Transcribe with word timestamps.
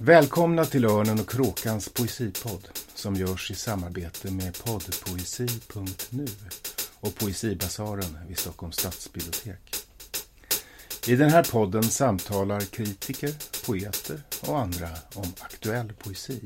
Välkomna 0.00 0.64
till 0.64 0.84
Örnen 0.84 1.20
och 1.20 1.30
Kråkans 1.30 1.88
poesipodd 1.88 2.68
som 2.94 3.14
görs 3.14 3.50
i 3.50 3.54
samarbete 3.54 4.30
med 4.30 4.58
poddpoesi.nu 4.64 6.26
och 7.00 7.14
Poesibasaren 7.14 8.18
vid 8.28 8.38
Stockholms 8.38 8.76
stadsbibliotek. 8.76 9.76
I 11.06 11.16
den 11.16 11.30
här 11.30 11.42
podden 11.42 11.82
samtalar 11.82 12.60
kritiker, 12.60 13.34
poeter 13.66 14.22
och 14.40 14.58
andra 14.58 14.88
om 15.14 15.32
aktuell 15.40 15.92
poesi. 15.92 16.40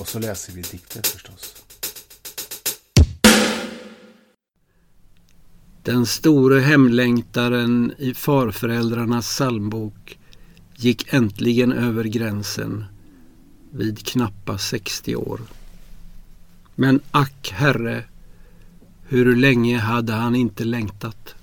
Och 0.00 0.08
så 0.08 0.18
läser 0.18 0.52
vi 0.52 0.62
dikter 0.62 1.02
förstås. 1.02 1.64
Den 5.82 6.06
store 6.06 6.60
hemlängtaren 6.60 7.94
i 7.98 8.14
farföräldrarnas 8.14 9.26
psalmbok 9.26 10.18
gick 10.76 11.12
äntligen 11.12 11.72
över 11.72 12.04
gränsen 12.04 12.84
vid 13.70 14.06
knappa 14.06 14.58
60 14.58 15.16
år. 15.16 15.40
Men 16.74 17.00
ack, 17.10 17.50
Herre, 17.54 18.04
hur 19.02 19.36
länge 19.36 19.78
hade 19.78 20.12
han 20.12 20.34
inte 20.34 20.64
längtat? 20.64 21.34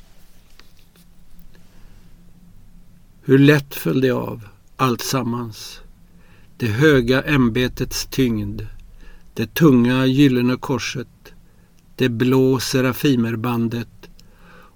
Hur 3.23 3.39
lätt 3.39 3.75
föll 3.75 4.01
det 4.01 4.11
av, 4.11 4.47
allt 4.75 5.01
sammans. 5.01 5.81
Det 6.57 6.67
höga 6.67 7.21
ämbetets 7.21 8.05
tyngd, 8.05 8.61
det 9.33 9.53
tunga 9.53 10.05
gyllene 10.05 10.55
korset, 10.55 11.33
det 11.95 12.09
blå 12.09 12.59
serafimerbandet 12.59 14.09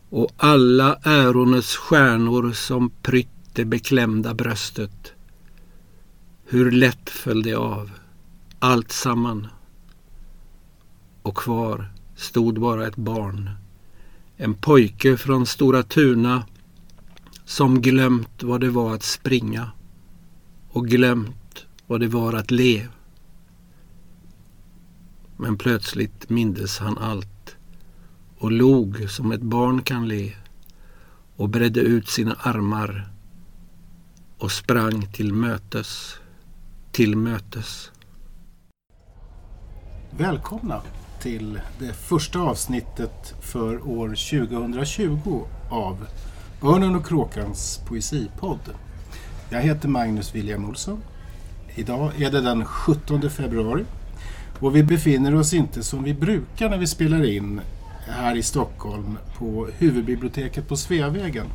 och 0.09 0.31
alla 0.37 0.95
ärones 1.03 1.75
stjärnor 1.75 2.51
som 2.51 2.89
prytt 2.89 3.34
det 3.55 3.65
beklämda 3.65 4.33
bröstet. 4.33 5.13
Hur 6.45 6.71
lätt 6.71 7.09
föll 7.09 7.43
det 7.43 7.53
av, 7.53 7.91
allt 8.59 8.91
samman. 8.91 9.47
Och 11.21 11.37
kvar 11.37 11.91
stod 12.15 12.59
bara 12.59 12.87
ett 12.87 12.95
barn. 12.95 13.49
En 14.37 14.53
pojke 14.53 15.17
från 15.17 15.45
Stora 15.45 15.83
Tuna 15.83 16.45
som 17.45 17.81
glömt 17.81 18.43
vad 18.43 18.61
det 18.61 18.69
var 18.69 18.95
att 18.95 19.03
springa 19.03 19.71
och 20.69 20.87
glömt 20.87 21.65
vad 21.87 21.99
det 21.99 22.07
var 22.07 22.33
att 22.33 22.51
le. 22.51 22.87
Men 25.37 25.57
plötsligt 25.57 26.29
mindes 26.29 26.79
han 26.79 26.97
allt 26.97 27.55
och 28.37 28.51
log 28.51 29.09
som 29.09 29.31
ett 29.31 29.41
barn 29.41 29.81
kan 29.81 30.07
le 30.07 30.33
och 31.35 31.49
bredde 31.49 31.79
ut 31.79 32.09
sina 32.09 32.33
armar 32.33 33.14
och 34.39 34.51
sprang 34.51 35.07
till 35.07 35.33
mötes, 35.33 36.15
till 36.91 37.17
mötes. 37.17 37.91
Välkomna 40.17 40.81
till 41.21 41.59
det 41.79 41.93
första 41.93 42.39
avsnittet 42.39 43.35
för 43.41 43.87
år 43.87 44.07
2020 44.07 45.43
av 45.69 46.07
Örnen 46.63 46.95
och 46.95 47.07
Kråkans 47.07 47.81
poesipodd. 47.87 48.59
Jag 49.49 49.61
heter 49.61 49.87
Magnus 49.87 50.35
William 50.35 50.65
Olsson. 50.65 51.01
Idag 51.75 52.21
är 52.21 52.31
det 52.31 52.41
den 52.41 52.65
17 52.65 53.29
februari 53.29 53.85
och 54.59 54.75
vi 54.75 54.83
befinner 54.83 55.35
oss 55.35 55.53
inte 55.53 55.83
som 55.83 56.03
vi 56.03 56.13
brukar 56.13 56.69
när 56.69 56.77
vi 56.77 56.87
spelar 56.87 57.25
in 57.25 57.61
här 58.07 58.35
i 58.35 58.43
Stockholm 58.43 59.17
på 59.37 59.69
huvudbiblioteket 59.77 60.67
på 60.67 60.77
Sveavägen 60.77 61.47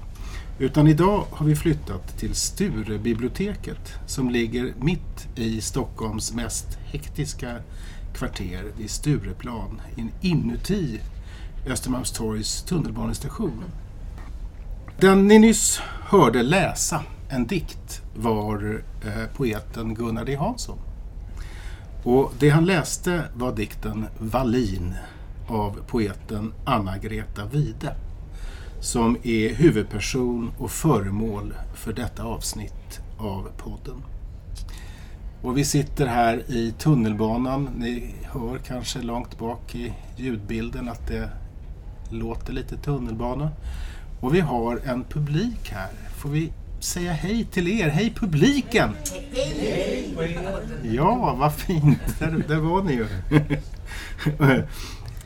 utan 0.61 0.87
idag 0.87 1.25
har 1.31 1.47
vi 1.47 1.57
flyttat 1.57 2.19
till 2.19 2.35
Sturebiblioteket 2.35 3.95
som 4.07 4.31
ligger 4.31 4.75
mitt 4.81 5.29
i 5.37 5.61
Stockholms 5.61 6.35
mest 6.35 6.79
hektiska 6.85 7.57
kvarter 8.15 8.65
vid 8.79 8.91
Stureplan 8.91 9.81
inuti 10.21 11.01
Östermalmstorgs 11.67 12.63
tunnelbanestation. 12.63 13.65
Den 14.99 15.29
ni 15.29 15.39
nyss 15.39 15.81
hörde 16.03 16.43
läsa 16.43 17.03
en 17.29 17.47
dikt 17.47 18.03
var 18.17 18.83
eh, 19.05 19.37
poeten 19.37 19.95
Gunnar 19.95 20.25
D 20.25 20.37
Hansson. 20.37 20.79
Och 22.05 22.33
det 22.39 22.51
han 22.51 22.65
läste 22.65 23.25
var 23.35 23.57
dikten 23.57 24.07
Wallin 24.19 24.95
av 25.49 25.79
poeten 25.87 26.53
Anna-Greta 26.65 27.45
Wide 27.53 27.95
som 28.81 29.17
är 29.23 29.55
huvudperson 29.55 30.53
och 30.59 30.71
föremål 30.71 31.55
för 31.75 31.93
detta 31.93 32.23
avsnitt 32.23 33.01
av 33.19 33.51
podden. 33.57 34.03
Och 35.43 35.59
vi 35.59 35.65
sitter 35.65 36.07
här 36.07 36.43
i 36.49 36.75
tunnelbanan. 36.79 37.71
Ni 37.77 38.15
hör 38.23 38.59
kanske 38.59 39.03
långt 39.03 39.39
bak 39.39 39.75
i 39.75 39.93
ljudbilden 40.17 40.89
att 40.89 41.07
det 41.07 41.31
låter 42.11 42.53
lite 42.53 42.77
tunnelbana. 42.77 43.51
Och 44.21 44.35
vi 44.35 44.41
har 44.41 44.81
en 44.85 45.05
publik 45.05 45.71
här. 45.71 45.91
Får 46.17 46.29
vi 46.29 46.53
säga 46.81 47.13
hej 47.13 47.45
till 47.45 47.81
er? 47.81 47.89
Hej 47.89 48.15
publiken! 48.17 48.91
Hej! 49.33 50.17
Ja, 50.83 51.37
vad 51.39 51.55
fint! 51.55 52.19
Där, 52.19 52.45
där 52.49 52.57
var 52.57 52.83
ni 52.83 52.93
ju. 52.93 53.07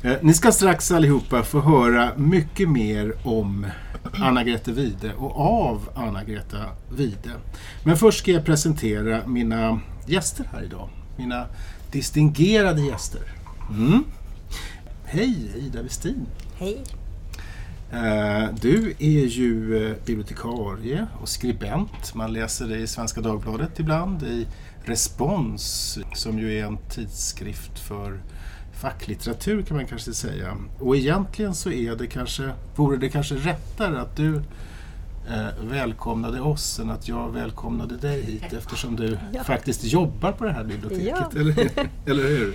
Eh, 0.04 0.16
ni 0.22 0.34
ska 0.34 0.53
strax 0.53 0.91
allihopa 0.91 1.42
få 1.42 1.60
höra 1.60 2.12
mycket 2.16 2.69
mer 2.69 3.15
om 3.22 3.66
Anna-Greta 4.12 4.72
Wide 4.72 5.12
och 5.15 5.41
av 5.41 5.88
Anna-Greta 5.94 6.59
Wide. 6.91 7.31
Men 7.84 7.97
först 7.97 8.19
ska 8.19 8.31
jag 8.31 8.44
presentera 8.44 9.26
mina 9.26 9.81
gäster 10.06 10.48
här 10.53 10.62
idag. 10.62 10.88
Mina 11.16 11.47
distingerade 11.92 12.82
gäster. 12.82 13.22
Mm. 13.70 14.04
Hej 15.04 15.53
Ida 15.56 15.82
Westin. 15.82 16.26
Hej. 16.59 16.84
Eh, 17.92 18.54
du 18.60 18.94
är 18.98 19.26
ju 19.26 19.86
eh, 19.86 19.97
bibliotekarie 20.06 21.06
och 21.21 21.28
skribent. 21.28 22.15
Man 22.15 22.32
läser 22.32 22.69
det 22.69 22.78
i 22.78 22.86
Svenska 22.86 23.21
Dagbladet 23.21 23.81
ibland, 23.81 24.22
i 24.22 24.47
Respons 24.82 25.98
som 26.15 26.38
ju 26.38 26.59
är 26.59 26.65
en 26.65 26.78
tidskrift 26.91 27.78
för 27.78 28.21
facklitteratur 28.75 29.62
kan 29.62 29.77
man 29.77 29.87
kanske 29.87 30.12
säga. 30.12 30.57
Och 30.79 30.97
egentligen 30.97 31.55
så 31.55 31.71
är 31.71 31.97
det 31.97 32.07
kanske, 32.07 32.51
vore 32.77 32.97
det 32.97 33.09
kanske 33.09 33.35
rättare 33.35 34.01
att 34.01 34.17
du 34.17 34.37
eh, 35.29 35.47
välkomnade 35.62 36.41
oss 36.41 36.79
än 36.79 36.91
att 36.91 37.09
jag 37.09 37.33
välkomnade 37.33 37.97
dig 37.97 38.23
hit 38.23 38.53
eftersom 38.53 38.97
du 38.97 39.19
ja. 39.33 39.45
faktiskt 39.45 39.84
jobbar 39.84 40.33
på 40.33 40.45
det 40.45 40.53
här 40.53 40.65
biblioteket. 40.65 41.27
Ja. 41.34 41.41
Eller, 41.41 41.71
eller 42.07 42.23
hur? 42.23 42.55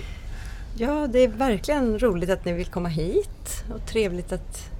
Ja, 0.76 1.06
det 1.06 1.18
är 1.18 1.28
verkligen 1.28 1.98
roligt 1.98 2.30
att 2.30 2.44
ni 2.44 2.52
vill 2.52 2.66
komma 2.66 2.88
hit 2.88 3.64
och 3.74 3.86
trevligt 3.86 4.32
att 4.32 4.70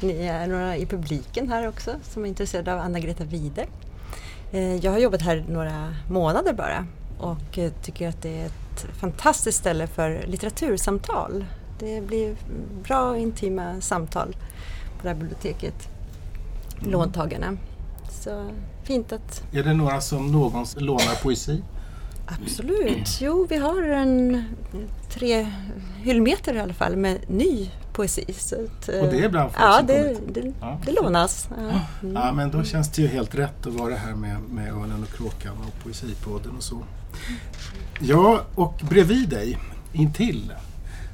ni 0.00 0.26
är 0.26 0.46
några 0.46 0.76
i 0.76 0.86
publiken 0.86 1.48
här 1.48 1.68
också 1.68 1.94
som 2.02 2.24
är 2.24 2.28
intresserade 2.28 2.74
av 2.74 2.80
Anna-Greta 2.80 3.24
Wide. 3.24 3.66
Eh, 4.52 4.76
jag 4.76 4.90
har 4.92 4.98
jobbat 4.98 5.22
här 5.22 5.44
några 5.48 5.94
månader 6.08 6.52
bara 6.52 6.86
och 7.18 7.58
eh, 7.58 7.72
tycker 7.82 8.08
att 8.08 8.22
det 8.22 8.40
är 8.40 8.46
ett 8.46 8.63
fantastiskt 8.80 9.58
ställe 9.58 9.86
för 9.86 10.24
litteratursamtal. 10.26 11.44
Det 11.78 12.00
blir 12.00 12.36
bra 12.82 13.10
och 13.10 13.18
intima 13.18 13.80
samtal 13.80 14.36
på 14.96 15.02
det 15.02 15.08
här 15.08 15.16
biblioteket. 15.16 15.88
Mm. 16.78 16.92
Låntagarna. 16.92 17.56
Så 18.10 18.50
fint 18.84 19.12
att... 19.12 19.42
Är 19.52 19.62
det 19.62 19.74
några 19.74 20.00
som 20.00 20.32
någonsin 20.32 20.84
lånar 20.84 21.22
poesi? 21.22 21.62
Absolut. 22.26 23.18
Jo, 23.20 23.46
vi 23.50 23.56
har 23.56 23.82
en 23.82 24.44
tre 25.10 25.52
hyllmeter 25.96 26.54
i 26.54 26.60
alla 26.60 26.74
fall 26.74 26.96
med 26.96 27.30
ny 27.30 27.70
poesi. 27.92 28.34
Så 28.38 28.54
att, 28.54 28.88
och 28.88 29.08
det 29.08 29.24
är 29.24 29.28
bland 29.28 29.50
folk 29.52 29.62
Ja, 29.62 29.82
det, 29.82 30.16
det, 30.28 30.52
ja. 30.60 30.80
det 30.84 30.92
lånas. 30.92 31.48
Ja. 31.50 31.80
Mm. 32.02 32.14
ja. 32.14 32.32
men 32.32 32.50
då 32.50 32.64
känns 32.64 32.92
det 32.92 33.02
ju 33.02 33.08
helt 33.08 33.34
rätt 33.34 33.66
att 33.66 33.72
vara 33.72 33.94
här 33.94 34.14
med, 34.14 34.40
med 34.50 34.72
Örnen 34.72 35.02
och 35.02 35.16
Kråkan 35.16 35.56
och 35.66 35.84
Poesipodden 35.84 36.56
och 36.56 36.62
så. 36.62 36.82
Ja, 38.00 38.44
och 38.54 38.80
bredvid 38.88 39.28
dig, 39.28 39.58
intill, 39.92 40.52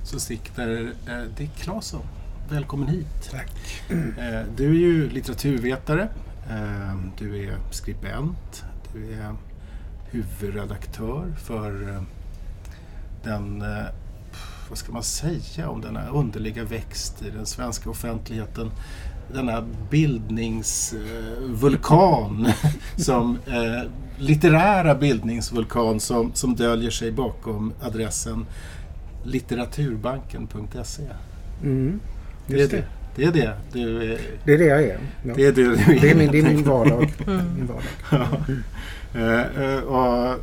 så 0.04 0.20
sitter 0.20 0.92
eh, 1.08 1.22
Dick 1.36 1.56
Claesson. 1.56 2.02
Välkommen 2.50 2.88
hit. 2.88 3.30
Tack. 3.30 3.82
Eh, 3.90 4.42
du 4.56 4.66
är 4.66 4.78
ju 4.78 5.10
litteraturvetare, 5.10 6.08
eh, 6.50 6.96
du 7.18 7.44
är 7.44 7.56
skribent, 7.70 8.64
du 8.92 9.12
är 9.12 9.34
huvudredaktör 10.10 11.32
för 11.42 11.88
eh, 11.88 12.02
den, 13.24 13.62
eh, 13.62 13.84
vad 14.68 14.78
ska 14.78 14.92
man 14.92 15.02
säga 15.02 15.68
om 15.68 15.80
denna 15.80 16.08
underliga 16.08 16.64
växt 16.64 17.22
i 17.22 17.30
den 17.30 17.46
svenska 17.46 17.90
offentligheten 17.90 18.70
denna 19.34 19.64
bildningsvulkan, 19.90 22.48
som, 22.96 23.38
eh, 23.46 23.82
litterära 24.18 24.94
bildningsvulkan 24.94 26.00
som, 26.00 26.30
som 26.34 26.54
döljer 26.54 26.90
sig 26.90 27.12
bakom 27.12 27.72
adressen 27.82 28.46
litteraturbanken.se. 29.24 31.02
Mm, 31.62 32.00
det, 32.46 32.62
är 32.62 32.68
det. 32.68 32.84
det 33.16 33.24
är 33.24 33.32
det 33.32 33.52
du 33.72 34.12
är. 34.12 34.18
Det 34.44 34.54
är 34.54 34.58
det 34.58 34.64
jag 34.64 34.82
är. 34.82 34.98
Ja. 35.24 35.34
Det 35.36 35.46
är, 35.46 35.52
det, 35.52 35.76
det 36.00 36.10
är, 36.10 36.14
min, 36.14 36.30
det 36.30 36.38
är 36.38 36.42
min 36.42 36.64
vardag. 36.64 37.12
Min 37.26 37.66
vardag. 37.66 37.82
Ja. 38.10 38.26
Eh, 39.14 39.40
eh, 39.64 39.80
och, 39.80 40.38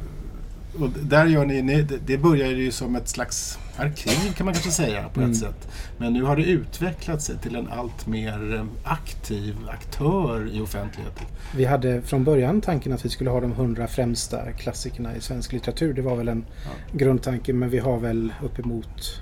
och 0.80 0.90
där 0.90 1.26
gör 1.26 1.46
ni, 1.46 1.62
ni, 1.62 1.82
det- 1.82 2.00
det 2.06 2.18
började 2.18 2.54
ju 2.54 2.72
som 2.72 2.96
ett 2.96 3.08
slags 3.10 3.58
arkiv 3.78 4.34
kan 4.34 4.46
man 4.46 4.54
kanske 4.54 4.72
säga 4.72 5.04
på 5.04 5.20
ett 5.20 5.26
Mm. 5.26 5.36
sätt. 5.36 5.68
Men 5.98 6.14
nu 6.14 6.24
har 6.24 6.36
det 6.36 6.44
utvecklat 6.44 7.22
sig 7.22 7.38
till 7.38 7.56
en 7.56 7.68
allt 7.68 8.08
mer 8.08 8.56
eh, 8.56 8.66
aktiv 8.84 9.56
aktör 9.70 10.50
i 10.54 10.62
offentligheten. 10.62 11.26
Vi 11.56 11.66
hade 11.66 12.02
från 12.02 12.24
början 12.24 12.62
tanken 12.62 12.94
att 12.94 13.06
vi 13.06 13.10
skulle 13.10 13.30
ha 13.30 13.40
de 13.42 13.52
100 13.52 13.88
främsta 13.88 14.52
klassikerna 14.52 15.16
i 15.16 15.22
svensk 15.22 15.54
litteratur. 15.54 15.94
Det 15.94 16.02
var 16.02 16.16
väl 16.16 16.28
en 16.28 16.46
Ja. 16.66 16.98
grundtanke 16.98 17.54
men 17.54 17.70
vi 17.70 17.80
har 17.80 18.00
väl 18.00 18.34
uppemot 18.44 19.22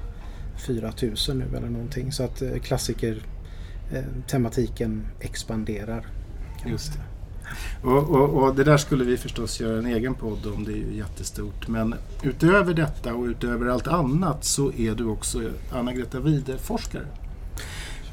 4000 0.68 1.40
nu 1.40 1.58
eller 1.58 1.70
någonting. 1.70 2.12
Så 2.12 2.24
att 2.24 2.42
eh, 2.42 2.50
klassiker 2.64 3.22
eh, 3.94 4.04
tematiken 4.28 5.08
expanderar. 5.20 6.06
Just 6.66 6.94
säga. 6.94 7.06
Och, 7.84 8.10
och, 8.10 8.44
och 8.44 8.56
det 8.56 8.64
där 8.64 8.78
skulle 8.78 9.04
vi 9.04 9.18
förstås 9.18 9.60
göra 9.60 9.78
en 9.78 9.86
egen 9.86 10.14
podd 10.14 10.46
om, 10.56 10.64
det 10.64 10.72
är 10.72 10.78
ju 10.78 10.98
jättestort. 10.98 11.68
Men 11.68 11.96
utöver 12.24 12.74
detta 12.74 13.14
och 13.14 13.26
utöver 13.26 13.66
allt 13.66 13.88
annat 13.88 14.44
så 14.44 14.72
är 14.74 14.96
du 14.96 15.06
också 15.06 15.42
Anna-Greta 15.72 16.20
Wide-forskare. 16.20 17.06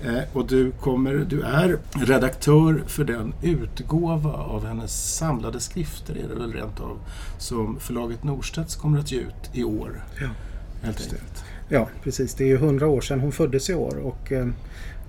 Eh, 0.04 0.22
och 0.32 0.46
du, 0.46 0.70
kommer, 0.70 1.14
du 1.14 1.40
är 1.40 1.78
redaktör 1.92 2.82
för 2.86 3.04
den 3.04 3.34
utgåva 3.42 4.32
av 4.32 4.66
hennes 4.66 5.16
samlade 5.16 5.60
skrifter, 5.60 6.14
är 6.14 6.28
det 6.28 6.34
väl 6.34 6.52
rent 6.52 6.80
av, 6.80 6.98
som 7.38 7.80
förlaget 7.80 8.24
Norstedts 8.24 8.76
kommer 8.76 8.98
att 8.98 9.12
ge 9.12 9.18
ut 9.18 9.50
i 9.52 9.64
år. 9.64 10.04
Ja, 10.20 10.28
helt 10.82 11.00
enkelt. 11.00 11.44
Ja, 11.68 11.88
precis. 12.02 12.34
Det 12.34 12.44
är 12.44 12.48
ju 12.48 12.54
100 12.54 12.86
år 12.86 13.00
sedan 13.00 13.20
hon 13.20 13.32
föddes 13.32 13.70
i 13.70 13.74
år 13.74 13.96
och 13.98 14.32
eh, 14.32 14.48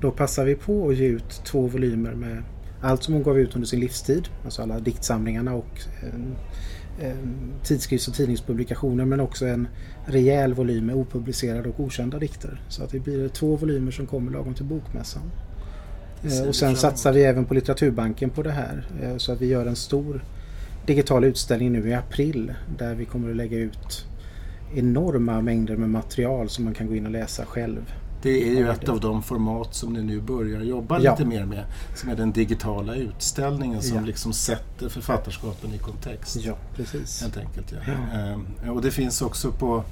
då 0.01 0.11
passar 0.11 0.45
vi 0.45 0.55
på 0.55 0.89
att 0.89 0.95
ge 0.95 1.05
ut 1.05 1.41
två 1.45 1.67
volymer 1.67 2.11
med 2.13 2.43
allt 2.83 3.03
som 3.03 3.13
hon 3.13 3.23
gav 3.23 3.39
ut 3.39 3.55
under 3.55 3.67
sin 3.67 3.79
livstid. 3.79 4.27
Alltså 4.45 4.61
alla 4.61 4.79
diktsamlingarna 4.79 5.53
och 5.53 5.79
eh, 6.03 7.07
eh, 7.07 7.15
tidskrifts 7.63 8.07
och 8.07 8.13
tidningspublikationer 8.13 9.05
men 9.05 9.19
också 9.19 9.45
en 9.45 9.67
rejäl 10.05 10.53
volym 10.53 10.85
med 10.85 10.95
opublicerade 10.95 11.69
och 11.69 11.79
okända 11.79 12.19
dikter. 12.19 12.61
Så 12.69 12.83
att 12.83 12.89
det 12.89 12.99
blir 12.99 13.29
två 13.29 13.55
volymer 13.55 13.91
som 13.91 14.07
kommer 14.07 14.31
lagom 14.31 14.53
till 14.53 14.65
bokmässan. 14.65 15.31
Eh, 16.23 16.47
och 16.47 16.55
sen 16.55 16.75
satsar 16.75 17.13
vi 17.13 17.23
även 17.23 17.45
på 17.45 17.53
Litteraturbanken 17.53 18.29
på 18.29 18.43
det 18.43 18.51
här. 18.51 18.87
eh, 19.01 19.17
Så 19.17 19.31
att 19.31 19.41
vi 19.41 19.47
gör 19.47 19.65
en 19.65 19.75
stor 19.75 20.23
digital 20.85 21.23
utställning 21.23 21.71
nu 21.71 21.89
i 21.89 21.93
april 21.93 22.53
där 22.77 22.95
vi 22.95 23.05
kommer 23.05 23.29
att 23.29 23.35
lägga 23.35 23.57
ut 23.57 24.05
enorma 24.75 25.41
mängder 25.41 25.77
med 25.77 25.89
material 25.89 26.49
som 26.49 26.65
man 26.65 26.73
kan 26.73 26.87
gå 26.87 26.95
in 26.95 27.05
och 27.05 27.11
läsa 27.11 27.45
själv. 27.45 27.93
Det 28.23 28.49
är 28.49 28.55
ju 28.55 28.69
ett 28.69 28.89
av 28.89 28.99
de 28.99 29.23
format 29.23 29.75
som 29.75 29.93
ni 29.93 30.01
nu 30.03 30.21
börjar 30.21 30.61
jobba 30.61 30.99
Ja. 30.99 31.11
lite 31.11 31.25
mer 31.25 31.45
med. 31.45 31.63
Som 31.95 32.09
är 32.09 32.15
den 32.15 32.31
digitala 32.31 32.95
utställningen 32.95 33.81
som 33.81 33.97
Ja. 33.97 34.03
liksom 34.03 34.33
sätter 34.33 34.89
författarskapen 34.89 35.73
i 35.73 35.77
kontext. 35.77 36.35
Ja, 36.41 36.57
precis. 36.75 37.21
Helt 37.21 37.37
enkelt, 37.37 37.71
ja. 37.71 37.77
Ja. 38.13 38.19
Ehm, 38.19 38.69
och 38.69 38.81
det 38.81 38.91
finns 38.91 39.21
också 39.21 39.51
på, 39.51 39.83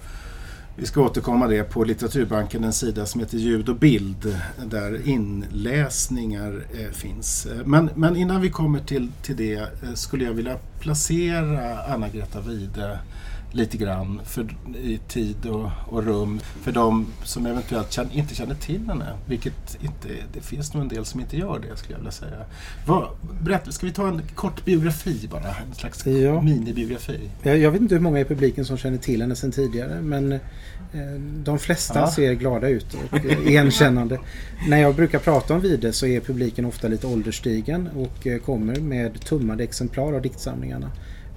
vi 0.76 0.86
ska 0.86 1.02
återkomma 1.02 1.48
det, 1.48 1.64
på 1.64 1.84
Litteraturbanken 1.84 2.64
en 2.64 2.74
sida 2.74 3.06
som 3.06 3.20
heter 3.22 3.38
Ljud 3.38 3.70
och 3.70 3.76
bild 3.76 4.38
där 4.66 5.08
inläsningar 5.08 6.66
eh, 6.80 6.92
finns. 6.92 7.48
Men, 7.66 7.90
men 7.96 8.16
innan 8.16 8.42
vi 8.42 8.50
kommer 8.50 8.80
till, 8.80 9.12
till 9.22 9.36
det 9.36 9.54
eh, 9.56 9.94
skulle 9.94 10.24
jag 10.26 10.34
vilja 10.34 10.58
placera 10.80 11.84
Anna-Greta 11.84 12.42
Wide 12.42 13.00
lite 13.52 13.78
grann 13.78 14.22
för, 14.26 14.56
i 14.84 15.00
tid 15.08 15.46
och, 15.46 15.70
och 15.90 16.04
rum 16.04 16.40
för 16.62 16.72
de 16.72 17.08
som 17.24 17.46
eventuellt 17.46 17.92
känn, 17.92 18.12
inte 18.12 18.36
känner 18.36 18.56
till 18.56 18.88
henne. 18.88 19.06
Vilket 19.26 19.78
inte, 19.82 20.08
det 20.34 20.42
finns 20.42 20.74
nog 20.74 20.84
en 20.84 20.90
del 20.90 21.06
som 21.06 21.20
inte 21.20 21.38
gör 21.38 21.60
det 21.70 21.78
skulle 21.78 21.94
jag 21.94 21.98
vilja 22.00 22.12
säga. 22.12 22.46
Vad, 22.88 23.08
berätta, 23.42 23.72
ska 23.72 23.86
vi 23.86 23.92
ta 23.94 24.08
en 24.08 24.22
kort 24.36 24.66
biografi 24.66 25.28
bara? 25.32 25.48
En 25.48 25.74
slags 25.76 26.06
Ja. 26.06 26.42
minibiografi. 26.42 27.20
Jag, 27.44 27.58
jag 27.58 27.72
vet 27.72 27.82
inte 27.82 27.96
hur 27.96 28.02
många 28.02 28.20
i 28.20 28.26
publiken 28.26 28.66
som 28.66 28.78
känner 28.78 28.98
till 28.98 29.22
henne 29.22 29.36
sedan 29.36 29.52
tidigare 29.52 30.02
men 30.02 30.32
eh, 30.32 30.40
de 31.44 31.60
flesta 31.60 32.00
Ja. 32.00 32.12
ser 32.12 32.34
glada 32.34 32.68
ut 32.70 32.94
och 32.94 33.18
eh, 33.26 33.48
igenkännande. 33.48 34.20
När 34.68 34.78
jag 34.78 34.96
brukar 34.96 35.20
prata 35.20 35.54
om 35.54 35.60
Vide 35.62 35.94
så 35.94 36.06
är 36.06 36.20
publiken 36.20 36.66
ofta 36.66 36.88
lite 36.88 37.08
ålderstigen 37.08 37.88
och 37.96 38.28
eh, 38.28 38.40
kommer 38.40 38.76
med 38.76 39.22
tummade 39.22 39.64
exemplar 39.64 40.14
av 40.14 40.22
diktsamlingarna. 40.22 40.92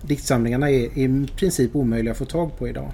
Diktsamlingarna 0.07 0.71
är 0.71 0.99
i 0.99 1.27
princip 1.37 1.77
omöjliga 1.77 2.13
att 2.13 2.19
få 2.19 2.25
tag 2.25 2.59
på 2.59 2.69
idag. 2.69 2.93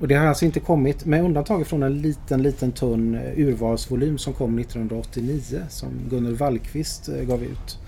Och 0.00 0.08
det 0.08 0.14
har 0.14 0.26
alltså 0.26 0.44
inte 0.44 0.60
kommit, 0.60 1.04
med 1.04 1.24
undantag 1.24 1.66
från 1.66 1.82
en 1.82 2.02
liten, 2.02 2.42
liten 2.42 2.72
tunn 2.72 3.14
eh, 3.14 3.38
urvalsvolym 3.38 4.18
som 4.18 4.32
kom 4.32 4.58
1989 4.58 5.62
som 5.68 5.88
Gunnel 6.10 6.34
Wallqvist 6.34 7.08
eh, 7.08 7.22
gav 7.22 7.42
ut. 7.42 7.78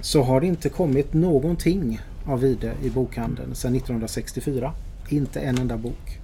Så 0.00 0.22
har 0.22 0.40
det 0.40 0.46
inte 0.46 0.68
kommit 0.68 1.12
någonting 1.12 2.00
av 2.26 2.40
Vide 2.40 2.72
i 2.82 2.90
bokhandeln 2.90 3.54
sedan 3.54 3.74
1964. 3.74 4.72
Inte 5.08 5.40
en 5.40 5.58
enda 5.58 5.76
bok. 5.76 6.18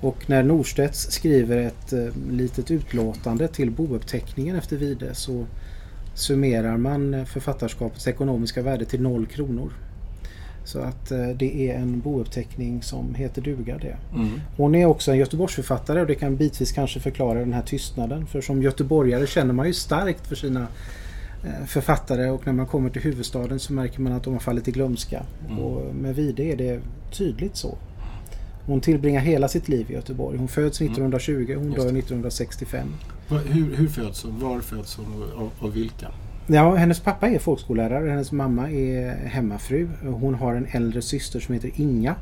Och 0.00 0.30
när 0.30 0.42
Norstedts 0.42 1.10
skriver 1.12 1.56
ett 1.56 1.92
eh, 1.92 2.06
litet 2.30 2.70
utlåtande 2.70 3.48
till 3.48 3.70
bouppteckningen 3.70 4.56
efter 4.56 4.76
Vide 4.76 5.14
så 5.14 5.46
summerar 6.14 6.76
man 6.76 7.26
författarskapets 7.26 8.08
ekonomiska 8.08 8.62
värde 8.62 8.84
till 8.84 9.02
noll 9.02 9.26
kronor. 9.26 9.72
Så 10.70 10.78
att 10.78 11.10
eh, 11.10 11.28
det 11.28 11.70
är 11.70 11.74
en 11.74 12.00
bouppteckning 12.00 12.82
som 12.82 13.14
heter 13.14 13.42
duga 13.42 13.78
det. 13.78 13.96
Mm. 14.14 14.40
Hon 14.56 14.74
är 14.74 14.86
också 14.86 15.10
en 15.10 15.18
Göteborgsförfattare 15.18 16.00
och 16.00 16.06
det 16.06 16.14
kan 16.14 16.36
bitvis 16.36 16.72
kanske 16.72 17.00
förklara 17.00 17.38
den 17.38 17.52
här 17.52 17.62
tystnaden. 17.62 18.26
För 18.26 18.40
som 18.40 18.62
göteborgare 18.62 19.26
känner 19.26 19.52
man 19.54 19.66
ju 19.66 19.72
starkt 19.74 20.26
för 20.26 20.36
sina 20.36 20.66
eh, 21.44 21.66
författare 21.66 22.30
och 22.30 22.46
när 22.46 22.52
man 22.52 22.66
kommer 22.66 22.90
till 22.90 23.02
huvudstaden 23.02 23.58
så 23.60 23.72
märker 23.72 24.00
man 24.00 24.12
att 24.12 24.24
de 24.24 24.32
har 24.32 24.40
fallit 24.40 24.68
i 24.68 24.70
glömska. 24.70 25.22
Mm. 25.48 25.58
Och 25.58 25.94
med 25.94 26.14
Vide 26.14 26.42
är 26.42 26.56
det 26.56 26.80
tydligt 27.12 27.56
så. 27.56 27.78
Hon 28.66 28.80
tillbringar 28.80 29.20
hela 29.20 29.48
sitt 29.48 29.68
liv 29.68 29.90
i 29.90 29.92
Göteborg. 29.94 30.38
Hon 30.38 30.48
föds 30.48 30.80
1920 30.80 31.54
hon 31.56 31.64
Just 31.66 31.76
dör 31.76 31.92
det. 31.92 31.98
1965. 31.98 32.88
Va- 33.28 33.38
Hur, 33.46 33.76
hur 33.76 33.88
föds 33.88 34.22
hon? 34.24 34.40
Var 34.40 34.60
föds 34.60 34.96
hon 34.96 35.22
och 35.32 35.52
av 35.66 35.72
vilka? 35.72 36.08
Ja, 36.52 36.74
hennes 36.74 37.00
pappa 37.00 37.28
är 37.28 37.38
folkskollärare, 37.38 38.10
hennes 38.10 38.32
mamma 38.32 38.70
är 38.70 39.14
hemmafru. 39.14 39.88
Hon 40.02 40.34
har 40.34 40.54
en 40.54 40.66
äldre 40.70 41.02
syster 41.02 41.40
som 41.40 41.54
heter 41.54 41.70
Inga. 41.74 42.14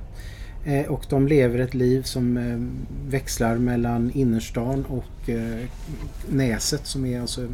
Eh, 0.64 0.86
och 0.86 1.06
de 1.08 1.28
lever 1.28 1.58
ett 1.58 1.74
liv 1.74 2.02
som 2.02 2.36
eh, 2.36 3.10
växlar 3.10 3.56
mellan 3.56 4.10
innerstan 4.10 4.84
och 4.84 5.30
eh, 5.30 5.66
Näset 6.30 6.86
som 6.86 7.06
är 7.06 7.20
alltså 7.20 7.48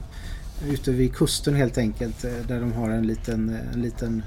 ute 0.69 0.93
vid 0.93 1.15
kusten 1.15 1.55
helt 1.55 1.79
enkelt. 1.79 2.23
Där 2.49 2.61
de 2.61 2.73
har 2.73 2.91
en 2.91 3.07
liten, 3.07 3.57
en 3.75 3.83
liten 3.83 4.23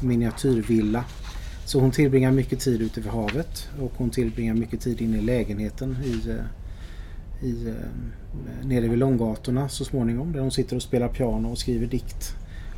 miniatyrvilla. 0.00 1.04
Så 1.64 1.80
hon 1.80 1.90
tillbringar 1.90 2.32
mycket 2.32 2.60
tid 2.60 2.82
ute 2.82 3.00
vid 3.00 3.12
havet 3.12 3.68
och 3.80 3.92
hon 3.96 4.10
tillbringar 4.10 4.54
mycket 4.54 4.80
tid 4.80 5.00
inne 5.00 5.18
i 5.18 5.22
lägenheten 5.22 5.96
i, 6.04 6.36
i, 7.42 7.66
eh, 7.68 8.66
nere 8.68 8.88
vid 8.88 8.98
Långgatorna 8.98 9.68
så 9.68 9.84
småningom 9.84 10.32
där 10.32 10.40
hon 10.40 10.50
sitter 10.50 10.76
och 10.76 10.82
spelar 10.82 11.08
piano 11.08 11.48
och 11.50 11.58
skriver 11.58 11.86
dikt. 11.86 12.34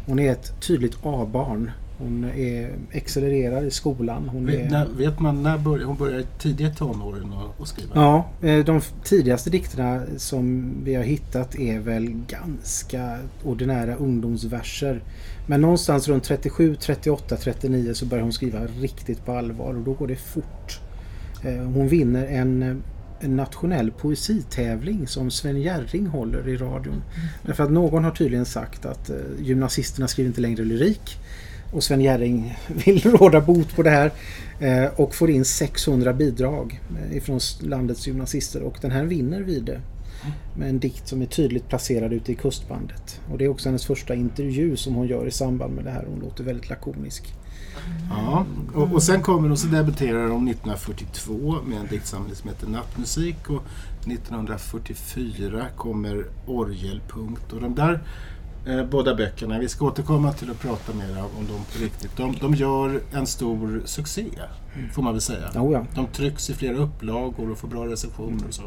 Hon 0.07 0.19
är 0.19 0.33
ett 0.33 0.61
tydligt 0.61 0.97
A-barn. 1.02 1.71
Hon 1.99 2.25
är, 2.25 2.71
accelererar 2.95 3.64
i 3.64 3.71
skolan. 3.71 4.28
Hon 4.28 4.47
Vet, 4.47 4.61
är, 4.61 4.71
när, 4.71 4.87
vet 4.87 5.21
man 5.21 5.42
när 5.42 5.59
börjar 5.59 5.85
hon 5.87 5.97
börjar 5.97 6.23
tidigt 6.38 6.73
i 6.73 6.76
tonåren 6.76 7.33
att- 7.61 7.69
skriva? 7.69 7.90
Ja, 7.95 8.26
eh, 8.49 8.64
de 8.64 8.81
tidigaste 9.04 9.50
dikterna 9.50 10.02
som 10.16 10.75
vi 10.85 10.95
har 10.95 11.02
hittat 11.02 11.54
är 11.59 11.78
väl 11.78 12.09
ganska 12.28 13.19
ordinära 13.45 13.95
ungdomsverser. 13.97 15.02
Men 15.47 15.61
någonstans 15.61 16.09
runt 16.09 16.25
37, 16.25 16.75
38, 16.76 17.37
39 17.37 17.95
så 17.95 18.07
börjar 18.07 18.23
hon 18.23 18.33
skriva 18.33 18.61
riktigt 18.81 19.25
på 19.25 19.33
allvar 19.33 19.75
och 19.75 19.83
då 19.85 19.92
går 19.92 20.07
det 20.07 20.16
fort. 20.16 20.81
Eh, 21.45 21.54
Hon 21.64 21.88
vinner 21.88 22.26
en, 22.26 22.83
en 23.22 23.36
nationell 23.36 23.90
poesitävling 23.90 25.06
som 25.06 25.30
Sven 25.30 25.62
Jerring 25.62 26.06
håller 26.06 26.48
i 26.48 26.56
radion. 26.56 27.02
Därför 27.42 27.64
att 27.64 27.70
någon 27.70 28.04
har 28.04 28.10
tydligen 28.10 28.44
sagt 28.44 28.86
att 28.86 29.10
eh, 29.10 29.16
gymnasisterna 29.38 30.08
skriver 30.08 30.28
inte 30.28 30.40
längre 30.40 30.64
lyrik. 30.64 31.18
Och 31.72 31.84
Sven 31.84 32.00
Jerring 32.00 32.58
vill 32.84 33.02
råda 33.02 33.40
bot 33.40 33.76
på 33.76 33.82
det 33.82 33.90
här 33.90 34.12
eh, 34.60 34.84
och 34.96 35.14
får 35.14 35.30
in 35.30 35.44
600 35.44 36.12
bidrag 36.12 36.80
eh, 36.98 37.16
ifrån 37.16 37.40
landets 37.60 38.06
gymnasister 38.06 38.62
och 38.62 38.78
den 38.80 38.90
här 38.90 39.04
vinner 39.04 39.40
Vide 39.40 39.80
med 40.56 40.68
en 40.68 40.78
dikt 40.78 41.08
som 41.08 41.22
är 41.22 41.26
tydligt 41.26 41.68
placerad 41.68 42.12
ute 42.12 42.32
i 42.32 42.34
kustbandet. 42.34 43.20
Och 43.30 43.38
det 43.38 43.44
är 43.44 43.48
också 43.48 43.68
hennes 43.68 43.86
första 43.86 44.14
intervju 44.14 44.76
som 44.76 44.94
hon 44.94 45.06
gör 45.06 45.26
i 45.26 45.30
samband 45.30 45.74
med 45.74 45.84
det 45.84 45.90
här. 45.90 46.04
Hon 46.08 46.20
låter 46.20 46.44
väldigt 46.44 46.70
lakonisk. 46.70 47.34
Ja, 48.10 48.46
och, 48.74 48.92
och 48.92 49.02
sen 49.02 49.22
kommer 49.22 49.48
hon 49.48 49.56
så 49.56 49.66
debuterar 49.66 50.28
hon 50.28 50.48
1942 50.48 51.56
med 51.66 51.78
en 51.78 51.86
diktsamling 51.86 52.34
som 52.34 52.48
heter 52.48 52.66
Nattmusik 52.66 53.50
och 53.50 53.62
1944 54.06 55.66
kommer 55.76 56.26
Orgelpunkt 56.46 57.52
och 57.52 57.60
de 57.60 57.74
där 57.74 58.00
eh, 58.66 58.84
båda 58.84 59.14
böckerna, 59.14 59.58
vi 59.58 59.68
ska 59.68 59.86
återkomma 59.86 60.32
till 60.32 60.50
att 60.50 60.60
prata 60.60 60.94
mer 60.94 61.18
om 61.38 61.46
dem 61.46 61.60
på 61.72 61.84
riktigt. 61.84 62.16
De, 62.16 62.34
de 62.40 62.54
gör 62.54 63.00
en 63.12 63.26
stor 63.26 63.82
succé, 63.84 64.24
får 64.92 65.02
man 65.02 65.12
väl 65.12 65.20
säga. 65.20 65.50
Oh 65.54 65.72
ja. 65.72 65.86
De 65.94 66.06
trycks 66.06 66.50
i 66.50 66.54
flera 66.54 66.76
upplagor 66.76 67.50
och 67.50 67.58
får 67.58 67.68
bra 67.68 67.86
recensioner 67.86 68.46
och 68.48 68.54
så. 68.54 68.62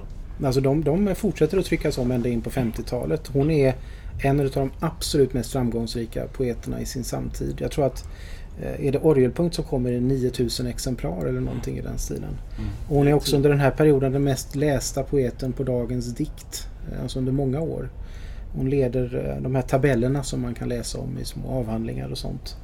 Alltså 0.46 0.62
de, 0.62 0.84
de 0.84 1.16
fortsätter 1.16 1.58
att 1.58 1.66
tryckas 1.66 1.98
om 1.98 2.12
ända 2.12 2.30
in 2.30 2.42
på 2.42 2.50
50-talet. 2.50 3.28
Hon 3.34 3.52
är 3.52 3.76
en 4.24 4.40
av 4.40 4.50
de 4.50 4.72
absolut 4.80 5.34
mest 5.34 5.52
framgångsrika 5.52 6.28
poeterna 6.28 6.82
i 6.82 6.86
sin 6.86 7.04
samtid. 7.04 7.56
Jag 7.60 7.72
tror 7.72 7.86
att 7.86 8.10
är 8.62 8.92
det 8.92 9.00
Orgelpunkt 9.00 9.56
som 9.56 9.64
kommer 9.64 9.92
i 9.92 10.00
9000 10.02 10.68
exemplar 10.68 11.26
eller 11.26 11.42
någonting 11.42 11.78
i 11.78 11.82
den 11.82 11.98
stilen. 11.98 12.38
Mm. 12.58 12.70
Och 12.90 12.96
hon 12.96 13.08
är 13.08 13.14
också 13.14 13.36
under 13.36 13.50
den 13.50 13.60
här 13.60 13.72
perioden 13.72 14.12
den 14.12 14.24
mest 14.24 14.56
lästa 14.56 15.04
poeten 15.04 15.54
på 15.54 15.64
dagens 15.64 16.14
dikt. 16.14 16.68
eh, 16.92 17.02
Alltså 17.02 17.20
under 17.20 17.32
många 17.32 17.62
år. 17.62 17.90
Hon 18.56 18.70
leder 18.70 19.34
eh, 19.36 19.44
de 19.44 19.56
här 19.56 19.62
tabellerna 19.62 20.24
som 20.24 20.42
man 20.42 20.54
kan 20.54 20.70
läsa 20.70 20.98
om 21.00 21.18
i 21.22 21.26
små 21.26 21.50
avhandlingar 21.50 22.10
och 22.10 22.18
sånt. 22.18 22.58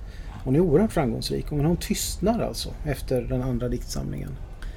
Hon 0.44 0.56
är 0.56 0.60
oerhört 0.60 0.92
framgångsrik 0.92 1.52
men 1.52 1.66
hon 1.66 1.78
tystnar 1.78 2.40
alltså 2.40 2.70
efter 2.86 3.22
den 3.22 3.42
andra 3.42 3.70
diktsamlingen. 3.70 4.30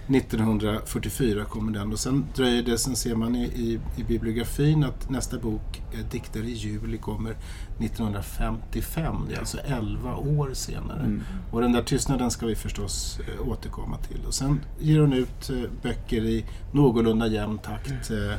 1944 0.09 1.45
kommer 1.45 1.73
den 1.73 1.93
och 1.93 1.99
sen 1.99 2.27
dröjer 2.35 2.63
det, 2.63 2.79
sen 2.79 2.97
ser 2.97 3.15
man 3.15 3.37
i, 3.37 3.45
i, 3.45 3.81
i 3.97 4.05
bibliografin 4.05 4.85
att 4.85 5.11
nästa 5.11 5.39
bok, 5.39 5.83
eh, 5.93 6.07
Dikter 6.11 6.43
i 6.43 6.53
juli, 6.53 6.99
kommer 6.99 7.37
1955. 7.79 9.17
Det 9.29 9.35
är 9.35 9.39
alltså 9.39 9.59
11 9.59 10.17
år 10.17 10.51
senare. 10.53 11.01
Mm. 11.01 11.23
Och 11.51 11.61
den 11.61 11.73
där 11.73 11.83
tystnaden 11.83 12.31
ska 12.31 12.47
vi 12.47 12.57
förstås 12.57 13.21
eh, 13.21 13.49
återkomma 13.49 13.99
till. 13.99 14.21
Och 14.27 14.35
sen 14.35 14.61
ger 14.81 15.01
hon 15.01 15.13
ut 15.13 15.51
eh, 15.51 15.71
böcker 15.83 16.25
i 16.25 16.45
någorlunda 16.73 17.27
jämn 17.27 17.59
takt. 17.59 18.11
Eh, 18.11 18.33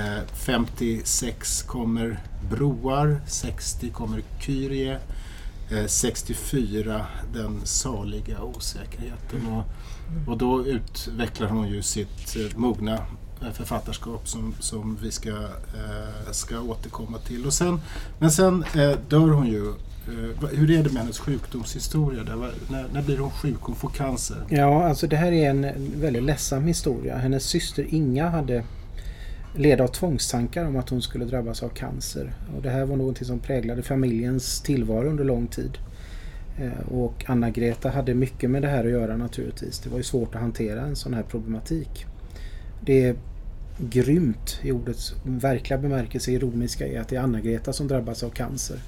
eh, 0.00 0.22
56 0.32 1.62
kommer 1.62 2.18
Broar, 2.50 3.20
60 3.26 3.90
kommer 3.90 4.22
Kyrie, 4.40 4.98
eh, 5.70 5.86
64 5.86 7.06
Den 7.32 7.60
saliga 7.64 8.42
osäkerheten. 8.42 9.46
Och, 9.46 9.64
och 10.26 10.38
då 10.38 10.66
utvecklar 10.66 11.48
hon 11.48 11.68
ju 11.68 11.82
sitt 11.82 12.36
eh, 12.36 12.58
mogna 12.58 12.94
eh, 13.42 13.52
författarskap 13.52 14.28
som, 14.28 14.54
som 14.60 14.98
vi 15.02 15.10
ska, 15.10 15.30
eh, 15.30 16.30
ska 16.30 16.60
återkomma 16.60 17.18
till. 17.18 17.46
Och 17.46 17.52
sen, 17.52 17.80
men 18.18 18.30
sen 18.30 18.64
eh, 18.74 18.98
dör 19.08 19.28
hon 19.28 19.46
ju. 19.46 19.68
Eh, 20.08 20.48
hur 20.50 20.70
är 20.70 20.82
det 20.82 20.92
med 20.92 21.02
hennes 21.02 21.18
sjukdomshistoria? 21.18 22.24
Där, 22.24 22.36
när, 22.70 22.86
när 22.92 23.02
blir 23.02 23.18
hon 23.18 23.30
sjuk? 23.30 23.58
Hon 23.60 23.76
får 23.76 23.88
cancer. 23.88 24.36
Ja, 24.48 24.88
alltså 24.88 25.06
det 25.06 25.16
här 25.16 25.32
är 25.32 25.50
en 25.50 25.66
väldigt 26.00 26.22
ledsam 26.22 26.66
historia. 26.66 27.16
Hennes 27.16 27.44
syster 27.44 27.86
Inga 27.90 28.28
hade 28.28 28.64
led 29.56 29.80
av 29.80 29.88
tvångstankar 29.88 30.64
om 30.64 30.76
att 30.76 30.88
hon 30.88 31.02
skulle 31.02 31.24
drabbas 31.24 31.62
av 31.62 31.68
cancer. 31.68 32.32
Och 32.56 32.62
det 32.62 32.70
här 32.70 32.84
var 32.84 32.96
någonting 32.96 33.24
som 33.26 33.38
präglade 33.38 33.82
familjens 33.82 34.60
tillvaro 34.60 35.08
under 35.08 35.24
lång 35.24 35.46
tid. 35.46 35.78
Eh, 36.58 36.88
och 36.88 37.24
Anna-Greta 37.26 37.90
hade 37.90 38.14
mycket 38.14 38.50
med 38.50 38.62
det 38.62 38.68
här 38.68 38.84
att 38.84 38.90
göra 38.90 39.16
naturligtvis. 39.16 39.78
Det 39.78 39.90
var 39.90 39.96
ju 39.96 40.02
svårt 40.02 40.34
att 40.34 40.40
hantera 40.40 40.80
en 40.80 40.96
sån 40.96 41.14
här 41.14 41.22
problematik. 41.22 42.06
Det 42.80 43.04
är 43.04 43.16
grymt 43.78 44.60
i 44.62 44.72
ordets 44.72 45.14
verkliga 45.24 45.78
bemärkelse 45.78 46.32
ironiska 46.32 46.86
är 46.86 47.00
att 47.00 47.08
det 47.08 47.16
är 47.16 47.20
Anna-Greta 47.20 47.72
som 47.72 47.88
drabbas 47.88 48.22
av 48.22 48.30
cancer 48.30 48.78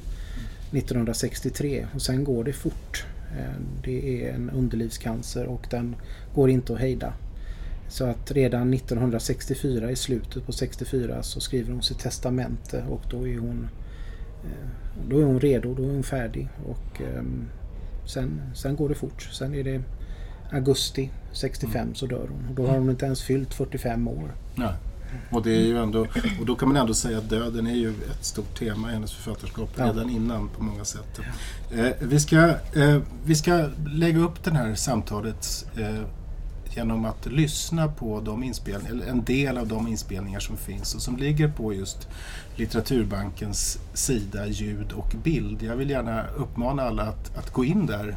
1963 0.72 1.86
och 1.94 2.02
sen 2.02 2.24
går 2.24 2.44
det 2.44 2.52
fort. 2.52 3.06
Eh, 3.38 3.60
det 3.84 4.24
är 4.24 4.34
en 4.34 4.50
underlivscancer 4.50 5.46
och 5.46 5.66
den 5.70 5.96
går 6.34 6.50
inte 6.50 6.72
att 6.72 6.80
hejda. 6.80 7.12
Så 7.88 8.04
att 8.04 8.30
redan 8.30 8.74
1964 8.74 9.90
i 9.90 9.96
slutet 9.96 10.46
på 10.46 10.52
64 10.52 11.22
så 11.22 11.40
skriver 11.40 11.72
hon 11.72 11.82
sitt 11.82 11.98
testamente 11.98 12.84
och 12.88 13.02
då 13.10 13.28
är 13.28 13.38
hon 13.38 13.68
eh, 14.44 14.68
då 15.08 15.18
är 15.20 15.24
hon 15.24 15.40
redo, 15.40 15.74
då 15.74 15.82
är 15.82 15.90
hon 15.90 16.02
färdig 16.02 16.48
och 16.66 17.00
ehm, 17.00 17.48
sen, 18.08 18.40
sen 18.54 18.76
går 18.76 18.88
det 18.88 18.94
fort. 18.94 19.28
Sen 19.32 19.54
är 19.54 19.64
det 19.64 19.82
augusti 20.52 21.10
65 21.32 21.94
så 21.94 22.06
dör 22.06 22.28
hon 22.30 22.48
och 22.48 22.54
då 22.54 22.66
har 22.66 22.78
hon 22.78 22.90
inte 22.90 23.06
ens 23.06 23.22
fyllt 23.22 23.54
45 23.54 24.08
år. 24.08 24.34
Ja. 24.54 24.74
Och, 25.30 25.42
det 25.42 25.50
är 25.56 25.66
ju 25.66 25.78
ändå, 25.78 26.06
och 26.40 26.46
då 26.46 26.54
kan 26.56 26.68
man 26.68 26.76
ändå 26.76 26.94
säga 26.94 27.18
att 27.18 27.30
döden 27.30 27.66
är 27.66 27.74
ju 27.74 27.88
ett 27.90 28.24
stort 28.24 28.58
tema 28.58 28.90
i 28.90 28.92
hennes 28.92 29.12
författarskap 29.12 29.70
Ja. 29.76 29.86
redan 29.86 30.10
innan 30.10 30.48
på 30.48 30.62
många 30.62 30.84
sätt. 30.84 31.20
Eh, 31.72 31.86
vi, 32.00 32.20
ska, 32.20 32.48
eh, 32.74 32.98
vi 33.24 33.34
ska 33.34 33.68
lägga 33.92 34.18
upp 34.18 34.44
det 34.44 34.50
här 34.50 34.74
samtalet 34.74 35.66
eh, 35.76 36.02
genom 36.78 37.04
att 37.04 37.26
lyssna 37.26 37.88
på 37.88 38.20
de 38.20 38.42
inspelningar, 38.42 38.90
eller 38.92 39.06
en 39.06 39.24
del 39.24 39.58
av 39.58 39.66
de 39.66 39.88
inspelningar 39.88 40.40
som 40.40 40.56
finns 40.56 40.94
och 40.94 41.02
som 41.02 41.16
ligger 41.16 41.48
på 41.48 41.74
just 41.74 42.08
Litteraturbankens 42.56 43.78
sida 43.94 44.46
ljud 44.46 44.92
och 44.92 45.14
bild. 45.22 45.62
Jag 45.62 45.76
vill 45.76 45.90
gärna 45.90 46.24
uppmana 46.36 46.82
alla 46.82 47.02
att, 47.02 47.36
att 47.36 47.52
gå 47.52 47.64
in 47.64 47.86
där 47.86 48.16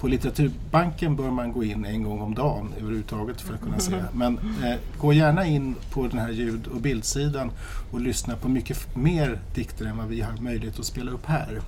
på 0.00 0.08
Litteraturbanken 0.08 1.16
bör 1.16 1.30
man 1.30 1.52
gå 1.52 1.64
in 1.64 1.84
en 1.84 2.02
gång 2.02 2.20
om 2.20 2.34
dagen 2.34 2.72
överhuvudtaget 2.78 3.40
för 3.40 3.54
att 3.54 3.60
kunna 3.60 3.78
se. 3.78 4.02
Men 4.12 4.38
eh, 4.38 4.74
gå 4.98 5.12
gärna 5.12 5.46
in 5.46 5.74
på 5.90 6.06
den 6.06 6.18
här 6.18 6.30
ljud 6.30 6.66
och 6.66 6.80
bildsidan 6.80 7.50
och 7.90 8.00
lyssna 8.00 8.36
på 8.36 8.48
mycket 8.48 8.96
mer 8.96 9.38
dikter 9.54 9.86
än 9.86 9.96
vad 9.96 10.06
vi 10.06 10.20
har 10.20 10.32
möjlighet 10.40 10.78
att 10.78 10.84
spela 10.84 11.10
upp 11.10 11.26
här. 11.26 11.60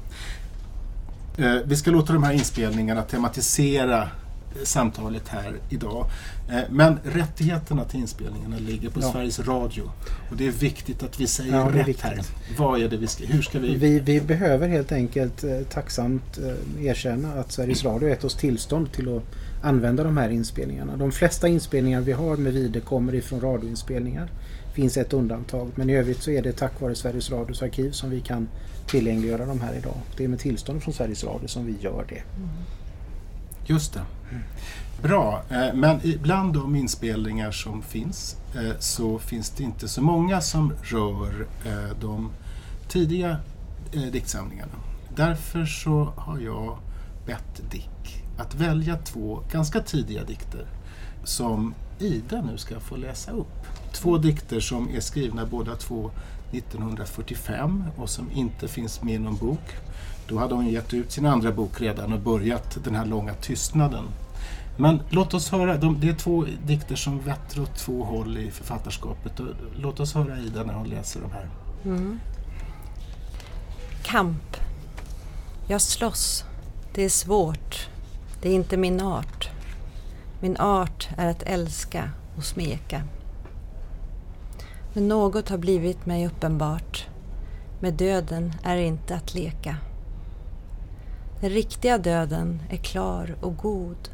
Eh, 1.36 1.56
vi 1.64 1.76
ska 1.76 1.90
låta 1.90 2.12
de 2.12 2.22
här 2.22 2.32
inspelningarna 2.32 3.02
tematisera 3.02 4.08
samtalet 4.62 5.28
här 5.28 5.54
idag. 5.70 6.06
Eh, 6.50 6.60
men 6.70 6.98
rättigheterna 7.04 7.84
till 7.84 8.00
inspelningarna 8.00 8.56
ligger 8.58 8.90
på 8.90 9.00
Ja. 9.00 9.12
Sveriges 9.12 9.40
Radio. 9.40 9.90
Och 10.30 10.36
det 10.36 10.46
är 10.46 10.50
viktigt 10.50 11.02
att 11.02 11.20
vi 11.20 11.26
säger 11.26 11.52
Ja, 11.52 11.70
rätt 11.72 12.00
här. 12.00 12.20
Vad 12.58 12.82
är 12.82 12.88
det 12.88 12.96
vi 12.96 13.06
ska, 13.06 13.24
hur 13.24 13.42
ska 13.42 13.58
vi... 13.58 13.74
Vi, 13.74 14.00
vi 14.00 14.20
behöver 14.20 14.68
helt 14.68 14.92
enkelt 14.92 15.44
eh, 15.44 15.60
tacksamt 15.70 16.38
eh, 16.38 16.86
erkänna 16.86 17.32
att 17.32 17.52
Sveriges 17.52 17.84
Radio 17.84 18.08
gett 18.08 18.24
oss 18.24 18.34
tillstånd 18.34 18.92
till 18.92 19.16
att 19.16 19.22
använda 19.62 20.04
de 20.04 20.16
här 20.16 20.28
inspelningarna. 20.28 20.96
De 20.96 21.12
flesta 21.12 21.48
inspelningar 21.48 22.00
vi 22.00 22.12
har 22.12 22.36
med 22.36 22.52
Vide 22.52 22.80
kommer 22.80 23.14
ifrån 23.14 23.40
radioinspelningar. 23.40 24.30
Det 24.68 24.80
finns 24.80 24.96
ett 24.96 25.12
undantag 25.12 25.70
men 25.74 25.90
i 25.90 25.96
övrigt 25.96 26.22
så 26.22 26.30
är 26.30 26.42
det 26.42 26.52
tack 26.52 26.80
vare 26.80 26.94
Sveriges 26.94 27.30
Radios 27.30 27.62
arkiv 27.62 27.90
som 27.90 28.10
vi 28.10 28.20
kan 28.20 28.48
tillgängliggöra 28.86 29.46
de 29.46 29.60
här 29.60 29.74
idag. 29.74 29.96
Det 30.16 30.24
är 30.24 30.28
med 30.28 30.38
tillstånd 30.38 30.82
från 30.82 30.94
Sveriges 30.94 31.24
Radio 31.24 31.48
som 31.48 31.66
vi 31.66 31.74
gör 31.80 32.04
det. 32.08 32.22
Just 33.66 33.92
det. 33.92 34.02
Bra, 35.02 35.42
eh, 35.50 35.74
men 35.74 36.00
bland 36.22 36.54
de 36.54 36.76
inspelningar 36.76 37.50
som 37.50 37.82
finns 37.82 38.36
eh, 38.54 38.78
så 38.78 39.18
finns 39.18 39.50
det 39.50 39.62
inte 39.62 39.88
så 39.88 40.02
många 40.02 40.40
som 40.40 40.72
rör 40.82 41.46
eh, 41.66 41.96
de 42.00 42.30
tidiga 42.88 43.36
diktsamlingarna. 44.12 44.72
Därför 45.16 45.64
så 45.64 46.12
har 46.16 46.38
jag 46.38 46.78
bett 47.26 47.70
Dick 47.70 48.24
att 48.38 48.54
välja 48.54 48.96
två 48.96 49.42
ganska 49.52 49.80
tidiga 49.80 50.24
dikter 50.24 50.66
som 51.24 51.74
Ida 51.98 52.42
nu 52.42 52.58
ska 52.58 52.80
få 52.80 52.96
läsa 52.96 53.30
upp. 53.30 53.66
Två 53.92 54.18
dikter 54.18 54.60
som 54.60 54.88
är 54.88 55.00
skrivna 55.00 55.46
båda 55.46 55.76
två 55.76 56.10
1945 56.52 57.84
och 57.96 58.10
som 58.10 58.30
inte 58.30 58.68
finns 58.68 59.02
med 59.02 59.14
i 59.14 59.18
någon 59.18 59.36
bok. 59.36 59.74
Då 60.28 60.38
hade 60.38 60.54
hon 60.54 60.68
gett 60.68 60.94
ut 60.94 61.12
sin 61.12 61.26
andra 61.26 61.52
bok 61.52 61.80
redan 61.80 62.12
och 62.12 62.20
börjat 62.20 62.78
den 62.84 62.94
här 62.94 63.06
långa 63.06 63.34
tystnaden. 63.34 64.04
Men 64.76 65.00
låt 65.10 65.34
oss 65.34 65.50
höra, 65.50 65.76
de, 65.76 66.00
det 66.00 66.08
är 66.08 66.14
två 66.14 66.44
dikter 66.66 66.96
som 66.96 67.20
vetter 67.20 67.62
åt 67.62 67.76
två 67.76 68.04
håll 68.04 68.38
i 68.38 68.50
författarskapet. 68.50 69.40
Och 69.40 69.46
låt 69.76 70.00
oss 70.00 70.14
höra 70.14 70.38
Ida 70.38 70.64
när 70.64 70.74
hon 70.74 70.88
läser 70.88 71.20
de 71.20 71.32
här. 71.32 71.48
Mm. 71.84 72.20
Kamp. 74.02 74.56
Jag 75.68 75.80
slåss. 75.80 76.44
Det 76.94 77.04
är 77.04 77.08
svårt. 77.08 77.88
Det 78.42 78.48
är 78.48 78.54
inte 78.54 78.76
min 78.76 79.00
art. 79.00 79.50
Min 80.40 80.56
art 80.56 81.08
är 81.16 81.30
att 81.30 81.42
älska 81.42 82.10
och 82.36 82.44
smeka. 82.44 83.02
Men 84.92 85.08
något 85.08 85.48
har 85.48 85.58
blivit 85.58 86.06
mig 86.06 86.26
uppenbart. 86.26 87.06
Med 87.80 87.94
döden 87.94 88.52
är 88.62 88.76
inte 88.76 89.16
att 89.16 89.34
leka. 89.34 89.76
Den 91.44 91.52
riktiga 91.52 91.98
döden 91.98 92.62
är 92.70 92.76
klar 92.76 93.36
och 93.40 93.56
god. 93.56 94.08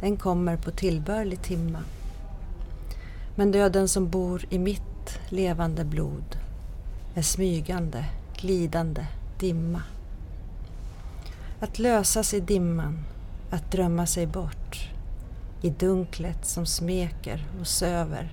Den 0.00 0.16
kommer 0.16 0.56
på 0.56 0.70
tillbörlig 0.70 1.42
timma. 1.42 1.78
Men 3.34 3.52
döden 3.52 3.88
som 3.88 4.08
bor 4.08 4.44
i 4.50 4.58
mitt 4.58 5.18
levande 5.28 5.84
blod 5.84 6.38
är 7.14 7.22
smygande, 7.22 8.04
glidande 8.36 9.06
dimma. 9.40 9.82
Att 11.60 11.78
lösas 11.78 12.34
i 12.34 12.40
dimman, 12.40 13.04
att 13.50 13.72
drömma 13.72 14.06
sig 14.06 14.26
bort 14.26 14.88
i 15.62 15.70
dunklet 15.70 16.46
som 16.46 16.66
smeker 16.66 17.46
och 17.60 17.66
söver. 17.66 18.32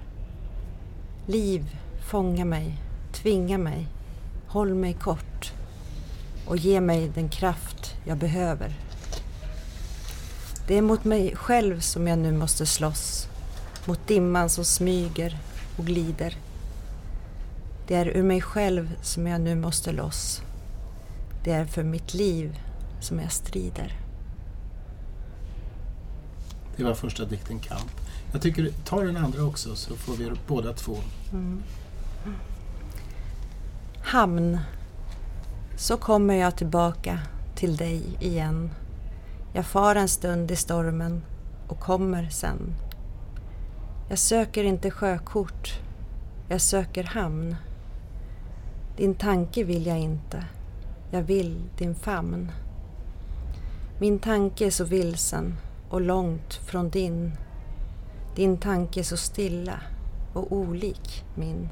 Liv, 1.25 1.77
fånga 2.09 2.45
mig, 2.45 2.81
tvinga 3.13 3.57
mig, 3.57 3.87
håll 4.47 4.73
mig 4.73 4.93
kort 4.93 5.53
och 6.47 6.57
ge 6.57 6.81
mig 6.81 7.11
den 7.15 7.29
kraft 7.29 7.82
jag 8.03 8.17
behöver. 8.17 8.73
Det 10.67 10.77
är 10.77 10.81
mot 10.81 11.03
mig 11.03 11.35
själv 11.35 11.79
som 11.79 12.07
jag 12.07 12.19
nu 12.19 12.31
måste 12.31 12.65
slåss, 12.65 13.27
mot 13.85 14.07
dimman 14.07 14.49
som 14.49 14.65
smyger 14.65 15.37
och 15.77 15.85
glider. 15.85 16.37
Det 17.87 17.95
är 17.95 18.05
ur 18.05 18.23
mig 18.23 18.41
själv 18.41 18.95
som 19.01 19.27
jag 19.27 19.41
nu 19.41 19.55
måste 19.55 19.91
loss. 19.91 20.41
Det 21.43 21.51
är 21.51 21.65
för 21.65 21.83
mitt 21.83 22.13
liv 22.13 22.59
som 23.01 23.19
jag 23.19 23.31
strider. 23.31 23.99
Det 26.77 26.83
var 26.83 26.93
första 26.93 27.25
dikten 27.25 27.59
Kamp. 27.59 27.91
Jag 28.31 28.41
tycker, 28.41 28.69
ta 28.85 29.01
den 29.01 29.17
andra 29.17 29.43
också 29.43 29.75
så 29.75 29.95
får 29.95 30.13
vi 30.13 30.31
båda 30.47 30.73
två. 30.73 30.97
Hamn. 34.01 34.59
så 35.77 35.97
kommer 35.97 36.33
jag 36.33 36.57
tillbaka 36.57 37.19
till 37.63 37.77
dig 37.77 38.01
igen. 38.19 38.69
Jag 39.53 39.65
far 39.65 39.95
en 39.95 40.07
stund 40.07 40.51
i 40.51 40.55
stormen 40.55 41.21
och 41.67 41.79
kommer 41.79 42.29
sen. 42.29 42.75
Jag 44.09 44.19
söker 44.19 44.63
inte 44.63 44.91
sjökort, 44.91 45.79
jag 46.49 46.61
söker 46.61 47.03
hamn. 47.03 47.55
Din 48.97 49.15
tanke 49.15 49.63
vill 49.63 49.85
jag 49.85 49.99
inte, 49.99 50.45
jag 51.11 51.21
vill 51.21 51.61
din 51.77 51.95
famn. 51.95 52.51
Min 53.99 54.19
tanke 54.19 54.65
är 54.65 54.71
så 54.71 54.85
vilsen 54.85 55.55
och 55.89 56.01
långt 56.01 56.53
från 56.53 56.89
din. 56.89 57.31
Din 58.35 58.57
tanke 58.57 58.99
är 58.99 59.03
så 59.03 59.17
stilla 59.17 59.79
och 60.33 60.51
olik 60.51 61.25
min. 61.35 61.69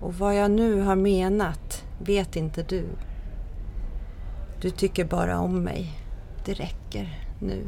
Och 0.00 0.14
vad 0.14 0.36
jag 0.36 0.50
nu 0.50 0.80
har 0.80 0.96
menat 0.96 1.84
vet 1.98 2.36
inte 2.36 2.62
du. 2.62 2.86
Du 4.64 4.70
tycker 4.70 5.04
bara 5.04 5.38
om 5.38 5.62
mig. 5.62 6.00
Det 6.44 6.54
räcker 6.54 7.18
nu. 7.40 7.62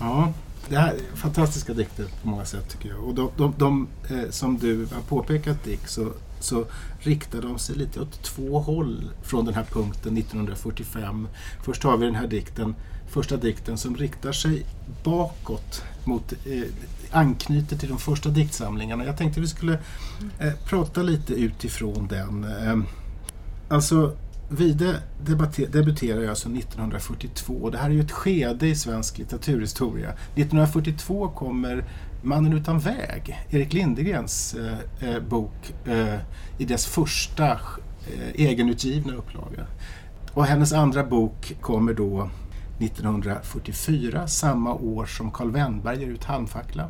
Ja, 0.00 0.32
det 0.68 0.76
här 0.76 0.94
är 0.94 1.16
fantastiska 1.16 1.74
dikter 1.74 2.04
på 2.22 2.28
många 2.28 2.44
sätt 2.44 2.68
tycker 2.68 2.88
jag. 2.88 3.04
Och 3.04 3.14
de, 3.14 3.30
de, 3.36 3.54
de 3.58 3.88
eh, 4.10 4.30
som 4.30 4.58
du 4.58 4.86
har 4.92 5.02
påpekat 5.08 5.64
Dick 5.64 5.86
så, 5.86 6.12
så 6.40 6.64
riktar 6.98 7.42
de 7.42 7.58
sig 7.58 7.76
lite 7.76 8.00
åt 8.00 8.22
två 8.22 8.58
håll 8.58 9.10
från 9.22 9.44
den 9.44 9.54
här 9.54 9.64
punkten 9.64 10.16
1945. 10.16 11.28
Först 11.62 11.82
har 11.82 11.96
vi 11.96 12.06
den 12.06 12.14
här 12.14 12.26
dikten, 12.26 12.74
första 13.08 13.36
dikten 13.36 13.78
som 13.78 13.96
riktar 13.96 14.32
sig 14.32 14.66
bakåt 15.04 15.84
mot 16.04 16.32
eh, 16.32 16.62
anknyter 17.10 17.76
till 17.76 17.88
de 17.88 17.98
första 17.98 18.28
diktsamlingarna. 18.28 19.04
Jag 19.04 19.16
tänkte 19.16 19.40
vi 19.40 19.48
skulle 19.48 19.78
eh, 20.38 20.52
prata 20.64 21.02
lite 21.02 21.34
utifrån 21.34 22.08
den. 22.08 22.44
Eh, 22.44 22.78
alltså 23.68 24.16
Vide 24.48 25.02
debuterar 25.72 26.28
alltså 26.28 26.48
1942. 26.48 27.70
Det 27.70 27.78
här 27.78 27.90
är 27.90 27.94
ju 27.94 28.00
ett 28.00 28.10
skede 28.10 28.66
i 28.66 28.74
svensk 28.74 29.18
litteraturhistoria. 29.18 30.10
1942 30.10 31.28
kommer 31.28 31.84
Mannen 32.22 32.52
utan 32.52 32.78
väg, 32.78 33.38
Erik 33.50 33.72
Lindegrens 33.72 34.54
eh, 34.54 35.08
eh, 35.08 35.22
bok, 35.22 35.72
eh, 35.86 36.18
i 36.58 36.64
dess 36.64 36.86
första 36.86 37.50
eh, 37.52 37.58
egenutgivna 38.34 39.14
upplaga. 39.14 39.66
Och 40.32 40.46
hennes 40.46 40.72
andra 40.72 41.04
bok 41.04 41.56
kommer 41.60 41.94
då 41.94 42.30
1944, 42.78 44.26
samma 44.26 44.74
år 44.74 45.06
som 45.06 45.30
Karl 45.30 45.50
Wennberg 45.50 46.00
ger 46.00 46.08
ut 46.08 46.24
Halmfackla. 46.24 46.88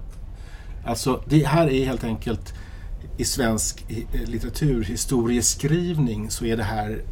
Alltså 0.85 1.23
det 1.29 1.47
här 1.47 1.71
är 1.71 1.87
helt 1.87 2.05
enkelt 2.05 2.55
i 3.17 3.25
svensk 3.25 3.85
eh, 3.89 4.05
litteraturhistorieskrivning 4.25 6.31
så 6.31 6.45
är 6.45 6.57
det 6.57 6.63
här 6.63 7.03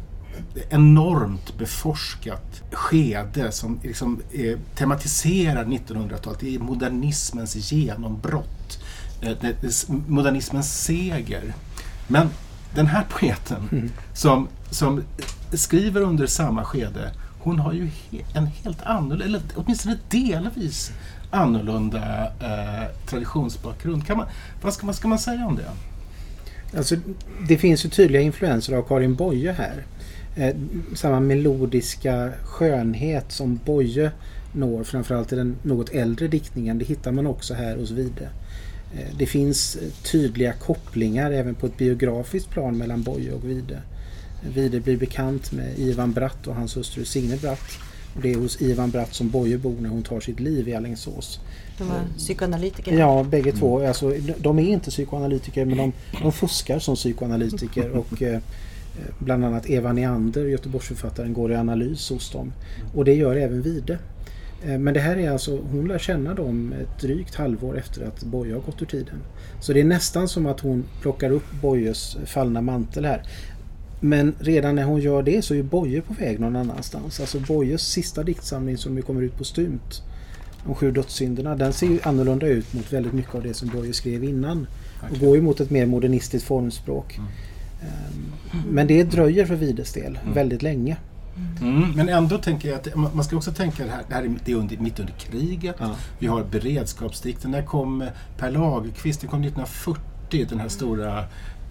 enormt 0.69 1.57
beforskat 1.57 2.61
skede 2.71 3.51
som 3.51 3.79
liksom 3.83 4.21
eh, 4.31 4.59
tematiserar 4.75 5.65
1900-talet. 5.65 6.39
Det 6.39 6.55
är 6.55 6.59
modernismens 6.59 7.71
genombrott, 7.71 8.79
eh, 9.21 9.37
modernismens 10.07 10.83
seger. 10.83 11.53
Men 12.07 12.29
den 12.75 12.87
här 12.87 13.05
poeten 13.09 13.69
mm. 13.71 13.91
som, 14.13 14.47
som 14.69 15.03
skriver 15.53 16.01
under 16.01 16.27
samma 16.27 16.63
skede, 16.63 17.11
hon 17.39 17.59
har 17.59 17.73
ju 17.73 17.85
he 17.85 18.17
en 18.33 18.45
helt 18.45 18.81
annorlunda, 18.81 19.25
eller 19.25 19.41
åtminstone 19.55 19.97
delvis 20.09 20.91
annorlunda 21.31 22.31
eh, 22.39 23.07
traditionsbakgrund. 23.07 24.07
Kan 24.07 24.17
man, 24.17 24.27
vad 24.61 24.73
ska 24.73 24.85
man, 24.85 24.95
ska 24.95 25.07
man 25.07 25.19
säga 25.19 25.45
om 25.45 25.55
det? 25.55 25.71
Alltså, 26.77 26.95
det 27.47 27.57
finns 27.57 27.85
ju 27.85 27.89
tydliga 27.89 28.21
influenser 28.21 28.73
av 28.73 28.81
Karin 28.81 29.15
Boye 29.15 29.51
här 29.51 29.85
eh, 30.35 30.55
samma 30.95 31.19
melodiska 31.19 32.31
skönhet 32.43 33.31
som 33.31 33.59
Boye 33.65 34.11
når 34.53 34.83
framförallt 34.83 35.33
i 35.33 35.35
den 35.35 35.55
något 35.63 35.89
äldre 35.89 36.27
diktningen. 36.27 36.77
Det 36.77 36.85
hittar 36.85 37.11
man 37.11 37.27
också 37.27 37.53
här 37.53 37.77
hos 37.77 37.91
Vide. 37.91 38.29
Eh, 38.95 39.15
det 39.17 39.25
finns 39.25 39.77
tydliga 40.03 40.53
kopplingar 40.53 41.31
även 41.31 41.55
på 41.55 41.65
ett 41.65 41.77
biografiskt 41.77 42.49
plan 42.49 42.77
mellan 42.77 43.03
Boye 43.03 43.31
och 43.31 43.49
Vide. 43.49 43.81
Vide 44.55 44.79
blir 44.79 44.97
bekant 44.97 45.51
med 45.51 45.79
Ivan 45.79 46.13
Bratt 46.13 46.47
och 46.47 46.55
hans 46.55 46.77
hustru 46.77 47.05
Signe 47.05 47.37
Bratt. 47.37 47.77
Och 48.15 48.21
det 48.21 48.31
är 48.31 48.35
hos 48.35 48.61
Ivan 48.61 48.91
Bratt 48.91 49.13
som 49.13 49.29
Boye 49.29 49.57
bor 49.57 49.75
när 49.79 49.89
hon 49.89 50.03
tar 50.03 50.19
sitt 50.19 50.39
liv 50.39 50.69
i 50.69 50.75
Alingsås. 50.75 51.39
De 51.77 51.87
var 51.87 52.01
psykoanalytiker? 52.17 52.97
Ja, 52.97 53.23
bägge 53.23 53.51
två. 53.51 53.77
Mm. 53.77 53.87
Alltså, 53.87 54.13
de 54.37 54.59
är 54.59 54.63
inte 54.63 54.89
psykoanalytiker 54.89 55.65
men 55.65 55.77
de, 55.77 55.93
de 56.21 56.31
fuskar 56.31 56.79
som 56.79 56.95
psykoanalytiker. 56.95 57.89
och 57.97 58.21
eh, 58.21 58.33
Eh, 58.35 58.41
bland 59.19 59.45
annat 59.45 59.69
Eva 59.69 59.93
Neander, 59.93 60.45
Göteborgsförfattaren, 60.45 61.33
går 61.33 61.51
i 61.51 61.55
analys 61.55 62.09
hos 62.09 62.31
dem. 62.31 62.53
Och 62.95 63.05
det 63.05 63.13
gör 63.13 63.35
även 63.35 63.61
Vide. 63.61 63.99
Eh, 64.65 64.77
men 64.77 64.93
det 64.93 64.99
här 64.99 65.17
är 65.17 65.31
alltså, 65.31 65.57
hon 65.71 65.87
lär 65.87 65.99
känna 65.99 66.33
dem 66.33 66.73
ett 66.81 67.01
drygt 67.01 67.35
halvår 67.35 67.77
efter 67.77 68.05
att 68.05 68.23
Boye 68.23 68.53
har 68.53 68.61
gått 68.61 68.81
ur 68.81 68.85
tiden. 68.85 69.21
Så 69.59 69.73
det 69.73 69.79
är 69.79 69.85
nästan 69.85 70.27
som 70.27 70.45
att 70.45 70.59
hon 70.59 70.83
plockar 71.01 71.31
upp 71.31 71.51
Boyes 71.61 72.17
fallna 72.25 72.61
mantel 72.61 73.05
här. 73.05 73.23
Men 73.99 74.35
redan 74.39 74.75
när 74.75 74.83
hon 74.83 75.01
gör 75.01 75.23
det 75.23 75.41
så 75.41 75.55
är 75.55 75.63
Boye 75.63 76.01
på 76.01 76.13
väg 76.13 76.39
någon 76.39 76.55
annanstans. 76.55 77.19
Alltså 77.19 77.39
Boyes 77.39 77.81
sista 77.81 78.23
diktsamling 78.23 78.77
som 78.77 78.95
ju 78.95 79.01
kommer 79.01 79.21
ut 79.21 79.37
på 79.37 79.43
stumt 79.43 80.01
de 80.65 80.75
sju 80.75 80.91
dödssynderna, 80.91 81.55
den 81.55 81.73
ser 81.73 81.87
ju 81.87 81.99
annorlunda 82.03 82.47
ut 82.47 82.73
mot 82.73 82.93
väldigt 82.93 83.13
mycket 83.13 83.35
av 83.35 83.43
det 83.43 83.53
som 83.53 83.69
Boye 83.69 83.93
skrev 83.93 84.23
innan. 84.23 84.67
Och 85.11 85.19
går 85.19 85.35
ju 85.35 85.41
mot 85.41 85.59
ett 85.59 85.69
mer 85.69 85.85
modernistiskt 85.85 86.47
formspråk. 86.47 87.19
Mm. 87.81 87.93
Ehm, 88.53 88.73
men 88.73 88.87
det 88.87 89.03
dröjer 89.03 89.45
för 89.45 89.55
Vides 89.55 89.93
del 89.93 90.19
mm. 90.21 90.33
väldigt 90.33 90.61
länge. 90.61 90.97
Mm, 91.61 91.91
men 91.91 92.09
ändå 92.09 92.37
tänker 92.37 92.69
jag 92.69 92.77
att 92.77 92.95
man 92.95 93.23
ska 93.23 93.37
också 93.37 93.51
tänka 93.51 93.85
det 93.85 93.91
här, 93.91 94.03
det 94.07 94.15
här 94.15 94.23
är 94.45 94.55
under, 94.55 94.77
mitt 94.77 94.99
under 94.99 95.13
kriget. 95.13 95.75
Ja. 95.79 95.95
Vi 96.19 96.27
har 96.27 96.43
beredskapsdikten. 96.43 97.51
När 97.51 97.61
kom 97.63 98.09
Per 98.37 98.51
Lagerkvist? 98.51 99.21
Det 99.21 99.27
kom 99.27 99.43
1940, 99.43 100.45
den 100.49 100.59
här 100.59 100.69
stora 100.69 101.19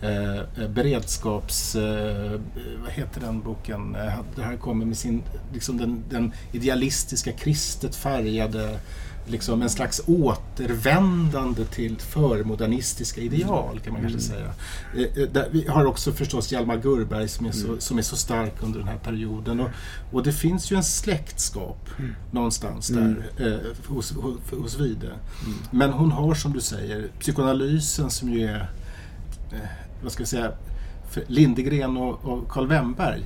eh, 0.03 0.69
beredskaps... 0.69 1.77
Eh, 1.77 2.41
vad 2.83 2.93
heter 2.93 3.21
den 3.21 3.41
boken? 3.41 3.95
Eh, 3.95 4.13
det 4.37 4.43
här 4.43 4.57
kommer 4.57 4.87
med 4.87 4.97
sin, 4.97 5.23
liksom 5.53 5.79
den, 5.79 6.03
den 6.11 6.33
idealistiska, 6.53 7.33
kristet 7.33 7.97
färgade 7.97 8.79
liksom 9.31 9.63
en 9.63 9.71
slags 9.71 10.01
återvändande 10.07 11.65
till 11.65 11.97
förmodernistiska 11.99 13.21
ideal 13.21 13.81
kan 13.81 13.93
man 13.93 14.03
kanske 14.03 14.35
mm. 14.35 14.53
säga. 14.93 15.07
Eh, 15.07 15.23
eh, 15.23 15.45
vi 15.51 15.67
har 15.67 15.85
också 15.85 16.13
förstås 16.13 16.53
Hjalmar 16.53 16.77
Gurberg 16.77 17.29
som 17.29 17.47
är 17.47 17.53
så, 17.53 17.67
mm. 17.67 17.81
som 17.81 17.99
är 17.99 18.03
så 18.03 18.17
stark 18.17 18.63
under 18.63 18.79
den 18.79 18.89
här 18.89 18.99
perioden. 18.99 19.61
Och, 19.61 19.69
och 20.13 20.23
det 20.23 20.33
finns 20.33 20.73
ju 20.73 20.77
en 20.77 20.85
släktskap 20.85 21.89
mm. 21.99 22.15
någonstans 22.31 22.91
mm. 22.91 23.23
där 23.37 23.47
eh, 23.47 23.95
hos, 23.95 24.13
hos, 24.13 24.37
hos 24.51 24.81
Vide. 24.81 25.13
Men 25.71 25.93
hon 25.93 26.13
har 26.13 26.35
som 26.35 26.53
du 26.53 26.61
säger 26.61 27.09
psykoanalysen 27.21 28.11
som 28.11 28.33
ju 28.33 28.45
är, 28.45 28.71
eh, 29.53 29.59
vad 30.03 30.13
ska 30.13 30.21
jag 30.21 30.29
säga, 30.29 30.53
Lindegren 31.27 31.97
och, 31.97 32.25
och 32.25 32.49
Karl 32.49 32.67
Wennberg 32.67 33.23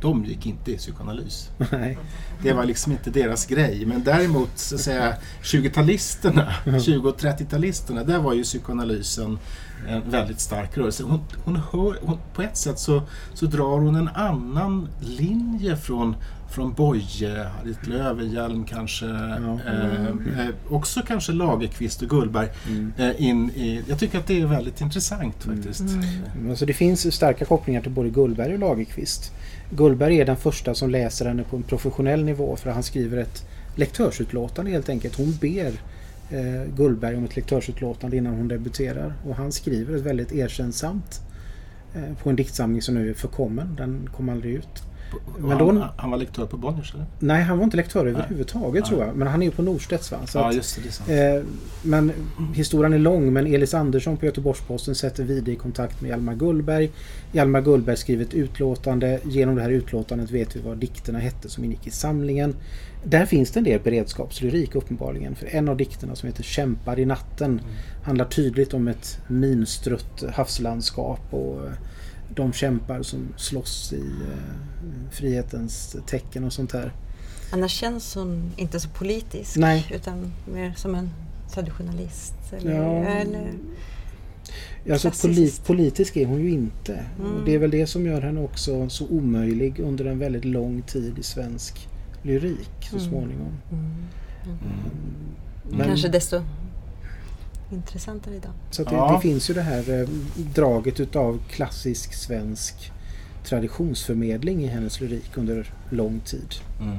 de 0.00 0.24
gick 0.24 0.46
inte 0.46 0.72
i 0.72 0.76
psykoanalys. 0.76 1.50
Nej. 1.72 1.98
Det 2.42 2.52
var 2.52 2.64
liksom 2.64 2.92
inte 2.92 3.10
deras 3.10 3.46
grej. 3.46 3.86
Men 3.86 4.04
däremot 4.04 4.50
så 4.54 4.74
att 4.74 4.80
säga 4.80 5.14
20-talisterna, 5.42 6.80
20 6.80 7.08
och 7.08 7.20
30-talisterna, 7.20 8.04
där 8.04 8.18
var 8.18 8.34
ju 8.34 8.42
psykoanalysen 8.42 9.38
en 9.88 10.10
väldigt 10.10 10.40
stark 10.40 10.78
rörelse. 10.78 11.02
Hon, 11.02 11.20
hon 11.44 11.56
hör, 11.56 11.98
hon, 12.02 12.18
på 12.34 12.42
ett 12.42 12.56
sätt 12.56 12.78
så, 12.78 13.02
så 13.34 13.46
drar 13.46 13.78
hon 13.78 13.96
en 13.96 14.08
annan 14.08 14.88
linje 15.00 15.76
från 15.76 16.16
från 16.50 16.72
Boye, 16.72 17.44
Harriet 17.44 17.86
Löwenhjelm 17.86 18.64
kanske, 18.64 19.06
ja. 19.06 19.58
eh, 19.66 20.46
eh, 20.46 20.54
också 20.68 21.02
kanske 21.06 21.32
Lagerqvist 21.32 22.02
och 22.02 22.08
Gullberg. 22.08 22.48
Mm. 22.68 22.92
Eh, 22.98 23.22
in 23.22 23.50
i, 23.50 23.82
jag 23.88 23.98
tycker 23.98 24.18
att 24.18 24.26
det 24.26 24.40
är 24.40 24.46
väldigt 24.46 24.80
intressant 24.80 25.44
faktiskt. 25.44 25.80
Mm. 25.80 26.50
Alltså 26.50 26.66
det 26.66 26.72
finns 26.72 27.14
starka 27.14 27.44
kopplingar 27.44 27.82
till 27.82 27.90
både 27.90 28.10
Gullberg 28.10 28.52
och 28.52 28.58
Lagerqvist. 28.58 29.32
Gullberg 29.70 30.20
är 30.20 30.24
den 30.24 30.36
första 30.36 30.74
som 30.74 30.90
läser 30.90 31.26
henne 31.26 31.42
på 31.42 31.56
en 31.56 31.62
professionell 31.62 32.24
nivå 32.24 32.56
för 32.56 32.70
han 32.70 32.82
skriver 32.82 33.16
ett 33.16 33.46
lektörsutlåtande 33.74 34.70
helt 34.70 34.88
enkelt. 34.88 35.16
Hon 35.16 35.36
ber 35.40 35.72
eh, 36.30 36.74
Gullberg 36.76 37.16
om 37.16 37.24
ett 37.24 37.36
lektörsutlåtande 37.36 38.16
innan 38.16 38.34
hon 38.36 38.48
debuterar 38.48 39.14
och 39.26 39.34
han 39.34 39.52
skriver 39.52 39.96
ett 39.96 40.02
väldigt 40.02 40.32
erkännsamt 40.32 41.20
eh, 41.94 42.16
på 42.22 42.30
en 42.30 42.36
diktsamling 42.36 42.82
som 42.82 42.94
nu 42.94 43.10
är 43.10 43.14
förkommen. 43.14 43.74
Den 43.76 44.08
kom 44.16 44.28
aldrig 44.28 44.54
ut. 44.54 44.82
Men 45.38 45.58
då, 45.58 45.66
han, 45.72 45.88
han, 45.96 46.10
var 46.10 46.18
lektör 46.18 46.46
på 46.46 46.56
Bonniers 46.56 46.94
eller? 46.94 47.06
Nej, 47.18 47.42
han 47.42 47.58
var 47.58 47.64
inte 47.64 47.76
lektör 47.76 48.06
överhuvudtaget 48.06 48.84
tror 48.84 49.04
jag. 49.04 49.16
Men 49.16 49.28
han 49.28 49.42
är 49.42 49.46
ju 49.46 49.52
på 49.52 49.62
Norstedts 49.62 50.12
va? 50.12 50.18
Så 50.26 50.38
ja, 50.38 50.52
just 50.52 50.78
det. 51.06 51.14
det 51.14 51.36
eh, 51.36 51.42
men 51.82 52.12
historien 52.54 52.92
är 52.92 52.98
lång 52.98 53.32
men 53.32 53.46
Elis 53.46 53.74
Andersson 53.74 54.16
på 54.16 54.26
Göteborgs-Posten 54.26 54.94
sätter 54.94 55.24
Vide 55.24 55.52
i 55.52 55.56
kontakt 55.56 56.00
med 56.00 56.08
Hjalmar 56.08 56.34
Gullberg. 56.34 56.90
Hjalmar 57.32 57.60
Gullberg 57.60 57.96
skriver 57.96 58.24
ett 58.24 58.34
utlåtande. 58.34 59.20
Genom 59.24 59.54
det 59.54 59.62
här 59.62 59.70
utlåtandet 59.70 60.30
vet 60.30 60.56
vi 60.56 60.60
vad 60.60 60.78
dikterna 60.78 61.18
hette 61.18 61.48
som 61.48 61.64
ingick 61.64 61.86
i 61.86 61.90
samlingen. 61.90 62.54
Där 63.04 63.26
finns 63.26 63.50
det 63.50 63.60
en 63.60 63.64
del 63.64 63.80
beredskapslyrik 63.80 64.74
uppenbarligen. 64.74 65.34
För 65.34 65.46
en 65.46 65.68
av 65.68 65.76
dikterna 65.76 66.16
som 66.16 66.26
heter 66.26 66.42
Kämpar 66.42 66.98
i 66.98 67.04
natten 67.04 67.50
mm. 67.50 67.64
handlar 68.02 68.24
tydligt 68.24 68.74
om 68.74 68.88
ett 68.88 69.18
minstrött 69.28 70.24
havslandskap 70.32 71.20
och 71.30 71.60
de 72.34 72.52
kämpar 72.52 73.02
som 73.02 73.28
slåss 73.36 73.92
i 73.92 74.00
eh, 74.06 75.10
frihetens 75.10 75.96
tecken 76.06 76.44
och 76.44 76.52
sånt 76.52 76.72
här. 76.72 76.92
Annars 77.52 77.70
känns 77.72 78.14
hon 78.14 78.52
inte 78.56 78.80
så 78.80 78.88
politisk 78.88 79.56
Nej. 79.56 79.86
utan 79.94 80.32
mer 80.54 80.72
som 80.76 80.94
en 80.94 81.10
traditionalist. 81.54 82.34
Eller, 82.52 82.72
Ja. 82.74 83.04
eller, 83.04 83.52
Alltså 84.90 85.10
polit, 85.10 85.64
politisk 85.66 86.16
är 86.16 86.26
hon 86.26 86.40
ju 86.40 86.50
inte. 86.50 87.04
Mm. 87.20 87.32
Och 87.34 87.44
det 87.44 87.54
är 87.54 87.58
väl 87.58 87.70
det 87.70 87.86
som 87.86 88.06
gör 88.06 88.20
henne 88.20 88.40
också 88.40 88.88
så 88.88 89.06
omöjlig 89.08 89.78
under 89.80 90.04
en 90.04 90.18
väldigt 90.18 90.44
lång 90.44 90.82
tid 90.82 91.18
i 91.18 91.22
svensk 91.22 91.88
lyrik 92.22 92.70
så 92.90 92.96
Mm. 92.96 93.08
småningom. 93.08 93.52
mm, 93.72 93.94
Men, 95.70 95.86
Kanske 95.86 96.08
desto 96.08 96.42
intressantare 97.70 98.34
idag. 98.34 98.52
så 98.70 98.82
att 98.82 98.88
det, 98.88 98.94
Ja. 98.94 99.12
det 99.14 99.20
finns 99.28 99.50
ju 99.50 99.54
det 99.54 99.62
här 99.62 100.00
eh, 100.02 100.08
draget 100.54 101.00
utav 101.00 101.40
klassisk 101.50 102.14
svensk 102.14 102.92
traditionsförmedling 103.44 104.64
i 104.64 104.66
hennes 104.66 105.00
lyrik 105.00 105.30
under 105.36 105.72
lång 105.90 106.20
tid. 106.20 106.54
Mm. 106.80 106.96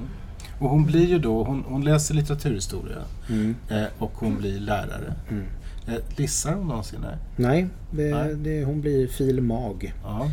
Och 0.60 0.70
hon 0.70 0.86
blir 0.86 1.06
ju 1.08 1.20
då, 1.20 1.44
hon, 1.44 1.64
hon 1.68 1.84
läser 1.86 2.16
litteraturhistoria 2.16 2.98
Mm. 3.30 3.56
eh, 3.70 3.84
och 3.98 4.12
hon 4.16 4.38
blir 4.38 4.60
lärare. 4.60 5.14
Mm. 5.30 5.44
Eh, 5.88 5.94
lissar 6.18 6.54
hon 6.54 6.68
någonsin? 6.68 7.00
Nej. 7.02 7.18
Nej, 7.36 7.68
det, 7.92 8.16
Nej. 8.16 8.36
Det, 8.36 8.64
hon 8.64 8.82
blir 8.82 9.08
fil. 9.08 9.42
mag. 9.42 9.94
Ja. 10.04 10.32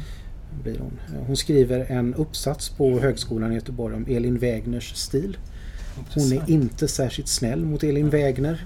Blir 0.63 0.79
hon. 0.79 0.99
Hon 1.27 1.37
skriver 1.37 1.91
en 1.93 2.15
uppsats 2.15 2.69
på 2.69 3.01
Högskolan 3.01 3.53
i 3.53 3.55
Göteborg 3.55 3.95
om 3.97 4.07
Elin 4.09 4.39
Wägners 4.39 4.95
stil. 4.97 5.37
Hon 6.15 6.33
är 6.33 6.51
inte 6.51 6.89
särskilt 6.89 7.29
snäll 7.29 7.65
mot 7.65 7.83
Elin 7.83 8.11
Wägner. 8.11 8.65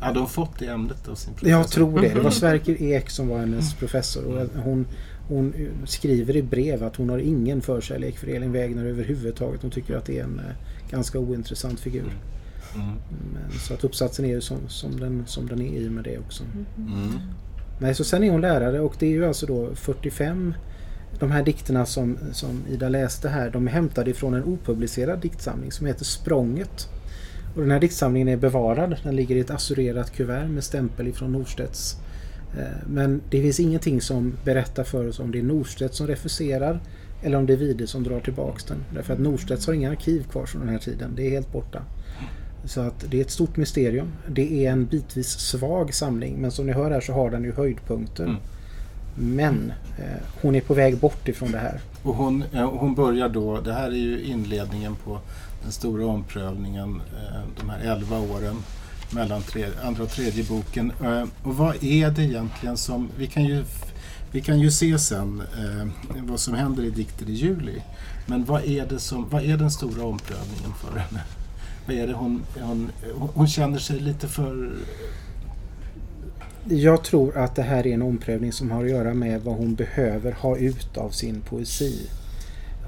Hade 0.00 0.18
hon 0.18 0.28
fått 0.28 0.58
det 0.58 0.66
ämnet 0.66 1.08
av 1.08 1.14
sin 1.14 1.34
professor? 1.34 1.58
Jag 1.58 1.68
tror 1.68 2.00
det. 2.00 2.14
Det 2.14 2.20
var 2.20 2.30
Sverker 2.40 2.82
Ek 2.82 3.10
som 3.10 3.28
var 3.28 3.38
hennes 3.38 3.74
professor. 3.74 4.24
Och 4.24 4.62
hon, 4.62 4.86
hon 5.28 5.54
skriver 5.84 6.36
i 6.36 6.42
brev 6.42 6.84
att 6.84 6.96
hon 6.96 7.10
har 7.10 7.18
ingen 7.18 7.60
förkärlek 7.60 8.18
för 8.18 8.26
Elin 8.26 8.52
Wägner 8.52 8.84
överhuvudtaget. 8.84 9.62
Hon 9.62 9.70
tycker 9.70 9.96
att 9.96 10.04
det 10.04 10.18
är 10.18 10.24
en 10.24 10.38
eh, 10.38 10.90
ganska 10.90 11.18
ointressant 11.18 11.80
figur. 11.80 12.12
Mm. 12.74 12.86
Men, 13.32 13.58
så 13.58 13.74
att 13.74 13.84
uppsatsen 13.84 14.24
är 14.24 14.28
ju 14.28 14.40
som, 14.40 14.58
som, 14.68 15.00
den, 15.00 15.24
som 15.26 15.46
den 15.46 15.60
är 15.60 15.80
i 15.80 15.88
och 15.88 15.92
med 15.92 16.04
det 16.04 16.18
också. 16.18 16.44
Mm. 16.76 17.20
Nej, 17.80 17.94
så 17.94 18.04
sen 18.04 18.24
är 18.24 18.30
hon 18.30 18.40
lärare 18.40 18.80
och 18.80 18.94
det 18.98 19.06
är 19.06 19.10
ju 19.10 19.26
alltså 19.26 19.46
då 19.46 19.74
45 19.74 20.54
de 21.18 21.30
här 21.30 21.42
dikterna 21.42 21.86
som, 21.86 22.18
som 22.32 22.62
Ida 22.70 22.88
läste 22.88 23.28
här, 23.28 23.50
de 23.50 23.68
är 23.68 23.72
hämtade 23.72 24.10
ifrån 24.10 24.34
en 24.34 24.44
opublicerad 24.44 25.20
diktsamling 25.20 25.72
som 25.72 25.86
heter 25.86 26.04
Språnget. 26.04 26.88
Och 27.54 27.60
den 27.60 27.70
här 27.70 27.80
diktsamlingen 27.80 28.28
är 28.28 28.36
bevarad. 28.36 28.96
Den 29.02 29.16
ligger 29.16 29.36
i 29.36 29.40
ett 29.40 29.50
assurerat 29.50 30.12
kuvert 30.12 30.48
med 30.48 30.64
stämpel 30.64 31.08
ifrån 31.08 31.32
Norstedts. 31.32 31.96
Eh, 32.58 32.86
men 32.86 33.20
det 33.30 33.42
finns 33.42 33.60
ingenting 33.60 34.00
som 34.00 34.36
berättar 34.44 34.84
för 34.84 35.08
oss 35.08 35.20
om 35.20 35.32
det 35.32 35.38
är 35.38 35.42
Norstedts 35.42 35.96
som 35.96 36.06
refuserar 36.06 36.80
eller 37.22 37.38
om 37.38 37.46
det 37.46 37.52
är 37.52 37.56
Vide 37.56 37.86
som 37.86 38.02
drar 38.02 38.20
tillbaks 38.20 38.64
den. 38.64 38.78
Därför 38.94 39.12
att 39.14 39.20
Norstedts 39.20 39.66
har 39.66 39.74
inga 39.74 39.90
arkiv 39.90 40.22
kvar 40.22 40.46
från 40.46 40.60
den 40.60 40.70
här 40.70 40.78
tiden. 40.78 41.12
Det 41.16 41.26
är 41.26 41.30
helt 41.30 41.52
borta. 41.52 41.82
Så 42.64 42.80
att 42.80 43.04
det 43.10 43.16
är 43.16 43.20
ett 43.20 43.30
stort 43.30 43.56
mysterium. 43.56 44.12
Det 44.28 44.66
är 44.66 44.72
en 44.72 44.86
bitvis 44.86 45.28
svag 45.28 45.94
samling 45.94 46.36
men 46.40 46.50
som 46.50 46.66
ni 46.66 46.72
hör 46.72 46.90
här 46.90 47.00
så 47.00 47.12
har 47.12 47.30
den 47.30 47.44
ju 47.44 47.52
höjdpunkter. 47.52 48.24
Mm. 48.24 48.36
Men 49.14 49.72
eh, 49.98 50.22
hon 50.42 50.54
är 50.54 50.60
på 50.60 50.74
väg 50.74 50.98
bort 50.98 51.28
ifrån 51.28 51.52
det 51.52 51.58
här. 51.58 51.80
Och 52.02 52.14
hon, 52.14 52.44
eh, 52.52 52.70
hon 52.70 52.94
börjar 52.94 53.28
då, 53.28 53.60
det 53.60 53.72
här 53.72 53.86
är 53.86 53.96
ju 53.96 54.22
inledningen 54.22 54.96
på 55.04 55.20
den 55.62 55.72
stora 55.72 56.06
omprövningen, 56.06 57.02
eh, 57.16 57.40
de 57.60 57.70
här 57.70 57.80
11 57.80 58.18
åren 58.18 58.56
mellan 59.10 59.42
tre, 59.42 59.66
andra 59.84 60.02
och 60.02 60.10
tredje 60.10 60.44
boken. 60.44 60.92
Eh, 61.04 61.24
och 61.42 61.56
vad 61.56 61.84
är 61.84 62.10
det 62.10 62.22
egentligen 62.22 62.76
som, 62.76 63.08
vi 63.18 63.26
kan 63.26 63.44
ju, 63.44 63.64
vi 64.30 64.40
kan 64.40 64.60
ju 64.60 64.70
se 64.70 64.98
sen 64.98 65.42
eh, 65.58 65.88
vad 66.22 66.40
som 66.40 66.54
händer 66.54 66.84
i 66.84 66.90
Dikter 66.90 67.28
i 67.28 67.32
juli. 67.32 67.82
Men 68.26 68.44
vad 68.44 68.64
är, 68.64 68.86
det 68.86 68.98
som, 68.98 69.28
vad 69.30 69.42
är 69.42 69.56
den 69.56 69.70
stora 69.70 70.04
omprövningen 70.04 70.72
för 70.80 70.98
henne? 70.98 71.20
Vad 71.86 71.96
är 71.96 72.06
det 72.06 72.12
hon, 72.12 72.42
hon, 72.60 72.90
hon 73.34 73.48
känner 73.48 73.78
sig 73.78 74.00
lite 74.00 74.28
för... 74.28 74.72
Jag 76.68 77.04
tror 77.04 77.36
att 77.36 77.54
det 77.56 77.62
här 77.62 77.86
är 77.86 77.94
en 77.94 78.02
omprövning 78.02 78.52
som 78.52 78.70
har 78.70 78.84
att 78.84 78.90
göra 78.90 79.14
med 79.14 79.40
vad 79.42 79.56
hon 79.56 79.74
behöver 79.74 80.32
ha 80.32 80.56
ut 80.56 80.96
av 80.96 81.10
sin 81.10 81.40
poesi. 81.40 82.08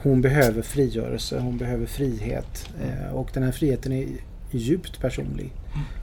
Hon 0.02 0.20
behöver 0.20 0.62
frigörelse, 0.62 1.38
hon 1.40 1.58
behöver 1.58 1.87
frihet 1.87 2.68
eh, 2.82 3.14
och 3.14 3.30
den 3.35 3.42
här 3.42 3.52
friheten 3.52 3.92
är 3.92 4.06
djupt 4.50 5.00
personlig. 5.00 5.52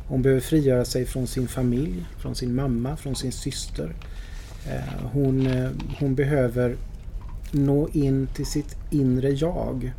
Hon 0.08 0.21
behöver 0.21 0.41
frigöra 0.41 0.86
sig 0.86 1.05
från 1.05 1.27
sin 1.27 1.47
familj, 1.47 2.05
från 2.17 2.36
sin 2.36 2.55
mamma, 2.55 2.97
från 2.97 3.15
sin 3.15 3.32
syster. 3.32 3.95
Eh, 4.67 5.05
Hon, 5.13 5.47
eh, 5.47 5.69
hon 5.99 6.15
behöver 6.15 6.75
nå 7.51 7.89
in 7.93 8.27
till 8.36 8.45
sitt 8.45 8.75
inre 8.89 9.29
jag. 9.29 9.91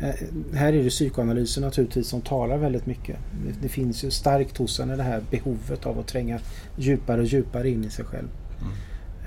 Eh, 0.00 0.14
Här 0.54 0.72
är 0.72 0.82
det 0.82 0.90
psykoanalysen 0.90 1.62
naturligtvis 1.62 2.08
som 2.08 2.20
talar 2.20 2.58
väldigt 2.58 2.86
mycket. 2.86 3.16
Det- 3.62 3.68
finns 3.68 4.04
ju 4.04 4.10
starkt 4.10 4.58
hos 4.58 4.78
henne 4.78 4.96
det 4.96 5.02
här 5.02 5.20
behovet 5.30 5.86
av 5.86 5.98
att 5.98 6.06
tränga 6.06 6.38
djupare 6.76 7.20
och 7.20 7.26
djupare 7.26 7.68
in 7.68 7.84
i 7.84 7.90
sig 7.90 8.04
själv. 8.04 8.28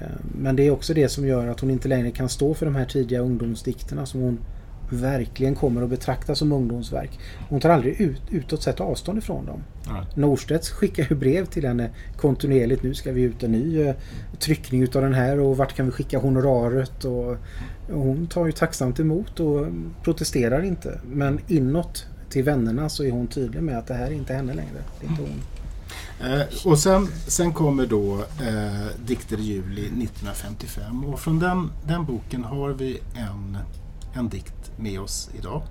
Eh, 0.01 0.07
Men 0.41 0.55
det 0.55 0.67
är 0.67 0.71
också 0.71 0.93
det 0.93 1.09
som 1.09 1.27
gör 1.27 1.47
att 1.47 1.59
hon 1.59 1.69
inte 1.71 1.87
längre 1.87 2.11
kan 2.11 2.29
stå 2.29 2.53
för 2.53 2.65
de 2.65 2.75
här 2.75 2.85
tidiga 2.85 3.19
ungdomsdikterna 3.19 4.05
som 4.05 4.21
hon 4.21 4.39
verkligen 4.91 5.55
kommer 5.55 5.81
att 5.81 5.89
betrakta 5.89 6.35
som 6.35 6.51
ungdomsverk. 6.51 7.19
Hon 7.49 7.59
tar 7.59 7.69
aldrig 7.69 8.01
ut, 8.01 8.21
utåt 8.31 8.63
sett 8.63 8.79
avstånd 8.79 9.17
ifrån 9.17 9.45
dem. 9.45 9.63
Ja. 9.85 10.05
Norstedts 10.15 10.69
skickar 10.69 11.07
ju 11.09 11.15
brev 11.15 11.45
till 11.45 11.65
henne 11.67 11.89
kontinuerligt. 12.17 12.83
Nu 12.83 12.93
ska 12.93 13.11
vi 13.11 13.21
ut 13.21 13.43
en 13.43 13.51
ny 13.51 13.81
eh, 13.81 13.95
tryckning 14.39 14.83
utav 14.83 15.01
den 15.01 15.13
här 15.13 15.39
och 15.39 15.57
vart 15.57 15.75
kan 15.75 15.85
vi 15.85 15.91
skicka 15.91 16.19
honoraret? 16.19 17.05
Och 17.05 17.37
hon 17.89 18.27
tar 18.27 18.45
ju 18.45 18.51
tacksamt 18.51 18.99
emot 18.99 19.39
och 19.39 19.67
protesterar 20.03 20.63
inte. 20.63 20.99
Men 21.11 21.39
inåt 21.47 22.05
till 22.29 22.43
vännerna 22.43 22.89
så 22.89 23.03
är 23.03 23.11
hon 23.11 23.27
tydlig 23.27 23.63
med 23.63 23.77
att 23.77 23.87
det 23.87 23.93
här 23.93 24.07
är 24.07 24.11
inte 24.11 24.33
henne 24.33 24.53
längre. 24.53 24.83
Det 24.99 25.05
är 25.05 25.09
inte 25.09 25.21
hon. 25.21 25.41
Eh, 26.31 26.41
och 26.65 26.79
sen, 26.79 27.07
sen 27.27 27.53
kommer 27.53 27.85
då 27.85 28.15
eh, 28.19 28.87
Dikter 29.05 29.39
i 29.39 29.41
juli 29.41 29.81
1955 29.81 31.05
och 31.05 31.19
från 31.19 31.39
den, 31.39 31.71
den 31.87 32.05
boken 32.05 32.43
har 32.43 32.69
vi 32.69 32.99
en, 33.15 33.57
en 34.13 34.29
dikt 34.29 34.71
med 34.77 34.99
oss 34.99 35.29
idag 35.39 35.61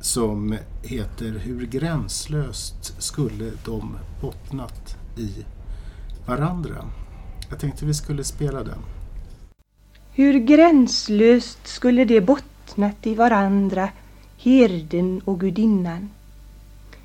som 0.00 0.56
heter 0.82 1.38
Hur 1.38 1.66
gränslöst 1.66 3.02
skulle 3.02 3.50
de 3.64 3.96
bottnat 4.20 4.96
i 5.16 5.44
varandra. 6.26 6.84
Jag 7.50 7.58
tänkte 7.58 7.86
vi 7.86 7.94
skulle 7.94 8.24
spela 8.24 8.62
den. 8.62 8.78
Hur 10.20 10.38
gränslöst 10.38 11.66
skulle 11.66 12.04
de 12.04 12.20
bottnat 12.20 13.06
i 13.06 13.14
varandra, 13.14 13.88
herden 14.38 15.20
och 15.24 15.40
gudinnan. 15.40 16.10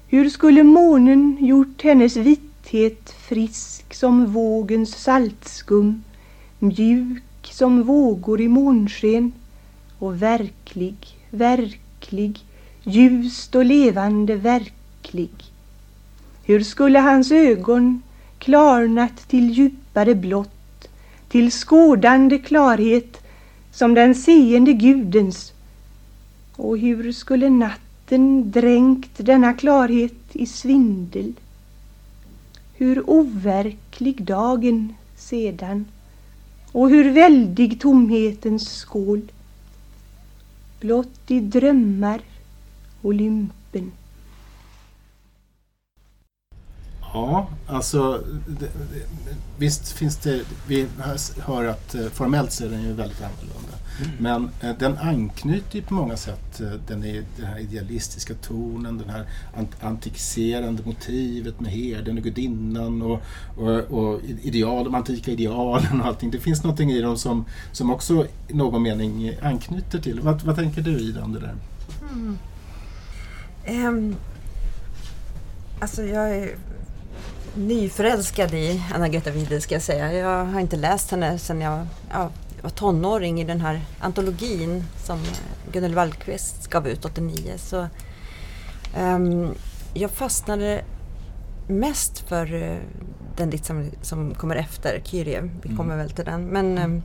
Hur 0.07 0.29
skulle 0.29 0.63
månen 0.63 1.37
gjort 1.39 1.83
hennes 1.83 2.17
vithet 2.17 3.09
frisk 3.09 3.93
som 3.93 4.25
vågens 4.25 4.95
saltskum, 4.95 6.03
mjuk 6.59 7.23
som 7.43 7.83
vågor 7.83 8.41
i 8.41 8.47
månsken 8.47 9.31
och 9.99 10.21
verklig, 10.21 10.97
verklig, 11.29 12.39
ljust 12.83 13.55
och 13.55 13.65
levande 13.65 14.35
verklig. 14.35 15.31
Hur 16.43 16.59
skulle 16.59 16.99
hans 16.99 17.31
ögon 17.31 18.01
klarnat 18.37 19.27
till 19.27 19.49
djupare 19.51 20.15
blått, 20.15 20.54
till 21.29 21.51
skådande 21.51 22.37
klarhet 22.37 23.21
som 23.71 23.93
den 23.93 24.15
seende 24.15 24.73
Gudens. 24.73 25.53
Och 26.55 26.77
hur 26.77 27.11
skulle 27.11 27.49
natten 27.49 28.51
dränkt 28.51 29.11
denna 29.17 29.53
klarhet 29.53 30.13
i 30.33 30.45
svindel? 30.45 31.33
Hur 32.73 33.09
overklig 33.09 34.23
dagen 34.23 34.93
sedan 35.17 35.85
och 36.71 36.89
hur 36.89 37.11
väldig 37.11 37.81
tomhetens 37.81 38.69
skål. 38.69 39.21
Blott 40.79 41.31
i 41.31 41.39
drömmar 41.39 42.21
Olymp 43.01 43.64
Ja, 47.15 47.47
alltså 47.67 48.23
det, 48.47 48.69
visst 49.57 49.91
finns 49.91 50.17
det, 50.17 50.41
vi 50.67 50.87
hör 51.39 51.65
att 51.65 51.95
eh, 51.95 52.05
formellt 52.05 52.51
så 52.51 52.65
är 52.65 52.69
den 52.69 52.81
ju 52.81 52.93
väldigt 52.93 53.21
annorlunda. 53.21 53.77
Men 54.19 54.49
eh, 54.61 54.77
den 54.79 54.97
anknyter 54.97 55.75
ju 55.75 55.81
på 55.81 55.93
många 55.93 56.17
sätt 56.17 56.61
eh, 56.61 56.71
den, 56.87 57.03
är, 57.03 57.23
den 57.37 57.45
här 57.45 57.59
idealistiska 57.59 58.33
tonen, 58.33 58.97
den 58.97 59.09
här 59.09 59.25
ant, 59.57 59.83
antikiserande 59.83 60.83
motivet 60.85 61.59
med 61.59 61.71
herden 61.71 62.17
och 62.17 62.23
gudinnan 62.23 63.01
och, 63.01 63.21
och, 63.57 63.79
och 63.79 64.21
ideal, 64.41 64.83
de 64.83 64.95
antika 64.95 65.31
idealen 65.31 66.01
och 66.01 66.07
allting. 66.07 66.31
Det 66.31 66.39
finns 66.39 66.63
någonting 66.63 66.91
i 66.91 67.01
dem 67.01 67.17
som, 67.17 67.45
som 67.71 67.91
också 67.91 68.27
i 68.47 68.53
någon 68.53 68.83
mening 68.83 69.31
anknyter 69.41 69.99
till. 69.99 70.19
Vad, 70.19 70.41
vad 70.41 70.55
tänker 70.55 70.81
du 70.81 70.99
Ida 70.99 71.23
om 71.23 71.33
det 71.33 71.39
där? 71.39 71.55
Ehm, 73.65 74.15
alltså 75.79 76.03
jag 76.03 76.35
är 76.35 76.55
nyförälskad 77.55 78.53
i 78.53 78.83
Anna-Greta 78.93 79.31
Wide 79.31 79.61
ska 79.61 79.75
jag 79.75 79.81
säga. 79.81 80.13
Jag 80.13 80.45
har 80.45 80.59
inte 80.59 80.75
läst 80.75 81.11
henne 81.11 81.37
sedan 81.37 81.61
jag, 81.61 81.87
ja, 82.11 82.29
var 82.61 82.69
tonåring 82.69 83.41
i 83.41 83.43
den 83.43 83.61
här 83.61 83.81
antologin 83.99 84.83
som 85.03 85.19
Gunnel 85.71 85.95
Wallqvist 85.95 86.67
gav 86.67 86.87
ut 86.87 87.05
89 87.05 87.53
så 87.57 87.87
um, 88.99 89.55
jag 89.93 90.11
fastnade 90.11 90.81
mest 91.67 92.19
för 92.19 92.53
uh, 92.53 92.77
den 93.37 93.49
dikt 93.49 93.65
som, 93.65 93.91
som 94.01 94.33
kommer 94.33 94.55
efter, 94.55 95.01
Kyrie. 95.03 95.49
Vi 95.61 95.69
kommer 95.69 95.93
mm. 95.93 95.97
väl 95.97 96.09
till 96.09 96.25
den. 96.25 96.45
Men 96.45 96.77
um, 96.77 97.03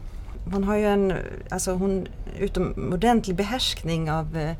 hon 0.52 0.64
har 0.64 0.76
ju 0.76 0.86
en 0.86 1.14
alltså 1.50 1.72
hon, 1.72 2.08
utomordentlig 2.38 3.36
behärskning 3.36 4.10
av 4.10 4.36
uh, 4.36 4.52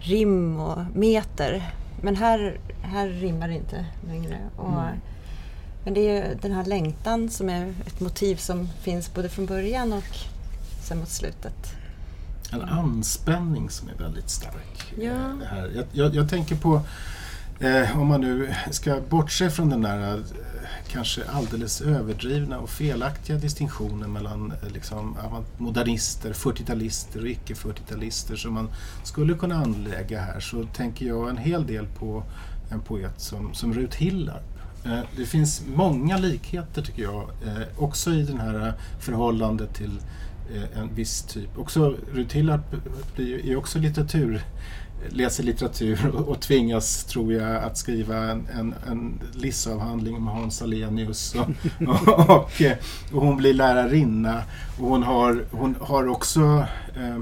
rim 0.00 0.60
och 0.60 0.78
meter. 0.94 1.70
Men 2.02 2.16
här, 2.16 2.60
här 2.82 3.08
rimmar 3.08 3.48
det 3.48 3.54
inte 3.54 3.86
längre. 4.06 4.38
Och, 4.56 4.68
mm. 4.68 5.00
Men 5.86 5.94
det 5.94 6.08
är 6.18 6.38
den 6.42 6.52
här 6.52 6.64
längtan 6.64 7.30
som 7.30 7.48
är 7.48 7.74
ett 7.86 8.00
motiv 8.00 8.36
som 8.36 8.68
finns 8.80 9.14
både 9.14 9.28
från 9.28 9.46
början 9.46 9.92
och 9.92 10.16
sen 10.82 10.98
mot 10.98 11.08
slutet. 11.08 11.74
En 12.52 12.62
anspänning 12.62 13.70
som 13.70 13.88
är 13.88 13.94
väldigt 13.94 14.30
stark. 14.30 14.94
Ja. 14.98 15.12
Eh, 15.12 15.46
här. 15.46 15.72
Jag, 15.74 15.84
jag, 15.92 16.14
jag 16.14 16.30
tänker 16.30 16.56
på, 16.56 16.80
eh, 17.60 17.98
om 18.00 18.06
man 18.06 18.20
nu 18.20 18.54
ska 18.70 19.00
bortse 19.08 19.50
från 19.50 19.70
den 19.70 19.82
där 19.82 20.14
eh, 20.14 20.20
kanske 20.88 21.24
alldeles 21.24 21.80
överdrivna 21.80 22.58
och 22.58 22.70
felaktiga 22.70 23.36
distinktionen 23.36 24.12
mellan 24.12 24.52
eh, 24.52 24.72
liksom, 24.72 25.16
modernister, 25.58 26.32
40-talister 26.32 27.20
och 27.20 27.28
icke-40-talister 27.28 28.36
som 28.36 28.54
man 28.54 28.68
skulle 29.04 29.34
kunna 29.34 29.54
anlägga 29.54 30.20
här 30.20 30.40
så 30.40 30.64
tänker 30.64 31.06
jag 31.06 31.30
en 31.30 31.38
hel 31.38 31.66
del 31.66 31.86
på 31.86 32.22
en 32.70 32.80
poet 32.80 33.20
som, 33.20 33.54
som 33.54 33.74
Rut 33.74 33.94
Hillarp 33.94 34.55
Eh, 34.55 34.55
Eh, 34.86 35.00
det 35.16 35.26
finns 35.26 35.62
många 35.74 36.16
likheter 36.16 36.82
tycker 36.82 37.02
jag, 37.02 37.22
eh, 37.46 37.62
också 37.78 38.10
i 38.10 38.22
det 38.22 38.38
här 38.38 38.72
förhållandet 39.00 39.74
till 39.74 40.00
eh, 40.54 40.80
en 40.80 40.94
viss 40.94 41.22
typ. 41.22 41.58
Också 41.58 41.96
Ruth 42.12 42.38
är 43.18 43.56
också 43.56 43.78
litteratur, 43.78 44.40
läser 45.08 45.44
litteratur 45.44 46.06
och 46.28 46.40
tvingas, 46.40 47.04
tror 47.04 47.32
jag, 47.32 47.56
att 47.64 47.78
skriva 47.78 48.16
en, 48.16 48.46
en, 48.58 48.74
en 48.86 49.20
lissavhandling 49.34 50.16
om 50.16 50.26
Hans 50.26 50.62
Alenius. 50.62 51.34
Och, 51.34 51.48
och, 51.88 52.30
och, 52.30 52.50
och, 53.12 53.22
hon 53.22 53.36
blir 53.36 53.54
lärarinna 53.54 54.42
och 54.78 54.88
hon 54.88 55.02
har, 55.02 55.44
hon 55.50 55.76
har 55.80 56.08
också 56.08 56.66
eh, 56.96 57.18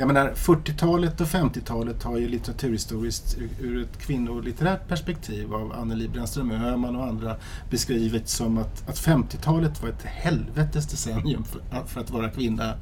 jag 0.00 0.06
menar, 0.06 0.32
40-talet 0.34 1.20
och 1.20 1.26
50-talet 1.26 2.02
har 2.02 2.18
ju 2.18 2.28
litteraturhistoriskt 2.28 3.36
ur 3.60 3.82
ett 3.82 3.98
kvinnolitterärt 3.98 4.88
perspektiv 4.88 5.54
av 5.54 5.72
Anneli 5.72 6.08
Brännström 6.08 6.50
Öhman 6.50 6.96
och 6.96 7.06
andra 7.06 7.36
beskrivit 7.70 8.28
som 8.28 8.58
att, 8.58 8.88
att 8.88 8.98
50-talet 8.98 9.82
var 9.82 9.88
ett 9.88 10.02
helvetes 10.02 10.86
decennium 10.86 11.44
för, 11.44 11.86
för 11.86 12.00
att 12.00 12.10
vara 12.10 12.30
kvinna 12.30 12.74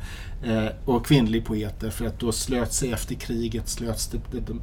eh, 0.45 0.67
och 0.85 1.07
kvinnlig 1.07 1.45
poet. 1.45 1.95
för 1.95 2.07
att 2.07 2.21
då 2.21 2.33
slöt 2.33 2.73
sig 2.73 2.93
efter 2.93 3.15
kriget, 3.15 3.69
slöts 3.69 4.11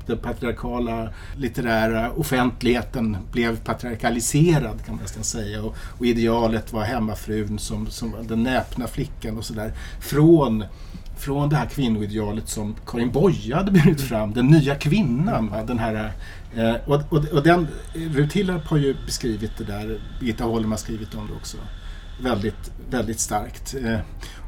den 0.05 0.17
patriarkala 0.17 1.09
litterära 1.37 2.11
offentligheten 2.11 3.17
blev 3.31 3.59
patriarkaliserad 3.63 4.85
kan 4.85 4.95
man 4.95 5.01
nästan 5.01 5.23
säga 5.23 5.63
och, 5.63 5.75
och 5.97 6.05
idealet 6.05 6.73
var 6.73 6.83
hemmafrun 6.83 7.59
som, 7.59 7.87
som 7.87 8.15
den 8.27 8.43
näpna 8.43 8.87
flickan 8.87 9.37
och 9.37 9.45
sådär. 9.45 9.73
Från 9.99 10.63
från 11.25 11.49
det 11.49 11.55
här 11.55 11.65
kvinnoidealet 11.65 12.49
som 12.49 12.75
Karin 12.85 13.11
Boye 13.11 13.55
hade 13.55 13.71
burit 13.71 14.01
fram, 14.01 14.33
den 14.33 14.47
nya 14.47 14.75
kvinnan. 14.75 15.47
Va? 15.47 15.63
Den 15.63 15.79
här, 15.79 16.11
eh, 16.55 16.75
och, 16.85 17.01
och, 17.09 17.25
och 17.25 17.43
den, 17.43 17.67
Rut 17.93 18.33
Hillarp 18.33 18.67
har 18.67 18.77
ju 18.77 18.95
beskrivit 19.05 19.51
det 19.57 19.63
där, 19.63 19.99
Birgitta 20.19 20.43
Holm 20.43 20.71
har 20.71 20.77
skrivit 20.77 21.15
om 21.15 21.27
det 21.27 21.33
också. 21.33 21.57
Väldigt, 22.21 22.71
väldigt 22.89 23.19
starkt. 23.19 23.75
Eh, 23.83 23.99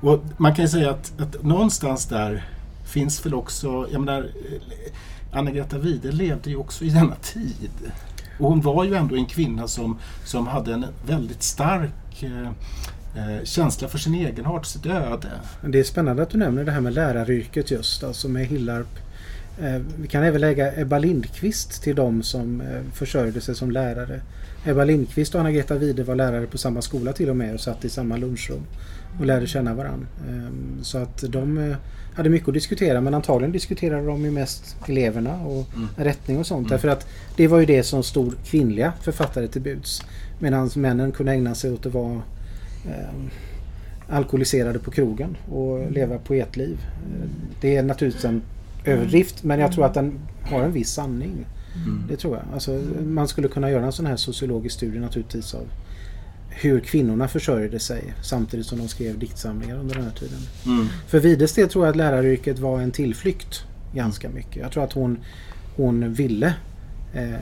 och 0.01 0.23
man 0.37 0.55
kan 0.55 0.65
ju 0.65 0.69
säga 0.69 0.89
att, 0.89 1.21
att 1.21 1.43
någonstans 1.43 2.05
där 2.05 2.43
finns 2.85 3.25
väl 3.25 3.33
också, 3.33 3.87
jag 3.91 4.01
menar, 4.01 4.21
eh, 4.21 5.37
Anna-Greta 5.37 5.77
Wide 5.77 6.11
levde 6.11 6.49
ju 6.49 6.55
också 6.55 6.83
i 6.85 6.89
denna 6.89 7.15
tid. 7.15 7.91
Och 8.39 8.49
hon 8.49 8.61
var 8.61 8.83
ju 8.83 8.95
ändå 8.95 9.15
en 9.15 9.25
kvinna 9.25 9.67
som, 9.67 9.97
som 10.25 10.47
hade 10.47 10.73
en 10.73 10.85
väldigt 11.07 11.43
stark 11.43 12.23
eh, 12.23 12.51
Eh, 13.17 13.43
känsla 13.43 13.87
för 13.87 13.97
sin 13.97 14.13
egenart, 14.13 14.65
sitt 14.65 14.85
öde. 14.85 15.31
Det 15.61 15.79
är 15.79 15.83
spännande 15.83 16.23
att 16.23 16.29
du 16.29 16.37
nämner 16.37 16.63
det 16.63 16.71
här 16.71 16.81
med 16.81 16.93
läraryrket 16.93 17.71
just, 17.71 18.03
alltså 18.03 18.27
med 18.29 18.45
Hillarp. 18.45 18.99
Eh, 19.61 19.81
vi 19.99 20.07
kan 20.07 20.23
även 20.23 20.41
lägga 20.41 20.81
Ebba 20.81 20.99
Lindqvist 20.99 21.83
till 21.83 21.95
de 21.95 22.23
som 22.23 22.61
eh, 22.61 22.81
försörjde 22.93 23.41
sig 23.41 23.55
som 23.55 23.71
lärare. 23.71 24.21
Ebba 24.65 24.83
Lindqvist 24.83 25.35
och 25.35 25.41
Anna-Greta 25.41 25.75
Wide 25.75 26.03
var 26.03 26.15
lärare 26.15 26.47
på 26.47 26.57
samma 26.57 26.81
skola 26.81 27.13
till 27.13 27.29
och 27.29 27.35
med 27.35 27.53
och 27.53 27.59
satt 27.59 27.85
i 27.85 27.89
samma 27.89 28.17
lunchrum 28.17 28.61
och 29.19 29.25
lärde 29.25 29.47
känna 29.47 29.73
varandra. 29.73 30.07
Ehm, 30.29 30.79
så 30.81 30.97
att 30.97 31.23
de 31.29 31.75
hade 32.15 32.29
mycket 32.29 32.47
att 32.47 32.53
diskutera 32.53 33.01
men 33.01 33.13
antagligen 33.13 33.51
diskuterade 33.51 34.05
de 34.05 34.25
ju 34.25 34.31
mest 34.31 34.75
eleverna 34.87 35.41
och 35.45 35.67
mm. 35.75 35.87
rättning 35.95 36.37
och 36.37 36.47
sånt. 36.47 36.67
Mm. 36.67 36.69
Därför 36.69 36.87
att 36.87 37.07
det 37.35 37.47
var 37.47 37.59
ju 37.59 37.65
det 37.65 37.83
som 37.83 38.03
stod 38.03 38.33
kvinnliga 38.45 38.93
författare 39.01 39.47
till 39.47 39.61
buds. 39.61 40.01
Medan 40.39 40.69
männen 40.75 41.11
kunde 41.11 41.31
ägna 41.31 41.55
sig 41.55 41.71
åt 41.71 41.85
att 41.85 41.93
vara 41.93 42.21
alkoholiserade 44.09 44.79
på 44.79 44.91
krogen 44.91 45.37
och 45.51 45.79
mm. 45.79 45.93
leva 45.93 46.17
poetliv. 46.17 46.77
Eh, 46.81 47.29
det 47.61 47.75
är 47.75 47.83
naturligtvis 47.83 48.25
en 48.25 48.41
överdrift 48.85 49.43
men 49.43 49.59
jag 49.59 49.71
tror 49.71 49.85
att 49.85 49.93
den 49.93 50.19
har 50.41 50.61
en 50.61 50.71
viss 50.71 50.89
sanning. 50.89 51.45
Mm. 51.85 52.03
Det 52.09 52.17
tror 52.17 52.35
jag. 52.35 52.45
Alltså, 52.53 52.81
man 53.05 53.27
skulle 53.27 53.47
kunna 53.47 53.71
göra 53.71 53.85
en 53.85 53.91
sån 53.91 54.05
här 54.05 54.15
sociologisk 54.15 54.75
studie 54.75 54.99
naturligtvis 54.99 55.53
av 55.53 55.67
hur 56.49 56.79
kvinnorna 56.79 57.27
försörjde 57.27 57.79
sig 57.79 58.13
samtidigt 58.21 58.65
som 58.65 58.77
de 58.77 58.87
skrev 58.87 59.19
diktsamlingar 59.19 59.77
under 59.77 59.95
den 59.95 60.03
här 60.03 60.11
tiden. 60.11 60.39
Mm. 60.65 60.87
För 61.07 61.19
Vides 61.19 61.53
del 61.53 61.69
tror 61.69 61.85
jag 61.85 61.91
att 61.91 61.97
läraryrket 61.97 62.59
var 62.59 62.81
en 62.81 62.91
tillflykt 62.91 63.65
ganska 63.93 64.29
mycket. 64.29 64.55
Jag 64.55 64.71
tror 64.71 64.83
att 64.83 64.93
hon, 64.93 65.17
hon 65.75 66.13
ville 66.13 66.53
eh, 67.13 67.39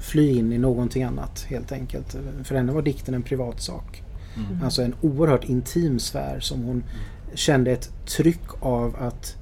fly 0.00 0.30
in 0.30 0.52
i 0.52 0.58
någonting 0.58 1.02
annat 1.02 1.46
helt 1.48 1.72
enkelt. 1.72 2.16
För 2.44 2.54
henne 2.54 2.72
var 2.72 2.82
dikten 2.82 3.14
en 3.14 3.22
privat 3.22 3.62
sak. 3.62 4.02
Mm. 4.36 4.64
Alltså 4.64 4.82
en 4.82 4.94
oerhört 5.00 5.44
intim 5.44 5.98
sfär 5.98 6.40
som 6.40 6.62
hon 6.62 6.76
mm. 6.76 6.86
kände 7.34 7.70
ett 7.70 8.06
tryck 8.06 8.42
av 8.60 8.96
att 8.96 9.36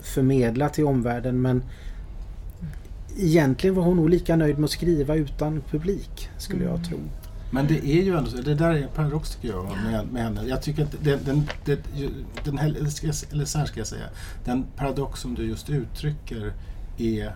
förmedla 0.00 0.68
till 0.68 0.84
omvärlden 0.84 1.42
men 1.42 1.62
egentligen 3.18 3.74
var 3.74 3.82
hon 3.82 3.96
nog 3.96 4.10
lika 4.10 4.36
nöjd 4.36 4.58
med 4.58 4.64
att 4.64 4.70
skriva 4.70 5.14
utan 5.14 5.62
publik 5.70 6.28
skulle 6.38 6.64
jag 6.64 6.74
mm. 6.74 6.84
tro. 6.84 6.98
Men 7.50 7.66
det 7.66 7.86
är 7.86 8.02
ju 8.02 8.16
ändå 8.16 8.30
så, 8.30 8.36
det 8.36 8.54
där 8.54 8.70
är 8.70 8.82
en 8.82 8.88
paradox 8.94 9.36
tycker 9.36 9.48
jag 9.48 9.64
med, 9.84 10.12
med 10.12 10.22
henne. 10.22 10.44
Jag 10.46 10.62
tycker 10.62 10.82
att 10.82 10.94
den, 11.00 11.18
den, 11.24 11.48
den, 11.64 11.78
den 12.44 12.58
eller 12.58 13.44
så 13.44 13.58
här 13.58 13.66
ska 13.66 13.80
jag 13.80 13.86
säga, 13.86 14.06
den 14.44 14.64
paradox 14.76 15.20
som 15.20 15.34
du 15.34 15.46
just 15.48 15.70
uttrycker 15.70 16.52
är 16.98 17.32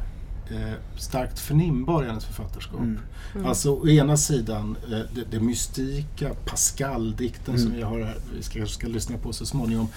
starkt 0.96 1.38
förnimbar 1.38 2.04
i 2.04 2.06
hennes 2.06 2.24
författarskap. 2.24 2.80
Mm. 2.80 3.00
Mm. 3.34 3.46
Alltså 3.46 3.74
å 3.74 3.88
ena 3.88 4.16
sidan 4.16 4.76
eh, 4.90 4.98
det, 5.14 5.24
det 5.30 5.40
mystika, 5.40 6.30
Pascal-dikten 6.46 7.54
mm. 7.54 7.66
som 7.66 7.72
vi, 7.76 7.82
har, 7.82 8.14
vi 8.36 8.42
ska, 8.42 8.66
ska 8.66 8.86
lyssna 8.86 9.18
på 9.18 9.32
så 9.32 9.46
småningom. 9.46 9.88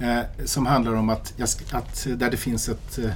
Eh, 0.00 0.44
som 0.44 0.66
handlar 0.66 0.94
om 0.94 1.10
att, 1.10 1.34
att 1.72 2.06
där 2.16 2.30
det 2.30 2.36
finns 2.36 2.68
ett 2.68 2.98
eh, 2.98 3.12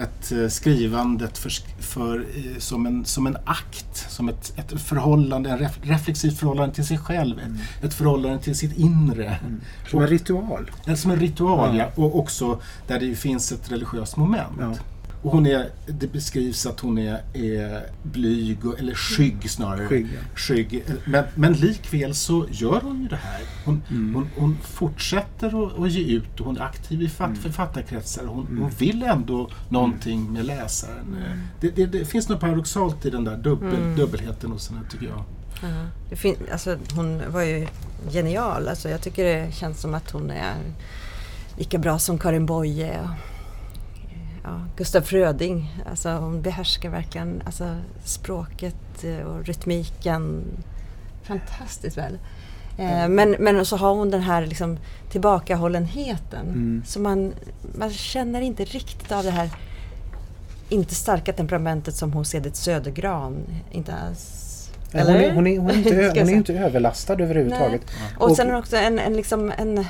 ett 0.00 0.32
eh, 0.32 0.48
skrivandet 0.48 1.38
för, 1.38 1.52
för, 1.82 2.26
eh, 2.34 2.58
som, 2.58 2.86
en, 2.86 3.04
som 3.04 3.26
en 3.26 3.36
akt, 3.44 4.10
som 4.10 4.28
ett, 4.28 4.52
ett 4.56 4.80
förhållande, 4.80 5.50
en 5.50 5.58
ref, 5.58 5.78
reflexivt 5.82 6.38
förhållande 6.38 6.74
till 6.74 6.86
sig 6.86 6.98
själv, 6.98 7.38
mm. 7.38 7.54
ett, 7.54 7.84
ett 7.84 7.94
förhållande 7.94 8.38
till 8.38 8.56
sitt 8.56 8.78
inre. 8.78 9.24
Mm. 9.26 9.60
Som 9.90 9.98
och, 9.98 10.04
en 10.04 10.10
ritual? 10.10 10.70
Ja, 10.84 10.96
som 10.96 11.10
en 11.10 11.20
ritual, 11.20 11.76
ja. 11.76 11.84
ja. 11.96 12.02
Och 12.02 12.18
också 12.18 12.60
där 12.86 13.00
det 13.00 13.14
finns 13.14 13.52
ett 13.52 13.72
religiöst 13.72 14.16
moment. 14.16 14.52
Ja. 14.60 14.74
Och 15.22 15.32
hon 15.32 15.46
är, 15.46 15.70
det 15.86 16.12
beskrivs 16.12 16.66
att 16.66 16.80
hon 16.80 16.98
är, 16.98 17.22
är 17.34 17.86
blyg, 18.02 18.58
eller 18.78 18.94
skygg 18.94 19.50
snarare. 19.50 19.88
Skygg, 19.88 20.06
ja. 20.14 20.20
skygg. 20.34 20.84
Men, 21.04 21.24
men 21.34 21.52
likväl 21.52 22.14
så 22.14 22.46
gör 22.50 22.80
hon 22.80 23.02
ju 23.02 23.08
det 23.08 23.16
här. 23.16 23.40
Hon, 23.64 23.82
mm. 23.90 24.14
hon, 24.14 24.28
hon 24.36 24.58
fortsätter 24.62 25.66
att, 25.66 25.78
att, 25.78 25.90
ge 25.90 26.16
ut 26.16 26.40
och 26.40 26.46
hon 26.46 26.56
är 26.56 26.62
aktiv 26.62 27.02
i 27.02 27.10
mm. 27.18 27.36
författarkretsar. 27.36 28.24
Hon, 28.24 28.46
mm. 28.46 28.62
hon 28.62 28.70
vill 28.70 29.02
ändå 29.02 29.50
någonting 29.68 30.32
med 30.32 30.44
läsaren. 30.44 31.16
Mm. 31.24 31.38
Det, 31.60 31.70
det, 31.70 31.86
det, 31.86 32.04
finns 32.04 32.28
något 32.28 32.40
paradoxalt 32.40 33.06
i 33.06 33.10
den 33.10 33.24
där 33.24 33.36
dubbel, 33.36 33.74
mm. 33.74 33.96
dubbelheten 33.96 34.50
hos 34.50 34.70
henne 34.70 34.82
tycker 34.90 35.06
jag. 35.06 35.24
Uh 35.62 35.84
-huh. 36.10 36.52
alltså, 36.52 36.76
hon 36.94 37.22
var 37.32 37.42
ju 37.42 37.66
genial. 38.10 38.68
Alltså, 38.68 38.88
jag 38.88 39.02
tycker 39.02 39.24
det 39.24 39.54
känns 39.54 39.80
som 39.80 39.94
att 39.94 40.10
hon 40.10 40.30
är 40.30 40.54
lika 41.56 41.78
bra 41.78 41.98
som 41.98 42.18
Karin 42.18 42.46
Boye. 42.46 43.00
Och 43.00 43.37
ja, 44.48 44.60
Gustaf 44.76 45.06
Fröding. 45.06 45.82
Alltså 45.90 46.10
hon 46.10 46.42
behärskar 46.42 46.90
verkligen 46.90 47.42
alltså, 47.46 47.76
språket 48.04 49.04
eh, 49.04 49.26
och 49.26 49.46
rytmiken 49.46 50.44
fantastiskt 51.22 51.98
väl. 51.98 52.18
Eh, 52.78 53.08
men, 53.08 53.36
men 53.38 53.66
så 53.66 53.76
har 53.76 53.94
hon 53.94 54.10
den 54.10 54.20
här 54.20 54.46
liksom, 54.46 54.78
tillbakahållenheten. 55.10 56.46
Mm. 56.46 56.82
Så 56.86 57.00
man, 57.00 57.32
man 57.74 57.90
känner 57.90 58.40
inte 58.40 58.64
riktigt 58.64 59.12
av 59.12 59.24
det 59.24 59.30
här 59.30 59.50
inte 60.68 60.94
starka 60.94 61.32
temperamentet 61.32 61.94
som 61.94 62.12
hos 62.12 62.34
Edith 62.34 62.56
Södergran. 62.56 63.44
Inte 63.70 63.94
alls. 63.94 64.44
Eller? 64.92 65.12
Hon, 65.12 65.22
är, 65.22 65.30
hon, 65.34 65.46
är, 65.46 65.58
hon, 65.60 65.70
är 65.70 65.76
inte, 65.76 66.20
hon 66.20 66.28
är 66.28 66.34
inte 66.34 66.54
överlastad 66.54 67.12
överhuvudtaget. 67.12 67.82
Och, 68.18 68.30
och 68.30 68.36
sen 68.36 68.54
också 68.54 68.76
en, 68.76 68.98
en, 68.98 69.12
liksom, 69.12 69.52
en 69.58 69.78
eh, 69.78 69.84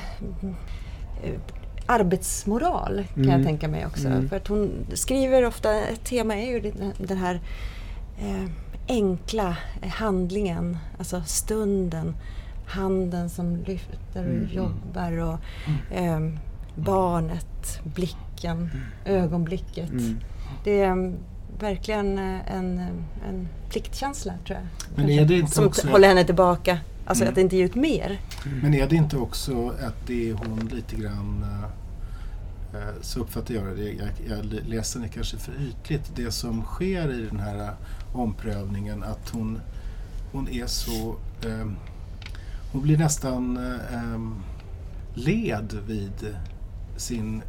arbetsmoral 1.89 3.03
kan 3.13 3.23
Mm. 3.23 3.35
jag 3.37 3.45
tänka 3.45 3.67
mig 3.67 3.85
också. 3.85 4.07
Mm. 4.07 4.29
För 4.29 4.35
att 4.37 4.47
hon 4.47 4.71
skriver 4.93 5.45
ofta, 5.45 5.73
ett 5.75 6.03
tema 6.03 6.35
är 6.35 6.47
ju 6.51 6.71
den- 6.97 7.17
här 7.17 7.39
eh, 8.19 8.45
enkla 8.87 9.55
eh, 9.81 9.89
handlingen, 9.89 10.77
alltså 10.97 11.23
stunden, 11.25 12.15
handen 12.67 13.29
som 13.29 13.55
lyfter 13.55 13.97
där 14.13 14.23
du 14.23 14.29
Mm. 14.37 14.49
jobbar 14.51 15.11
och 15.17 15.39
eh, 15.95 16.19
barnet, 16.75 17.79
blicken, 17.83 18.69
ögonblicket. 19.05 19.89
Mm. 19.91 20.19
Det 20.63 20.81
är 20.81 20.85
mm, 20.91 21.15
verkligen 21.59 22.17
eh, 22.17 22.55
en, 22.55 22.79
en 23.29 23.47
pliktkänsla 23.69 24.33
tror 24.47 24.57
jag. 24.59 24.67
Men 24.95 25.05
Kanske, 25.07 25.21
är 25.23 25.25
det 25.25 25.39
inte 25.39 25.51
som 25.51 25.67
också- 25.67 25.87
håller 25.89 26.07
henne 26.07 26.23
tillbaka. 26.23 26.79
Alltså 27.05 27.23
Mm. 27.23 27.31
att 27.33 27.37
inte 27.37 27.55
ge 27.57 27.63
ut 27.63 27.75
mer. 27.75 28.19
Men 28.61 28.73
är 28.73 28.87
det 28.87 28.95
inte 28.95 29.17
också 29.17 29.69
att 29.69 30.07
det 30.07 30.29
är 30.29 30.33
hon 30.33 30.69
lite 30.73 30.95
grann, 30.95 31.43
eh, 31.43 31.69
Eh, 32.73 33.01
så 33.01 33.19
uppfattar 33.19 33.53
jag 33.53 33.77
det, 33.77 33.91
jag, 33.91 34.09
jag 34.27 34.45
läser 34.45 34.99
det 34.99 35.07
kanske 35.07 35.37
för 35.37 35.53
ytligt, 35.61 36.15
det 36.15 36.31
som 36.31 36.63
sker 36.63 37.13
i 37.13 37.25
den 37.25 37.39
här 37.39 37.59
eh, 37.59 37.73
omprövningen 38.13 39.03
att 39.03 39.29
hon, 39.29 39.61
hon 40.31 40.47
är 40.49 40.67
så, 40.67 41.15
eh, 41.45 41.71
hon 42.71 42.81
blir 42.81 42.97
nästan 42.97 43.57
eh, 43.57 43.95
ehm, 43.95 44.35
led 45.13 45.77
vid 45.87 46.35
sin 46.97 47.41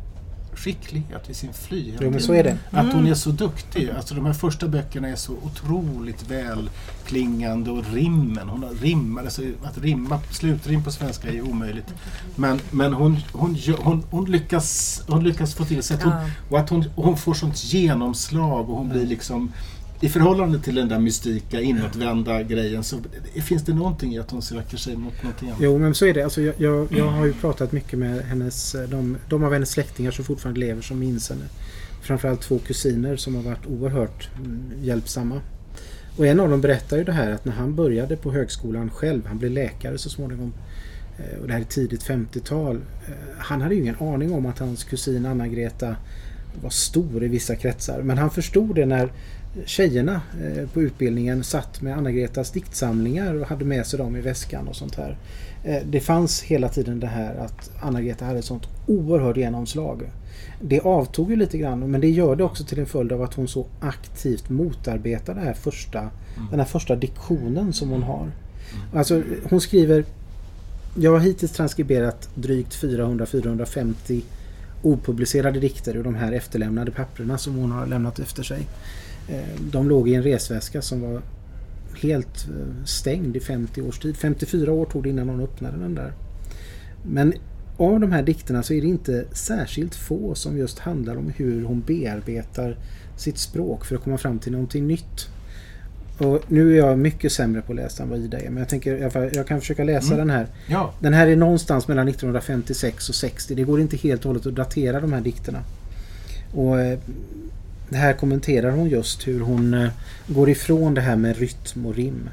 skicklighet, 0.61 1.29
vid 1.29 1.37
sin 1.37 1.53
flyhet. 1.53 2.01
Jo 2.03 2.11
men 2.11 2.21
så 2.21 2.33
är 2.33 2.45
det. 2.45 2.59
Att 2.71 2.93
hon 2.93 3.07
är 3.07 3.15
så 3.15 3.31
duktig. 3.31 3.91
Alltså 3.97 4.15
de 4.15 4.27
här 4.27 4.33
första 4.33 4.69
böckerna 4.69 5.09
är 5.09 5.17
så 5.17 5.33
otroligt 5.33 6.25
välklingande 6.31 7.71
och 7.71 7.85
rimmen. 7.93 8.49
Hon 8.49 8.63
har 8.63 8.71
rimmar, 8.71 9.23
alltså 9.23 9.43
att 9.65 9.79
rimma, 9.79 10.21
slutrim 10.31 10.85
på 10.85 10.91
svenska 10.91 11.29
är 11.29 11.43
omöjligt. 11.43 11.95
Men, 12.37 12.61
men 12.71 12.93
hon, 12.93 13.17
hon, 13.33 13.57
hon, 13.79 14.05
hon, 14.11 14.31
lyckas, 14.31 15.03
hon 15.09 15.25
lyckas 15.25 15.55
få 15.55 15.65
till 15.65 15.83
sig 15.83 15.97
att 15.97 16.03
hon, 16.03 16.13
Ja. 16.13 16.27
och 16.51 16.59
att 16.59 16.71
hon, 16.71 16.85
hon 16.97 17.17
får 17.17 17.35
sånt 17.35 17.65
genomslag 17.65 18.71
och 18.71 18.77
hon 18.77 18.89
blir 18.89 19.07
liksom 19.07 19.53
i 20.01 20.09
förhållande 20.09 20.59
till 20.59 20.75
den 20.75 20.89
där 20.89 20.99
mystika 20.99 21.61
inåtvända 21.61 22.43
grejen 22.43 22.85
så 22.85 22.97
finns 23.45 23.63
det 23.63 23.75
någonting 23.75 24.15
i 24.15 24.19
att 24.19 24.31
hon 24.31 24.43
söker 24.43 24.77
sig 24.77 24.97
mot 24.97 25.23
någonting 25.23 25.49
annat. 25.49 25.61
Jo 25.63 25.79
men 25.79 25.95
så 25.95 26.07
är 26.07 26.15
det. 26.15 26.23
Alltså, 26.23 26.43
jag, 26.43 26.55
jag, 26.59 26.93
jag 26.93 27.07
har 27.07 27.27
ju 27.27 27.33
pratat 27.33 27.73
mycket 27.73 27.99
med 27.99 28.25
hennes, 28.25 28.75
eh, 28.75 28.89
de, 28.89 29.17
de 29.29 29.45
av 29.45 29.53
hennes 29.53 29.71
släktingar 29.71 30.11
som 30.11 30.25
fortfarande 30.25 30.61
lever 30.61 30.83
som 30.83 30.99
minns 30.99 31.31
henne. 31.31 31.45
Framförallt 32.03 32.41
två 32.41 32.59
kusiner 32.59 33.17
som 33.17 33.35
har 33.35 33.43
varit 33.43 33.67
oerhört 33.67 34.29
mm, 34.37 34.73
hjälpsamma. 34.83 35.41
Och 36.17 36.27
en 36.27 36.41
av 36.41 36.51
dem 36.51 36.61
berättar 36.61 36.97
ju 36.97 37.05
det 37.05 37.13
här 37.13 37.31
att 37.31 37.45
när 37.45 37.53
han 37.53 37.75
började 37.75 38.17
på 38.17 38.33
högskolan 38.33 38.91
själv, 38.91 39.27
han 39.27 39.39
blev 39.39 39.51
läkare 39.53 39.99
så 39.99 40.11
småningom, 40.11 40.53
eh, 41.19 41.41
och 41.41 41.47
det 41.47 41.53
här 41.53 41.61
är 41.61 41.65
tidigt 41.65 42.05
50-tal. 42.05 42.77
Eh, 42.77 43.15
han 43.39 43.61
hade 43.61 43.75
ju 43.75 43.81
ingen 43.81 43.97
aning 44.01 44.33
om 44.33 44.47
att 44.47 44.59
hans 44.59 44.85
kusin 44.85 45.27
Anna-Greta 45.27 45.97
var 46.63 46.71
stor 46.71 47.25
i 47.25 47.29
vissa 47.29 47.57
kretsar. 47.57 48.03
Men 48.03 48.19
han 48.19 48.31
förstod 48.31 48.75
det 48.75 48.87
när 48.87 49.13
tjejerna 49.65 50.21
eh, 50.43 50.69
på 50.69 50.83
utbildningen 50.83 51.45
satt 51.45 51.83
med 51.83 51.97
Anna-Gretas 51.97 52.51
diktsamlingar 52.51 53.35
och 53.35 53.47
hade 53.47 53.65
med 53.65 53.87
sig 53.87 53.99
dem 53.99 54.17
i 54.17 54.21
väskan 54.21 54.69
och 54.69 54.77
sånt 54.77 54.95
här. 54.95 55.17
Eh, 55.65 55.83
Det 55.91 56.01
fanns 56.01 56.43
hela 56.43 56.69
tiden 56.69 57.01
det 57.01 57.07
här 57.07 57.35
att 57.35 57.71
Anna-Greta 57.81 58.25
hade 58.25 58.39
ett 58.39 58.45
sånt 58.45 58.67
oerhört 58.87 59.37
genomslag. 59.37 60.03
Det 60.61 60.81
avtog 60.81 61.31
ju 61.31 61.37
lite 61.37 61.59
grann 61.59 61.91
men 61.91 62.01
det 62.01 62.11
gör 62.11 62.37
det 62.37 62.45
också 62.45 62.65
till 62.65 62.79
en 62.79 62.87
följd 62.87 63.13
av 63.13 63.23
att 63.23 63.35
hon 63.35 63.49
så 63.49 63.67
aktivt 63.81 64.49
motarbetar 64.49 65.35
det 65.35 65.41
här 65.41 65.55
första, 65.55 66.11
den 66.51 66.59
här 66.61 66.67
första 66.67 66.97
diktionen 66.97 67.73
som 67.73 67.91
hon 67.91 68.03
har. 68.03 68.31
Alltså 68.95 69.23
hon 69.51 69.61
skriver 69.61 70.05
Jag 70.99 71.11
har 71.13 71.19
hittills 71.19 71.53
transkriberat 71.53 72.29
drygt 72.35 72.83
400-450 72.83 74.21
opublicerade 74.83 75.61
dikter 75.61 75.97
ur 75.97 76.03
de 76.05 76.15
här 76.15 76.33
efterlämnade 76.33 76.91
papperna 76.91 77.39
som 77.39 77.55
hon 77.55 77.71
har 77.73 77.87
lämnat 77.87 78.19
efter 78.19 78.43
sig. 78.43 78.67
Eh, 79.29 79.61
De 79.73 79.89
låg 79.89 80.09
i 80.09 80.15
en 80.15 80.23
resväska 80.23 80.83
som 80.83 81.01
var 81.01 81.23
helt 82.03 82.49
eh, 82.49 82.85
stängd 82.85 83.37
i 83.37 83.41
50 83.41 83.83
års 83.83 83.99
tid. 83.99 84.17
54 84.17 84.73
år 84.73 84.87
tog 84.87 85.03
det 85.03 85.09
innan 85.09 85.29
hon 85.29 85.41
öppnade 85.41 85.79
den 85.79 85.95
där. 85.95 86.13
Men 87.05 87.35
av 87.77 88.01
de 88.01 88.13
här 88.13 88.23
dikterna 88.23 88.63
så 88.63 88.73
är 88.75 88.81
det 88.81 88.87
inte 88.87 89.25
särskilt 89.33 89.95
få 89.95 90.35
som 90.35 90.59
just 90.59 90.79
handlar 90.79 91.17
om 91.17 91.33
hur 91.37 91.65
hon 91.65 91.81
bearbetar 91.81 92.77
sitt 93.17 93.39
språk 93.39 93.85
för 93.85 93.97
att 93.97 94.03
komma 94.05 94.19
fram 94.19 94.39
till 94.39 94.53
någonting 94.53 94.87
nytt. 94.87 95.29
Och 96.19 96.43
nu 96.49 96.73
är 96.73 96.77
jag 96.77 96.99
mycket 96.99 97.33
sämre 97.33 97.63
på 97.63 97.73
att 97.73 97.77
läsa 97.77 98.03
än 98.03 98.09
vad 98.11 98.19
Ida 98.19 98.41
är 98.41 98.51
men 98.51 98.59
jag 98.59 98.69
tänker 98.69 99.11
jag 99.35 99.47
kan 99.47 99.61
försöka 99.61 99.85
läsa 99.85 100.15
Mm. 100.15 100.19
den 100.19 100.31
här. 100.37 100.47
Ja, 100.69 100.95
Den 101.01 101.15
här 101.15 101.27
är 101.27 101.37
någonstans 101.37 101.89
mellan 101.89 102.09
1956 102.09 103.09
och 103.09 103.15
60. 103.15 103.55
Det 103.55 103.63
går 103.63 103.81
inte 103.81 103.97
helt 103.97 104.21
och 104.21 104.27
hållet 104.29 104.47
att 104.47 104.55
datera 104.55 105.01
de 105.01 105.13
här 105.13 105.21
dikterna. 105.21 105.59
Och 106.55 106.81
eh, 106.81 106.99
det 107.91 107.97
här 107.97 108.13
kommenterar 108.13 108.71
hon 108.71 108.89
just 108.89 109.29
hur 109.29 109.41
hon 109.41 109.75
eh, 109.75 109.91
går 110.27 110.51
ifrån 110.51 110.95
det 110.95 111.01
här 111.01 111.17
med 111.17 111.37
rytm 111.37 111.87
och 111.87 111.95
rim. 111.95 112.31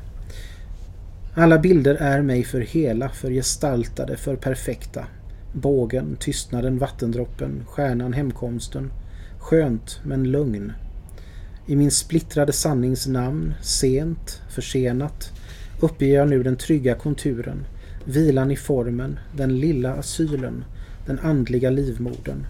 Alla 1.36 1.60
bilder 1.60 1.96
är 1.96 2.22
mig 2.22 2.43
för 2.43 2.60
hela, 2.60 3.10
för 3.10 3.32
gestaltade, 3.32 4.17
för 4.17 4.36
perfekta. 4.36 5.06
Bågen, 5.54 6.17
tystnaden, 6.20 6.78
vattendroppen, 6.78 7.65
stjärnan, 7.67 8.13
hemkomsten. 8.13 8.91
Skönt, 9.39 10.00
men 10.04 10.32
lugn. 10.32 10.74
I 11.67 11.76
min 11.76 11.91
splittrade 11.91 12.54
sannings 12.54 13.08
namn, 13.08 13.54
sent, 13.62 14.41
försenat, 14.50 15.32
uppger 15.80 16.15
jag 16.15 16.30
nu 16.30 16.43
den 16.43 16.56
trygga 16.56 16.96
konturen, 16.96 17.65
vilan 18.06 18.52
i 18.52 18.56
formen, 18.56 19.20
den 19.36 19.60
lilla 19.60 19.93
asylen, 19.93 20.63
den 21.06 21.20
andliga 21.20 21.70
livmodern. 21.70 22.46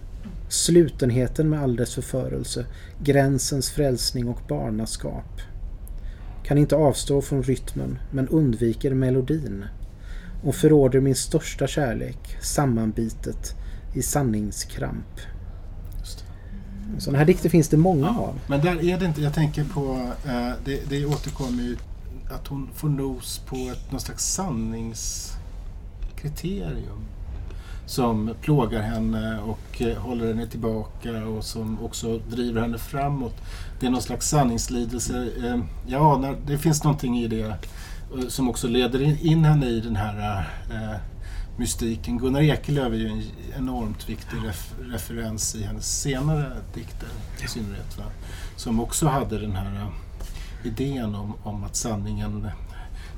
Slutenheten 0.48 1.48
med 1.48 1.62
all 1.62 1.76
dess 1.76 1.94
förförelse, 1.94 2.66
gränsens 3.02 3.70
frälsning 3.70 4.28
och 4.28 4.40
barnaskap. 4.48 5.40
Kan 6.44 6.58
inte 6.58 6.76
avstå 6.76 7.22
från 7.22 7.42
rytmen, 7.42 7.98
men 8.12 8.28
undviker 8.28 8.94
melodin. 8.94 9.64
Och 10.44 10.54
förråder 10.54 11.00
min 11.00 11.14
största 11.14 11.66
kärlek, 11.66 12.36
sammanbitet, 12.42 13.54
i 13.94 14.02
sanningskramp. 14.02 15.20
Sådana 16.98 17.18
här 17.18 17.26
dikter 17.26 17.48
finns 17.48 17.68
det 17.68 17.76
många 17.76 18.06
Ja, 18.06 18.18
av. 18.20 18.40
men 18.46 18.60
där 18.60 18.84
är 18.84 18.98
det 18.98 19.06
inte, 19.06 19.22
jag 19.22 19.34
tänker 19.34 19.64
på, 19.64 20.10
eh, 20.26 20.50
det, 20.64 20.90
det 20.90 21.06
återkommer 21.06 21.62
ju 21.62 21.76
att 22.30 22.46
hon 22.46 22.68
får 22.74 22.88
nos 22.88 23.38
på 23.38 23.56
ett, 23.56 23.92
någon 23.92 24.00
slags 24.00 24.24
sanningskriterium 24.24 27.04
som 27.88 28.34
plågar 28.40 28.82
henne 28.82 29.40
och 29.40 29.82
eh, 29.82 29.98
håller 29.98 30.26
henne 30.26 30.46
tillbaka 30.46 31.26
och 31.26 31.44
som 31.44 31.82
också 31.82 32.18
driver 32.18 32.60
henne 32.60 32.78
framåt. 32.78 33.34
Det 33.80 33.86
är 33.86 33.90
någon 33.90 34.02
slags 34.02 34.28
sanningslidelse. 34.28 35.28
Ehm, 35.44 35.64
Jag 35.86 36.02
anar, 36.02 36.36
det 36.46 36.58
finns 36.58 36.84
någonting 36.84 37.18
i 37.18 37.28
det 37.28 37.40
eh, 37.40 38.28
som 38.28 38.48
också 38.48 38.68
leder 38.68 39.26
in, 39.26 39.44
henne 39.44 39.66
i 39.66 39.80
den 39.80 39.96
här 39.96 40.38
eh, 40.72 40.96
mystiken. 41.56 42.18
Gunnar 42.18 42.40
Ekelöf 42.40 42.92
är 42.92 42.96
ju 42.96 43.08
en 43.08 43.22
enormt 43.58 44.08
viktig 44.08 44.36
ref, 44.46 44.74
referens 44.80 45.54
i 45.54 45.62
hennes 45.62 46.00
senare 46.00 46.52
dikter 46.74 47.08
i 47.44 47.48
synnerhet. 47.48 47.98
Va? 47.98 48.04
Som 48.56 48.80
också 48.80 49.06
hade 49.06 49.38
den 49.38 49.52
här 49.52 49.86
idén 50.64 51.14
om, 51.14 51.34
om 51.42 51.64
att 51.64 51.76
sanningen 51.76 52.48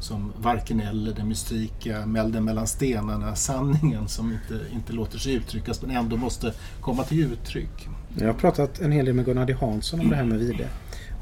som 0.00 0.32
varken 0.36 0.80
eller, 0.80 1.12
den 1.12 1.28
mystika, 1.28 2.06
mälden 2.06 2.44
mellan 2.44 2.66
stenarna, 2.66 3.34
sanningen 3.34 4.08
som 4.08 4.32
inte, 4.32 4.64
inte 4.72 4.92
låter 4.92 5.18
sig 5.18 5.34
uttryckas 5.34 5.82
men 5.82 5.96
ändå 5.96 6.16
måste 6.16 6.52
komma 6.80 7.04
till 7.04 7.32
uttryck. 7.32 7.88
Jag 8.18 8.26
har 8.26 8.34
pratat 8.34 8.80
en 8.80 8.92
hel 8.92 9.04
del 9.04 9.14
med 9.14 9.24
Gunnar 9.24 9.46
D 9.46 9.56
Hansson 9.60 10.00
om 10.00 10.10
det 10.10 10.16
här 10.16 10.24
med 10.24 10.38
vide. 10.38 10.68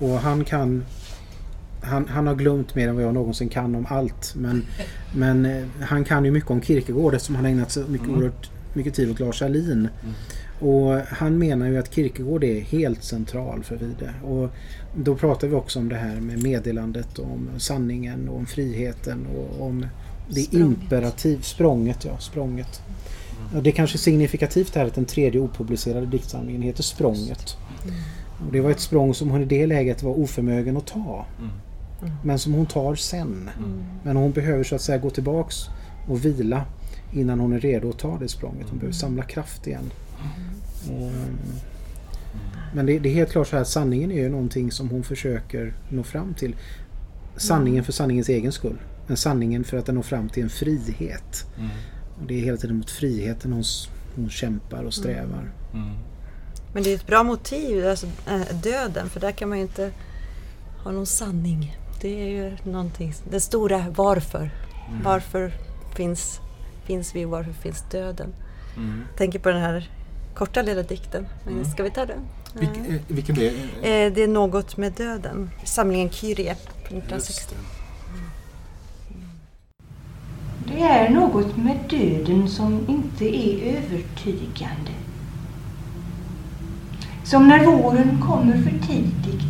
Och 0.01 0.09
han 0.19 0.45
kan 0.45 0.85
han, 1.83 2.09
han 2.09 2.27
har 2.27 2.35
glömt 2.35 2.75
mer 2.75 2.89
än 2.89 2.95
vad 2.95 3.05
jag 3.05 3.15
någonsin 3.15 3.49
kan 3.49 3.75
om 3.75 3.87
allt. 3.91 4.35
Men, 4.37 4.65
men 5.15 5.47
eh, 5.47 5.65
han 5.81 6.05
kan 6.05 6.25
ju 6.25 6.31
mycket 6.31 6.51
om 6.51 6.63
Kierkegaard 6.63 7.15
eftersom 7.15 7.35
han 7.35 7.45
har 7.45 7.53
ägnat 7.53 7.71
sig 7.71 7.85
mycket, 7.89 8.07
Mm. 8.07 8.19
oerhört 8.21 8.51
mycket 8.75 8.95
tid 8.95 9.11
åt 9.11 9.21
Lars 9.21 9.43
Ahlin. 9.43 9.89
Och 10.61 11.01
han 11.09 11.39
menar 11.39 11.67
ju 11.67 11.79
att 11.79 11.95
Kierkegaard 11.95 12.45
är 12.45 12.61
helt 12.61 13.05
central 13.05 13.65
för 13.65 13.77
Vide. 13.77 14.15
Och 14.25 14.51
då 15.05 15.17
pratar 15.17 15.49
vi 15.49 15.55
också 15.55 15.79
om 15.79 15.89
det 15.89 15.97
här 15.97 16.21
med 16.21 16.43
meddelandet, 16.43 17.19
om 17.19 17.49
sanningen, 17.59 18.29
och 18.29 18.37
om 18.37 18.47
friheten 18.47 19.27
och 19.27 19.67
om 19.67 19.87
det 20.29 20.41
Språnget. 20.41 20.79
imperativ, 20.81 21.41
språnget. 21.41 22.05
Ja, 22.05 22.19
språnget. 22.19 22.83
Ja, 23.55 23.61
det 23.61 23.71
är 23.71 23.75
kanske 23.75 23.99
signifikativt 23.99 24.75
här 24.75 24.87
att 24.87 24.95
den 24.95 25.05
tredje 25.05 25.41
opublicerade 25.41 26.07
diktsamlingen 26.07 26.63
heter 26.63 26.83
Språnget. 26.83 27.57
Och 28.47 28.53
det 28.53 28.61
var 28.61 28.71
ett 28.71 28.81
språng 28.81 29.15
som 29.15 29.31
hon 29.31 29.43
i 29.43 29.45
det 29.45 29.67
läget 29.67 30.03
var 30.03 30.19
oförmögen 30.19 30.77
att 30.77 30.87
ta. 30.87 31.27
Mm. 31.39 31.51
Men 32.25 32.39
som 32.39 32.53
hon 32.53 32.67
tar 32.67 32.95
sen. 32.95 33.51
Mm. 33.59 33.85
Men 34.03 34.17
hon 34.17 34.33
behöver 34.33 34.65
så 34.65 34.75
att 34.75 34.83
säga 34.83 34.99
gå 34.99 35.11
tillbaks 35.11 35.57
och 36.09 36.25
vila 36.25 36.65
innan 37.13 37.41
hon 37.41 37.53
är 37.53 37.61
redo 37.61 37.91
att 37.91 37.99
ta 37.99 38.19
det 38.19 38.29
språnget. 38.29 38.67
Hon 38.71 38.79
behöver 38.79 38.95
samla 38.95 39.23
kraft 39.23 39.67
igen. 39.67 39.91
Och, 40.91 41.11
men 42.75 42.87
det, 42.87 42.99
det 42.99 43.09
är 43.09 43.15
helt 43.15 43.31
klart 43.31 43.49
så 43.49 43.57
här 43.57 43.63
att 43.63 43.69
sanningen 43.69 44.13
är 44.13 44.23
ju 44.23 44.29
någonting 44.29 44.73
som 44.73 44.89
hon 44.89 45.03
försöker 45.03 45.75
nå 45.89 46.03
fram 46.03 46.35
till. 46.35 46.57
Sanningen 47.37 47.85
för 47.85 47.93
sanningens 47.93 48.29
egen 48.29 48.53
skull. 48.53 48.79
Men 49.07 49.17
sanningen 49.17 49.65
för 49.65 49.77
att 49.77 49.87
den 49.87 49.95
når 49.95 50.03
fram 50.03 50.29
till 50.29 50.43
en 50.43 50.51
frihet. 50.51 51.47
Mm. 51.59 51.71
Och 52.21 52.27
det 52.27 52.35
är 52.35 52.41
hela 52.41 52.57
tiden 52.57 52.77
mot 52.77 52.91
friheten 52.91 53.53
hon, 53.53 53.65
hon 54.17 54.31
kämpar 54.31 54.85
och 54.85 54.95
strävar. 54.95 55.53
Mm. 55.75 55.95
Men 56.73 56.83
det 56.83 56.91
är 56.91 56.95
ett 56.95 57.07
bra 57.07 57.23
motiv, 57.23 57.87
alltså 57.87 58.07
äh, 58.07 58.57
döden, 58.63 59.09
för 59.09 59.21
där 59.21 59.33
kan 59.33 59.49
man 59.49 59.59
ju 59.59 59.65
inte 59.65 59.91
ha 60.85 60.91
någon 60.91 61.07
sanning. 61.07 61.77
Det 62.01 62.23
är 62.23 62.29
ju 62.29 62.57
någonting, 62.73 63.15
det 63.31 63.41
stora 63.41 63.87
varför. 63.97 64.51
Varför 65.05 65.53
finns, 65.97 66.41
finns 66.85 67.15
vi 67.15 67.25
och 67.25 67.31
varför 67.31 67.53
finns 67.53 67.85
döden? 67.91 68.35
Mm. 68.77 69.03
Tänker 69.17 69.39
på 69.39 69.49
den 69.49 69.61
här 69.61 69.91
korta 70.39 70.63
lilla 70.63 70.83
dikten. 70.83 71.27
Men 71.47 71.65
Ska 71.65 71.83
vi 71.83 71.91
ta 71.91 72.07
den? 72.07 72.19
Vilk, 72.55 72.77
eh, 72.89 73.01
vilken 73.09 73.35
det 73.35 73.49
är? 73.49 73.53
Eh, 74.07 74.13
Det 74.13 74.23
är 74.23 74.29
något 74.29 74.77
med 74.77 74.93
döden. 74.93 75.51
Samlingen 75.65 76.11
Kyrie 76.11 76.55
från 76.89 76.99
Just 76.99 77.07
1960. 77.11 77.55
det. 80.65 80.75
Det 80.75 80.83
är 80.83 81.09
något 81.11 81.57
med 81.57 81.77
döden 81.91 82.49
som 82.49 82.85
inte 82.89 83.25
är 83.25 83.77
övertygande. 83.77 84.91
Som 87.25 87.49
när 87.49 87.67
våren 87.67 88.23
kommer 88.23 88.53
för 88.63 88.87
tidigt. 88.87 89.43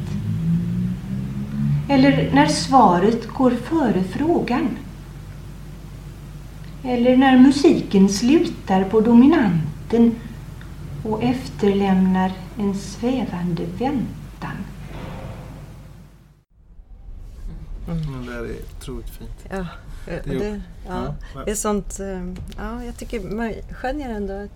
Eller 1.89 2.31
när 2.35 2.47
svaret 2.47 3.27
går 3.29 3.51
före 3.51 4.03
frågan. 4.05 4.69
Eller 6.85 7.17
när 7.17 7.39
musiken 7.39 8.09
slutar 8.09 8.85
på 8.85 9.01
dominanten 9.01 10.15
och 11.09 11.23
efterlämnar 11.23 12.33
en 12.59 12.75
svävande 12.75 13.65
väntan. 13.79 14.57
Den 17.87 18.27
där 18.27 18.45
är 18.45 18.55
otroligt 18.77 19.11
fint. 19.11 19.31
Ja, 19.51 19.67
Det 20.07 20.23
det, 20.25 20.35
är- 20.35 20.39
det, 20.41 20.61
ja, 20.89 21.15
ja. 21.35 21.43
det 21.45 21.51
är 21.51 21.55
sånt... 21.55 22.01
eh, 22.01 22.25
Ja, 22.59 22.85
jag 22.85 22.97
tycker 22.97 23.21
man 23.21 23.53
skönjer 23.71 24.11
ändå 24.11 24.33
ett 24.35 24.51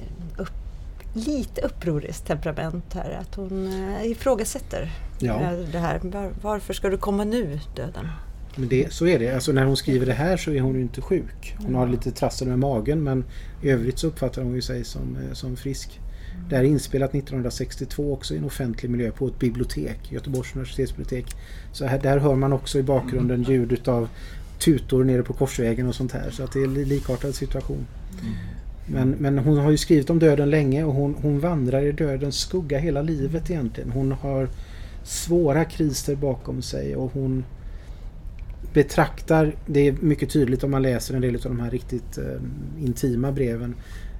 eh, 0.00 0.40
upp, 0.42 0.52
lite 1.14 1.60
upproriskt 1.60 2.26
temperament 2.26 2.94
här. 2.94 3.18
Att 3.20 3.34
hon 3.34 3.66
eh, 3.66 4.06
ifrågasätter 4.10 4.90
Ja. 5.18 5.38
det 5.72 5.78
här. 5.78 6.00
Var, 6.02 6.30
varför 6.42 6.74
ska 6.74 6.88
du 6.88 6.98
komma 6.98 7.24
nu, 7.24 7.60
döden? 7.76 8.08
Men 8.56 8.68
det, 8.68 8.92
så 8.92 9.06
är 9.06 9.18
det. 9.18 9.34
Alltså 9.34 9.52
när 9.52 9.64
hon 9.64 9.76
skriver 9.76 10.06
det 10.06 10.12
här 10.12 10.36
så 10.36 10.50
är 10.50 10.60
hon 10.60 10.74
ju 10.74 10.80
inte 10.80 11.00
sjuk. 11.00 11.56
Hon 11.58 11.74
har 11.74 11.88
lite 11.88 12.10
trassel 12.10 12.48
med 12.48 12.58
magen 12.58 13.02
men 13.02 13.24
i 13.62 13.70
övrigt 13.70 13.98
så 13.98 14.06
uppfattar 14.06 14.42
hon 14.42 14.54
ju 14.54 14.62
sig 14.62 14.84
som, 14.84 15.16
eh, 15.16 15.32
som 15.32 15.56
frisk. 15.56 16.00
Det 16.48 16.56
här 16.56 16.64
är 16.64 16.68
inspelat 16.68 17.14
1962 17.14 18.12
också 18.12 18.34
i 18.34 18.38
en 18.38 18.44
offentlig 18.44 18.90
miljö 18.90 19.10
på 19.10 19.26
ett 19.26 19.38
bibliotek, 19.38 20.12
Göteborgs 20.12 20.54
universitetsbibliotek. 20.54 21.26
Så 21.72 21.84
här, 21.84 21.98
där 21.98 22.18
hör 22.18 22.34
man 22.34 22.52
också 22.52 22.78
i 22.78 22.82
bakgrunden 22.82 23.42
ljud 23.42 23.72
utav 23.72 24.08
tutor 24.58 25.04
nere 25.04 25.22
på 25.22 25.32
korsvägen 25.32 25.86
och 25.86 25.94
sånt 25.94 26.12
här. 26.12 26.30
Så 26.30 26.42
att 26.44 26.52
det 26.52 26.60
är 26.60 26.64
en 26.64 26.74
likartad 26.74 27.34
situation. 27.34 27.86
Men, 28.86 29.10
men 29.10 29.38
hon 29.38 29.58
har 29.58 29.70
ju 29.70 29.76
skrivit 29.76 30.10
om 30.10 30.18
döden 30.18 30.50
länge 30.50 30.84
och 30.84 30.94
hon, 30.94 31.16
hon 31.22 31.40
vandrar 31.40 31.82
i 31.82 31.92
dödens 31.92 32.36
skugga 32.36 32.78
hela 32.78 33.02
livet 33.02 33.50
egentligen. 33.50 33.90
Hon 33.90 34.12
har 34.12 34.48
svåra 35.04 35.64
kriser 35.64 36.16
bakom 36.16 36.62
sig 36.62 36.96
och 36.96 37.12
hon 37.12 37.44
betraktar, 38.72 39.54
det 39.66 39.88
är 39.88 39.92
mycket 39.92 40.30
tydligt 40.30 40.64
om 40.64 40.70
man 40.70 40.82
läser 40.82 41.14
en 41.14 41.20
del 41.20 41.34
av 41.34 41.42
de 41.42 41.60
här 41.60 41.70
riktigt 41.70 42.18
eh, 42.18 42.84
intima 42.84 43.32
breven 43.32 43.74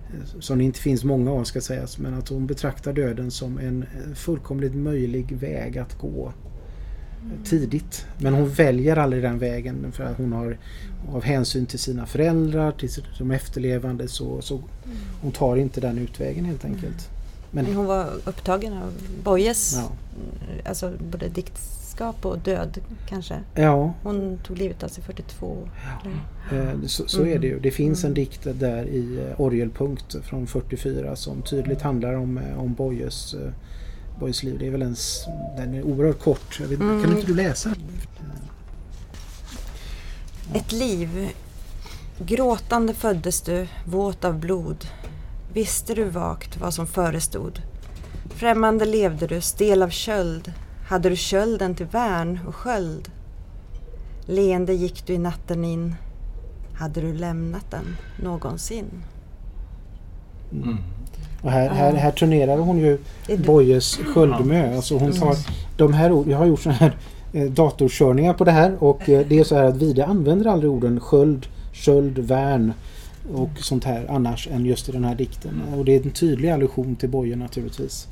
eh, 0.08 0.40
som 0.40 0.58
det 0.58 0.64
inte 0.64 0.80
finns 0.80 1.04
många 1.04 1.32
av 1.32 1.44
ska 1.44 1.60
sägas, 1.60 1.98
men 1.98 2.14
att 2.14 2.28
hon 2.28 2.46
betraktar 2.46 2.92
döden 2.92 3.30
som 3.30 3.58
en 3.58 3.82
eh, 3.82 4.14
fullkomligt 4.14 4.74
möjlig 4.74 5.36
väg 5.36 5.78
att 5.78 5.98
gå. 5.98 6.32
Eh, 7.22 7.44
tidigt. 7.44 8.06
Men 8.18 8.34
hon 8.34 8.48
väljer 8.48 8.96
aldrig 8.96 9.22
den 9.22 9.38
vägen 9.38 9.92
för 9.92 10.04
att 10.04 10.16
hon 10.16 10.32
har 10.32 10.58
av 11.12 11.22
hänsyn 11.22 11.66
till 11.66 11.78
sina 11.78 12.06
föräldrar, 12.06 12.72
till 12.72 12.90
de 13.18 13.30
efterlevande 13.30 14.08
så, 14.08 14.42
så 14.42 14.60
hon 15.22 15.32
tar 15.32 15.56
inte 15.56 15.80
den 15.80 15.98
utvägen 15.98 16.44
helt 16.44 16.64
enkelt. 16.64 17.08
Men 17.50 17.64
Men 17.64 17.74
hon 17.74 17.86
var 17.86 18.08
upptagen 18.24 18.72
av 18.72 18.92
Boyes, 19.24 19.74
ja, 19.76 19.92
alltså 20.64 20.92
både 21.10 21.28
diktskap 22.00 22.26
och 22.26 22.38
död 22.38 22.78
kanske. 23.08 23.40
ja 23.54 23.94
Hon 24.02 24.38
tog 24.44 24.58
livet 24.58 24.82
av 24.82 24.88
sig 24.88 25.04
42. 25.04 25.56
eller- 26.02 26.70
Eh, 26.72 26.86
Så, 26.86 27.08
så 27.08 27.26
är 27.26 27.38
det 27.38 27.46
ju. 27.46 27.60
Det 27.60 27.70
finns 27.70 28.04
en 28.04 28.14
dikt 28.14 28.40
där 28.54 28.84
i 28.84 29.18
eh, 29.30 29.40
orgelpunkt 29.40 30.16
från 30.24 30.46
44 30.46 31.16
som 31.16 31.42
tydligt 31.42 31.82
handlar 31.82 32.14
om, 32.14 32.38
eh, 32.38 32.60
om 32.60 32.74
Boyes, 32.74 33.34
Boyes 34.20 34.42
liv. 34.42 34.56
Det 34.58 34.66
är 34.66 34.70
väl 34.70 34.82
en, 34.82 34.96
den 35.56 35.74
är 35.74 35.82
oerhört 35.82 36.18
kort. 36.20 36.60
Vet, 36.60 36.78
Kan 36.78 36.90
Mm. 36.90 37.10
inte 37.16 37.26
du 37.26 37.34
läsa? 37.34 37.70
Ett 40.54 40.72
liv. 40.72 41.28
Gråtande 42.18 42.94
föddes 42.94 43.40
du, 43.42 43.66
våt 43.86 44.24
av 44.24 44.38
blod. 44.38 44.84
Visste 45.52 45.94
du 45.94 46.04
vagt 46.04 46.60
vad 46.60 46.74
som 46.74 46.86
förestod. 46.86 47.62
Främmande 48.30 48.84
levde 48.84 49.26
du, 49.26 49.40
stel 49.40 49.82
av 49.82 49.88
köld. 49.90 50.52
Hade 50.90 51.08
du 51.08 51.16
kölden 51.16 51.74
till 51.74 51.86
värn 51.86 52.40
och 52.48 52.54
sköld. 52.54 53.10
Leende 54.26 54.74
gick 54.74 55.06
du 55.06 55.12
i 55.12 55.18
natten 55.18 55.64
in. 55.64 55.94
Hade 56.74 57.00
du 57.00 57.12
lämnat 57.12 57.70
den 57.70 57.96
någonsin? 58.22 58.84
Mm. 60.52 60.76
Och 61.42 61.50
här, 61.50 61.68
här, 61.68 61.92
här 61.92 62.10
turnerar 62.10 62.58
hon 62.58 62.78
ju 62.78 62.98
Boyes 63.46 63.96
Sköldmö. 63.96 64.76
Alltså 64.76 64.98
hon 64.98 65.12
tar 65.12 65.36
de 65.76 65.92
här 65.92 66.30
Jag 66.30 66.38
har 66.38 66.46
gjort 66.46 66.60
såna 66.60 66.74
här 66.74 66.96
eh, 67.32 67.50
datorkörningar 67.50 68.34
på 68.34 68.44
det 68.44 68.52
här 68.52 68.84
och 68.84 69.08
eh, 69.08 69.26
det 69.28 69.38
är 69.38 69.44
så 69.44 69.56
här 69.56 69.64
att 69.64 69.76
Vide 69.76 70.06
använder 70.06 70.46
aldrig 70.46 70.70
orden 70.70 71.00
sköld, 71.00 71.46
köld, 71.72 72.18
värn 72.18 72.72
och 73.34 73.50
sånt 73.58 73.84
här 73.84 74.06
annars 74.08 74.48
än 74.48 74.66
just 74.66 74.88
i 74.88 74.92
den 74.92 75.04
här 75.04 75.14
dikten. 75.14 75.62
Och 75.76 75.84
det 75.84 75.96
är 75.96 76.02
en 76.02 76.10
tydlig 76.10 76.50
allusion 76.50 76.96
till 76.96 77.08
Boye 77.08 77.36
naturligtvis. 77.36 78.08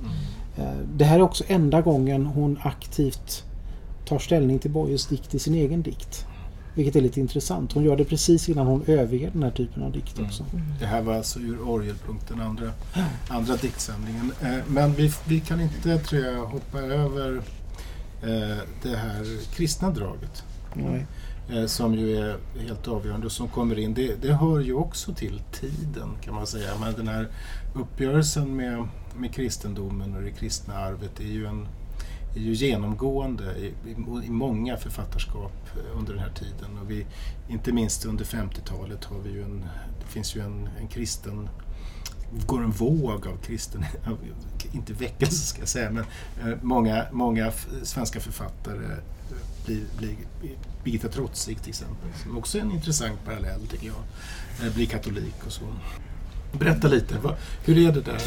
Eh, 0.59 0.73
Det 0.97 1.05
här 1.05 1.17
är 1.19 1.23
också 1.23 1.45
enda 1.47 1.81
gången 1.81 2.27
hon 2.27 2.59
aktivt 2.63 3.45
tar 4.07 4.19
ställning 4.19 4.59
till 4.59 4.71
Boyes 4.71 5.07
dikt 5.07 5.35
i 5.35 5.39
sin 5.39 5.55
egen 5.55 5.83
dikt. 5.83 6.27
Vilket 6.75 6.97
är 6.97 7.01
lite 7.01 7.21
intressant. 7.21 7.73
Hon 7.73 7.85
gör 7.85 7.97
det 7.97 8.05
precis 8.05 8.49
innan 8.49 8.67
hon 8.67 8.83
överger 8.87 9.31
den 9.33 9.43
här 9.43 9.51
typen 9.51 9.83
av 9.83 9.93
dikt 9.93 10.19
också. 10.19 10.45
Det 10.81 10.87
här 10.87 11.03
var 11.03 11.15
alltså 11.15 11.39
ur 11.41 11.61
orgelpunkten, 11.69 12.41
andra, 12.41 12.71
andra 13.29 13.57
diktsamlingen. 13.57 14.33
Eh, 14.43 14.57
Men 14.69 14.93
vi, 14.93 15.13
vi 15.29 15.41
kan 15.41 15.61
inte, 15.61 15.99
tror 15.99 16.23
jag, 16.25 16.47
hoppa 16.47 16.79
över 16.79 17.37
eh, 18.23 18.59
det 18.83 18.97
här 18.97 19.25
kristna 19.55 19.91
draget. 19.91 20.43
Nej. 20.75 21.07
Som 21.67 21.95
ju 21.95 22.17
är 22.17 22.37
helt 22.67 22.89
avgörande 22.89 23.27
och 23.27 23.33
som 23.33 23.49
kommer 23.49 23.79
in. 23.79 23.95
Det, 23.95 24.23
det 24.23 24.33
hör 24.33 24.61
ju 24.61 24.75
också 24.75 25.15
till 25.15 25.41
tiden 25.53 26.09
kan 26.25 26.35
man 26.35 26.47
säga. 26.47 26.71
Men 26.81 26.95
den 26.95 27.09
här 27.09 27.29
uppgörelsen 27.75 28.57
med, 28.57 28.89
med 29.19 29.35
kristendomen 29.35 30.15
och 30.17 30.23
det 30.23 30.31
kristna 30.31 30.75
arvet 30.75 31.21
är 31.21 31.25
ju, 31.25 31.47
en, 31.47 31.69
är 32.37 32.41
ju 32.41 32.53
genomgående 32.53 33.57
i, 33.57 33.67
i, 33.91 34.27
i 34.27 34.31
många 34.31 34.77
författarskap 34.77 35.53
eh, 35.77 35.99
under 35.99 36.13
den 36.13 36.23
här 36.23 36.33
tiden. 36.33 36.79
Och 36.83 36.91
vi, 36.91 37.07
inte 37.49 37.73
minst 37.73 38.05
under 38.05 38.25
50-talet 38.25 39.05
har 39.05 39.19
vi 39.19 39.31
ju 39.31 39.43
en, 39.43 39.61
det 40.01 40.07
finns 40.13 40.37
ju 40.37 40.41
en, 40.41 40.69
en 40.81 40.89
kristen 40.89 41.49
går 42.47 42.63
en 42.65 42.71
våg 42.71 43.27
av 43.27 43.37
kristen, 43.37 43.85
av- 44.07 44.19
inte 44.73 44.93
väckelse 44.93 45.47
ska 45.47 45.59
jag 45.61 45.69
säga, 45.69 45.91
men 45.91 46.05
eh, 46.41 46.59
många, 46.63 47.07
många 47.13 47.53
svenska 47.83 48.21
författare 48.21 48.85
eh, 48.85 48.99
blir, 49.67 49.83
blir 49.99 50.17
Birgitta 50.85 51.09
Trotzig 51.09 51.61
till 51.63 51.69
exempel, 51.69 52.09
som 52.23 52.39
också 52.39 52.59
är 52.59 52.63
en 52.63 52.73
intressant 52.73 53.25
parallell 53.25 53.67
tycker 53.67 53.87
jag, 53.87 54.67
eh, 54.67 54.75
blir 54.75 54.87
katolik 54.87 55.47
och 55.47 55.53
så. 55.53 55.65
Berätta 56.53 56.89
lite, 56.89 57.15
vad, 57.23 57.35
hur 57.65 57.89
är 57.89 57.93
det 57.93 58.01
där? 58.01 58.19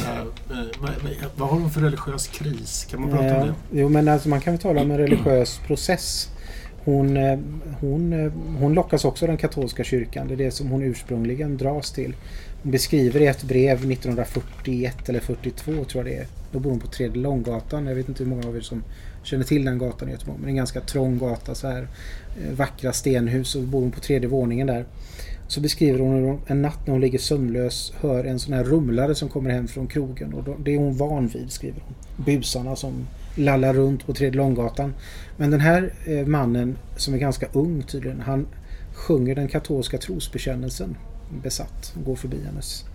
vad, 0.48 0.62
vad, 0.82 0.92
vad 1.38 1.50
har 1.50 1.60
de 1.60 1.70
för 1.72 1.82
religiös 1.82 2.28
kris? 2.28 2.88
Kan 2.92 3.02
man 3.02 3.10
prata 3.10 3.24
om 3.36 3.42
Eh, 3.42 3.46
det? 3.72 3.80
jo 3.80 3.90
men 3.90 4.08
alltså 4.08 4.30
man 4.30 4.42
kan 4.42 4.54
väl 4.54 4.62
tala 4.62 4.82
om 4.82 4.92
en 4.92 4.98
religiös 4.98 5.60
process. 5.68 6.30
Hon, 6.84 7.18
eh, 7.18 7.40
hon, 7.80 8.14
eh, 8.14 8.32
hon 8.60 8.74
lockas 8.74 9.06
också 9.06 9.26
av 9.26 9.28
den 9.28 9.38
katolska 9.38 9.84
kyrkan. 9.84 10.28
Det 10.28 10.34
är 10.34 10.38
det 10.38 10.52
som 10.52 10.68
hon 10.70 10.82
ursprungligen 10.84 11.58
dras 11.58 11.92
till. 11.92 12.16
Hon 12.64 12.72
beskriver 12.72 13.20
i 13.22 13.28
ett 13.28 13.44
brev 13.44 13.86
1941 13.92 15.10
eller 15.10 15.20
42 15.20 15.72
tror 15.72 15.86
jag 15.94 16.06
det 16.06 16.16
är. 16.18 16.28
Då 16.52 16.60
bor 16.60 16.70
hon 16.70 16.80
på 16.80 16.88
Tredje 16.88 17.22
Långgatan. 17.22 17.86
Jag 17.88 17.96
vet 17.96 18.10
inte 18.10 18.24
hur 18.24 18.30
många 18.30 18.48
av 18.48 18.58
er 18.58 18.62
som 18.62 18.84
känner 19.24 19.44
till 19.44 19.66
den 19.66 19.78
gatan 19.78 20.10
i 20.10 20.12
Göteborg. 20.12 20.38
Men 20.38 20.46
det 20.46 20.50
är 20.50 20.52
en 20.52 20.56
ganska 20.56 20.82
trång 20.82 21.18
gata 21.18 21.56
så 21.56 21.68
här. 21.68 21.88
Eh, 22.44 22.54
vackra 22.54 22.94
stenhus 22.94 23.56
och 23.56 23.62
bor 23.62 23.82
hon 23.82 23.92
på 23.92 24.00
tredje 24.00 24.30
våningen 24.30 24.68
där. 24.68 24.86
Så 25.48 25.62
beskriver 25.62 26.00
hon 26.00 26.16
hur 26.16 26.26
hon 26.28 26.42
en 26.48 26.62
natt 26.62 26.88
när 26.88 26.92
hon 26.92 27.02
ligger 27.02 27.20
sömnlös 27.20 27.94
hör 28.02 28.24
en 28.24 28.40
sån 28.40 28.54
här 28.54 28.64
rumlare 28.64 29.16
som 29.16 29.30
kommer 29.30 29.50
hem 29.50 29.68
från 29.68 29.88
krogen. 29.88 30.34
Och 30.34 30.60
det 30.60 30.74
är 30.74 30.78
hon 30.78 30.98
van 30.98 31.28
vid 31.28 31.52
skriver 31.52 31.82
hon. 31.86 32.26
Busarna 32.26 32.76
som 32.76 33.08
lallar 33.36 33.74
runt 33.74 34.06
på 34.06 34.14
Tredje 34.14 34.38
Långgatan. 34.38 34.94
Men 35.38 35.52
den 35.52 35.60
här 35.60 35.94
eh, 36.06 36.26
mannen 36.26 36.78
som 36.98 37.14
är 37.14 37.18
ganska 37.18 37.48
ung 37.54 37.84
tydligen. 37.84 38.22
Han 38.22 38.48
sjunger 38.94 39.36
den 39.36 39.48
katolska 39.48 39.98
trosbekännelsen 39.98 40.98
besatt 41.44 41.94
går 42.06 42.16
förbi 42.16 42.38
hennes. 42.46 42.86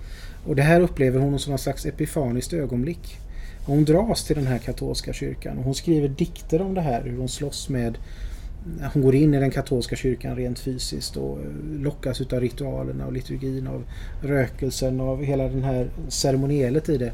Och 0.47 0.57
det 0.57 0.63
här 0.63 0.81
upplever 0.81 1.21
hon 1.21 1.39
som 1.39 1.51
någon 1.51 1.59
slags 1.59 1.87
epifaniskt 1.87 2.53
ögonblick. 2.53 3.19
Hon 3.67 3.85
dras 3.85 4.25
till 4.25 4.37
den 4.37 4.47
här 4.47 4.59
katolska 4.59 5.13
kyrkan 5.13 5.59
och 5.59 5.65
hon 5.65 5.75
skriver 5.75 6.09
dikter 6.09 6.63
om 6.63 6.75
det 6.75 6.81
här 6.81 7.03
hur 7.03 7.19
hon 7.19 7.29
slåss 7.29 7.69
med 7.69 7.99
hon 8.93 9.03
går 9.03 9.15
in 9.15 9.35
i 9.35 9.41
den 9.41 9.51
katolska 9.51 9.97
kyrkan 9.97 10.37
rent 10.37 10.59
fysiskt 10.59 11.17
och 11.17 11.41
eh, 11.41 11.81
lockas 11.81 12.21
utav 12.21 12.41
ritualerna 12.41 13.07
och 13.07 13.13
liturgin 13.13 13.67
av 13.67 13.85
rökelsen 14.23 15.01
och 15.01 15.09
av 15.09 15.23
hela 15.23 15.49
den 15.49 15.65
här 15.65 15.91
ceremonielet 16.09 16.89
i 16.89 16.99
det. 16.99 17.13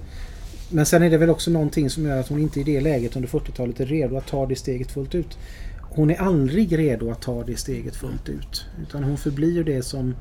Men 0.70 0.86
sen 0.86 1.03
är 1.03 1.11
det 1.11 1.18
väl 1.18 1.30
också 1.30 1.50
någonting 1.50 1.90
som 1.90 2.07
gör 2.07 2.20
att 2.20 2.28
hon 2.28 2.38
inte 2.38 2.61
i 2.61 2.62
det 2.62 2.80
läget 2.80 3.16
under 3.16 3.28
40-talet 3.28 3.80
är 3.80 3.86
redo 3.86 4.16
att 4.16 4.26
ta 4.26 4.46
det 4.46 4.57
steget 4.57 4.90
fullt 4.90 5.14
ut. 5.14 5.38
Hon 5.80 6.11
är 6.11 6.16
aldrig 6.16 6.78
redo 6.78 7.11
att 7.11 7.22
ta 7.22 7.44
det 7.44 7.57
steget 7.57 7.96
fullt 7.96 8.28
ut. 8.28 8.66
Utan 8.82 9.05
hon 9.05 9.16
förblir 9.16 9.64
det 9.64 9.82
som 9.82 10.14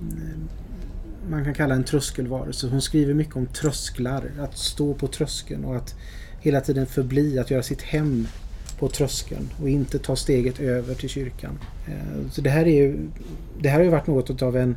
eh, 0.00 0.40
man 1.30 1.44
kan 1.44 1.54
kalla 1.54 1.74
en 1.74 1.84
tröskelvarelse. 1.84 2.68
Hon 2.68 2.82
skriver 2.82 3.14
mycket 3.14 3.36
om 3.36 3.46
trösklar, 3.46 4.30
att 4.40 4.58
stå 4.58 4.94
på 4.94 5.06
tröskeln 5.06 5.64
och 5.64 5.76
att 5.76 5.94
hela 6.40 6.60
tiden 6.60 6.86
förbli, 6.86 7.38
att 7.38 7.50
göra 7.50 7.62
sitt 7.62 7.82
hem 7.82 8.26
på 8.78 8.88
tröskeln 8.88 9.50
och 9.62 9.68
inte 9.68 9.98
ta 9.98 10.16
steget 10.16 10.60
över 10.60 10.94
till 10.94 11.08
kyrkan. 11.08 11.58
Eh, 11.86 12.30
så 12.30 12.40
det 12.40 12.50
här, 12.50 12.66
är 12.66 12.82
ju, 12.82 13.08
det 13.60 13.68
här 13.68 13.76
har 13.76 13.84
ju 13.84 13.90
varit 13.90 14.06
något 14.06 14.42
av 14.42 14.56
en 14.56 14.76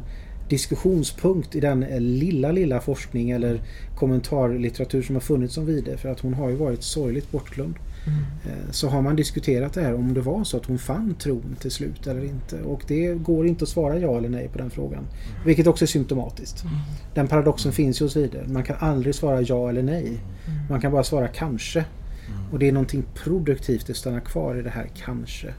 diskussionspunkt 0.49 1.55
i 1.55 1.59
den 1.59 1.83
eh, 1.83 1.99
lilla, 1.99 2.51
lilla 2.51 2.81
forskning 2.81 3.29
eller 3.31 3.61
kommentarlitteratur 3.95 5.01
som 5.01 5.15
har 5.15 5.21
funnits 5.21 5.57
om 5.57 5.65
Vide 5.65 5.97
för 5.97 6.09
att 6.09 6.19
hon 6.19 6.33
har 6.33 6.49
ju 6.49 6.55
varit 6.55 6.83
sorgligt 6.83 7.31
bortglömd. 7.31 7.75
Mm. 8.07 8.57
Så 8.71 8.89
har 8.89 9.01
man 9.01 9.15
diskuterat 9.15 9.73
det 9.73 9.81
här 9.81 9.95
om 9.95 10.13
det 10.13 10.21
var 10.21 10.43
så 10.43 10.57
att 10.57 10.65
hon 10.65 10.77
fann 10.77 11.15
tron 11.19 11.55
till 11.59 11.71
slut 11.71 12.07
eller 12.07 12.23
inte. 12.23 12.61
Och 12.61 12.83
det 12.87 13.13
går 13.13 13.47
inte 13.47 13.63
att 13.63 13.69
svara 13.69 13.99
ja 13.99 14.17
eller 14.17 14.29
nej 14.29 14.47
på 14.47 14.57
den 14.57 14.69
frågan. 14.69 14.99
Mm. 14.99 15.45
Vilket 15.45 15.67
också 15.67 15.85
är 15.85 15.87
symptomatiskt. 15.87 16.63
Mm. 16.63 16.75
Den 17.13 17.27
paradoxen 17.27 17.71
finns 17.71 18.01
ju 18.01 18.05
hos 18.05 18.15
Vide. 18.15 18.43
Man 18.47 18.63
kan 18.63 18.75
aldrig 18.79 19.15
svara 19.15 19.41
ja 19.41 19.69
eller 19.69 19.83
nej. 19.83 20.19
Man 20.69 20.81
kan 20.81 20.91
bara 20.91 21.03
svara 21.03 21.27
kanske. 21.27 21.85
Och 22.51 22.59
det 22.59 22.67
är 22.67 22.71
någonting 22.71 23.03
produktivt 23.13 23.89
att 23.89 23.95
stanna 23.95 24.19
kvar 24.19 24.55
i 24.55 24.61
det 24.61 24.69
här 24.69 24.89
kanske. 25.05 25.53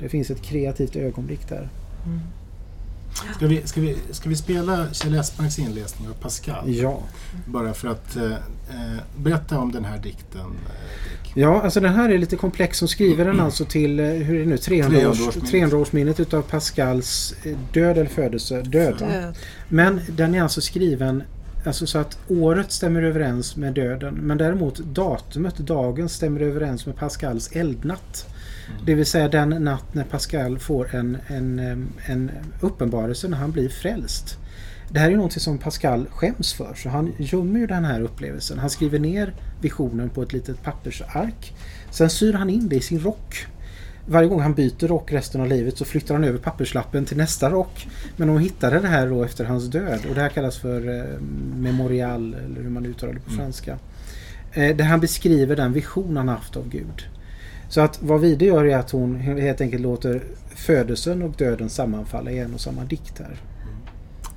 Det 0.00 0.08
finns 0.08 0.30
ett 0.30 0.42
kreativt 0.42 0.96
ögonblick 0.96 1.48
där. 1.48 1.68
Ska 3.14 3.46
vi, 3.46 3.62
ska, 3.64 3.80
vi, 3.80 3.96
ska 4.10 4.28
vi 4.28 4.36
spela 4.36 4.86
Kjell 4.92 5.14
Esmarks 5.14 5.58
inläsning 5.58 6.08
av 6.08 6.12
Pascal? 6.12 6.74
Ja. 6.74 7.02
Bara 7.46 7.74
för 7.74 7.88
att 7.88 8.16
eh, 8.16 8.32
eh 8.32 8.38
berätta 9.16 9.58
om 9.58 9.72
den 9.72 9.84
här 9.84 9.98
dikten. 9.98 10.40
Eh, 10.40 11.40
ja, 11.40 11.62
alltså 11.62 11.80
den 11.80 11.94
här 11.94 12.08
är 12.08 12.18
lite 12.18 12.36
komplex. 12.36 12.78
Som 12.78 12.88
skriver 12.88 13.24
den 13.24 13.40
alltså 13.40 13.64
till 13.64 14.00
eh, 14.00 14.06
hur 14.06 14.34
är 14.34 14.40
det 14.40 14.46
nu, 14.46 14.58
300, 14.58 15.10
års, 15.10 15.18
300-årsminnet 15.18 16.20
utav 16.20 16.42
Pascals 16.42 17.34
död 17.72 17.98
eller 17.98 18.10
födelse. 18.10 18.62
Död. 18.62 18.98
död. 18.98 19.36
Men 19.68 20.00
den 20.08 20.34
är 20.34 20.42
alltså 20.42 20.60
skriven 20.60 21.22
Alltså 21.66 21.86
så 21.86 21.98
att 21.98 22.18
året 22.28 22.72
stämmer 22.72 23.02
överens 23.02 23.56
med 23.56 23.72
döden 23.72 24.14
men 24.14 24.38
däremot 24.38 24.78
datumet, 24.78 25.56
dagen, 25.56 26.08
stämmer 26.08 26.40
överens 26.40 26.86
med 26.86 26.96
Pascals 26.96 27.52
eldnatt. 27.52 28.33
Det 28.86 28.94
vill 28.94 29.06
säga 29.06 29.28
den 29.28 29.48
natt 29.48 29.94
när 29.94 30.04
Pascal 30.04 30.58
får 30.58 30.94
en, 30.94 31.18
en, 31.26 31.58
en 32.06 32.30
uppenbarelse 32.60 33.28
när 33.28 33.36
han 33.36 33.50
blir 33.50 33.68
frälst. 33.68 34.38
Det 34.88 35.00
här 35.00 35.10
är 35.10 35.16
något 35.16 35.32
som 35.32 35.58
Pascal 35.58 36.06
skäms 36.10 36.52
för 36.52 36.74
så 36.74 36.88
han 36.88 37.12
gömmer 37.18 37.60
ju 37.60 37.66
den 37.66 37.84
här 37.84 38.00
upplevelsen. 38.00 38.58
Han 38.58 38.70
skriver 38.70 38.98
ner 38.98 39.34
visionen 39.60 40.10
på 40.10 40.22
ett 40.22 40.32
litet 40.32 40.62
pappersark. 40.62 41.54
Sen 41.90 42.10
syr 42.10 42.32
han 42.32 42.50
in 42.50 42.68
det 42.68 42.76
i 42.76 42.80
sin 42.80 43.00
rock. 43.00 43.46
Varje 44.06 44.28
gång 44.28 44.40
han 44.40 44.54
byter 44.54 44.88
rock 44.88 45.12
resten 45.12 45.40
av 45.40 45.46
livet 45.46 45.78
så 45.78 45.84
flyttar 45.84 46.14
han 46.14 46.24
över 46.24 46.38
papperslappen 46.38 47.04
till 47.04 47.16
nästa 47.16 47.50
rock. 47.50 47.88
Men 48.16 48.28
de 48.28 48.38
hittade 48.38 48.80
det 48.80 48.88
här 48.88 49.08
då 49.08 49.24
efter 49.24 49.44
hans 49.44 49.64
död 49.64 50.00
och 50.08 50.14
det 50.14 50.20
här 50.20 50.28
kallas 50.28 50.58
för 50.58 50.98
eh, 50.98 51.20
memorial 51.56 52.34
eller 52.34 52.62
hur 52.62 52.70
man 52.70 52.86
uttalar 52.86 53.12
det 53.12 53.20
på 53.20 53.30
mm. 53.30 53.40
franska. 53.40 53.78
Eh, 54.52 54.76
där 54.76 54.84
han 54.84 55.00
beskriver 55.00 55.56
den 55.56 55.72
vision 55.72 56.16
han 56.16 56.28
haft 56.28 56.56
av 56.56 56.68
Gud. 56.68 57.08
Så 57.68 57.80
att 57.80 58.02
vad 58.02 58.20
Vide 58.20 58.44
gör 58.44 58.64
är 58.64 58.76
att 58.76 58.90
hon 58.90 59.16
helt 59.16 59.60
enkelt 59.60 59.82
låter 59.82 60.22
födelsen 60.56 61.22
och 61.22 61.34
döden 61.36 61.70
sammanfalla 61.70 62.30
i 62.30 62.38
en 62.38 62.54
och 62.54 62.60
samma 62.60 62.84
dikt 62.84 63.18
här. 63.18 63.26
Mm. 63.62 63.76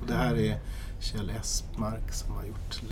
Och 0.00 0.06
det 0.06 0.14
här 0.14 0.34
är 0.34 0.58
Kjell 1.00 1.30
Esmark 1.40 2.12
som 2.12 2.30
har 2.30 2.44
gjort 2.44 2.82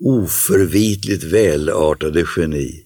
Oförvitligt 0.00 1.24
välartade 1.24 2.24
geni. 2.36 2.84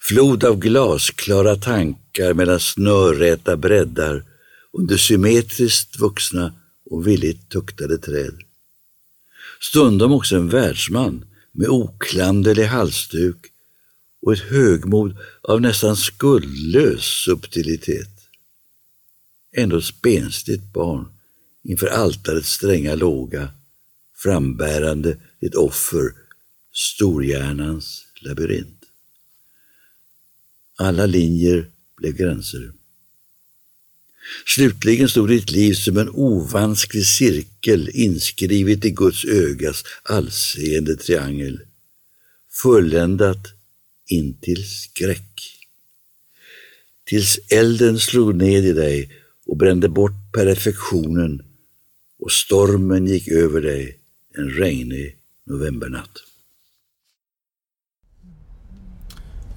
Flod 0.00 0.44
av 0.44 0.58
glasklara 0.58 1.56
tankar 1.56 2.34
mellan 2.34 2.60
snörräta 2.60 3.56
breddar 3.56 4.24
under 4.72 4.96
symmetriskt 4.96 6.00
vuxna 6.00 6.54
och 6.90 7.06
villigt 7.06 7.50
tuktade 7.50 7.98
träd. 7.98 8.34
Stundom 9.60 10.12
också 10.12 10.36
en 10.36 10.48
världsman 10.48 11.24
med 11.52 11.68
oklanderlig 11.68 12.64
halsduk 12.64 13.51
och 14.22 14.32
ett 14.32 14.40
högmod 14.40 15.16
av 15.42 15.60
nästan 15.60 15.96
skuldlös 15.96 17.04
subtilitet. 17.24 18.08
Ändå 19.52 19.78
ett 19.78 19.84
spenstigt 19.84 20.72
barn 20.72 21.08
inför 21.64 21.86
altarets 21.86 22.48
stränga 22.48 22.94
låga, 22.94 23.50
frambärande 24.16 25.16
ett 25.40 25.54
offer, 25.54 26.12
storhjärnans 26.72 28.06
labyrint. 28.20 28.84
Alla 30.76 31.06
linjer 31.06 31.70
blev 31.96 32.16
gränser. 32.16 32.72
Slutligen 34.46 35.08
stod 35.08 35.28
ditt 35.28 35.50
liv 35.50 35.74
som 35.74 35.96
en 35.96 36.10
ovansklig 36.10 37.06
cirkel 37.06 37.90
inskrivet 37.94 38.84
i 38.84 38.90
Guds 38.90 39.24
ögas 39.24 39.84
allseende 40.02 40.96
triangel. 40.96 41.60
Fulländat 42.62 43.61
intill 44.06 44.64
skräck. 44.68 45.58
Tills 47.04 47.38
elden 47.52 47.98
slog 47.98 48.34
ned 48.34 48.64
i 48.64 48.72
dig 48.72 49.10
och 49.46 49.56
brände 49.56 49.88
bort 49.88 50.32
perfektionen 50.32 51.42
och 52.18 52.32
stormen 52.32 53.06
gick 53.06 53.28
över 53.28 53.60
dig 53.60 53.98
en 54.34 54.50
regnig 54.50 55.16
novembernatt. 55.46 56.10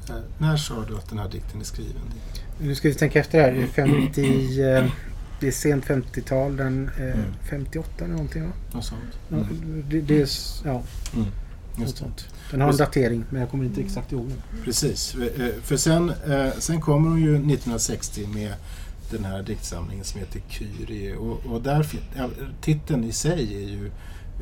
Eh, 0.09 0.15
när 0.37 0.57
sa 0.57 0.85
du 0.87 0.95
att 0.95 1.09
den 1.09 1.19
här 1.19 1.29
dikten 1.29 1.59
är 1.59 1.65
skriven? 1.65 2.01
Nu 2.61 2.75
ska 2.75 2.87
vi 2.87 2.93
tänka 2.93 3.19
efter 3.19 3.41
här. 3.41 3.67
50, 3.67 4.21
eh, 4.61 4.91
det 5.39 5.47
är 5.47 5.51
sent 5.51 5.85
50-tal, 5.85 6.55
den 6.55 6.89
eh, 6.99 7.15
58 7.49 7.89
mm. 7.89 8.05
eller 8.05 8.15
någonting 8.15 8.43
va? 8.43 8.51
Något 8.73 8.85
sånt. 8.85 9.19
Mm. 9.31 9.83
Det, 9.89 10.01
det, 10.01 10.21
är, 10.21 10.29
ja. 10.63 10.83
Mm. 11.15 11.27
Just. 11.77 12.03
Den 12.51 12.61
har 12.61 12.69
en 12.69 12.77
datering 12.77 13.25
men 13.29 13.41
jag 13.41 13.49
kommer 13.49 13.65
inte 13.65 13.81
exakt 13.81 14.11
ihåg 14.11 14.27
den. 14.27 14.63
Precis, 14.63 15.15
eh, 15.15 15.53
för 15.61 15.77
sen, 15.77 16.09
eh, 16.09 16.51
sen 16.59 16.81
kommer 16.81 17.09
hon 17.09 17.21
ju 17.21 17.31
1960 17.35 18.27
med 18.27 18.53
den 19.11 19.25
här 19.25 19.43
diktsamlingen 19.43 20.05
som 20.05 20.19
heter 20.19 20.41
Kyrie 20.49 21.15
och, 21.15 21.45
och 21.45 21.61
där, 21.61 21.87
titeln 22.61 23.03
i 23.03 23.11
sig 23.11 23.55
är 23.55 23.69
ju 23.69 23.91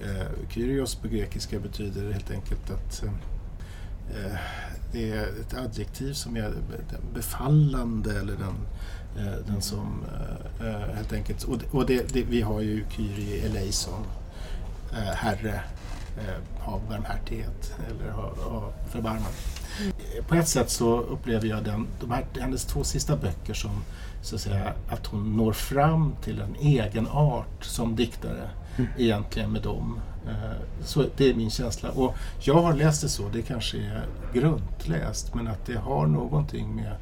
eh, 0.03 0.49
Kyrios 0.49 0.95
på 0.95 1.07
grekiska 1.07 1.59
betyder 1.59 2.11
helt 2.11 2.31
enkelt 2.31 2.69
att 2.69 3.03
eh, 3.03 4.37
det 4.91 5.11
är 5.11 5.23
ett 5.23 5.53
adjektiv 5.53 6.13
som 6.13 6.35
är 6.35 6.53
befallande 7.13 8.19
eller 8.19 8.35
den, 8.35 8.55
eh, 9.17 9.45
den 9.47 9.61
som 9.61 10.03
eh, 10.59 10.95
helt 10.95 11.13
enkelt 11.13 11.43
och, 11.43 11.57
och 11.71 11.85
det, 11.85 12.15
vi 12.15 12.41
har 12.41 12.61
ju 12.61 12.85
Kyrie 12.89 13.45
eleison 13.45 14.05
Herre 15.13 15.61
eh, 16.17 16.63
ha 16.63 16.79
barmhärtighet 16.89 17.75
eller 17.89 18.11
ha, 18.11 18.21
ha 18.21 18.73
förbarman. 18.91 19.31
Mm. 19.81 19.93
På 20.27 20.35
ett 20.35 20.47
sätt 20.47 20.69
så 20.69 20.99
upplever 20.99 21.47
jag 21.47 21.63
den, 21.63 21.87
de 21.99 22.11
här, 22.11 22.25
hennes 22.39 22.65
två 22.65 22.83
sista 22.83 23.17
böcker 23.17 23.53
som 23.53 23.71
så 24.21 24.35
att, 24.35 24.41
säga, 24.41 24.73
att 24.89 25.05
hon 25.05 25.37
når 25.37 25.53
fram 25.53 26.15
till 26.23 26.41
en 26.41 26.55
egen 26.55 27.07
art 27.07 27.63
som 27.63 27.95
diktare 27.95 28.49
mm. 28.77 28.89
egentligen 28.97 29.51
med 29.51 29.61
dem. 29.61 29.99
Eh, 30.27 30.85
så 30.85 31.05
det 31.17 31.29
är 31.29 31.33
min 31.33 31.49
känsla. 31.49 31.89
Och 31.89 32.15
jag 32.39 32.61
har 32.61 32.73
läst 32.73 33.01
det 33.01 33.09
så, 33.09 33.29
det 33.29 33.41
kanske 33.41 33.77
är 33.77 34.05
grundläst, 34.33 35.35
men 35.35 35.47
att 35.47 35.65
det 35.65 35.77
har 35.77 36.07
någonting 36.07 36.75
med 36.75 36.95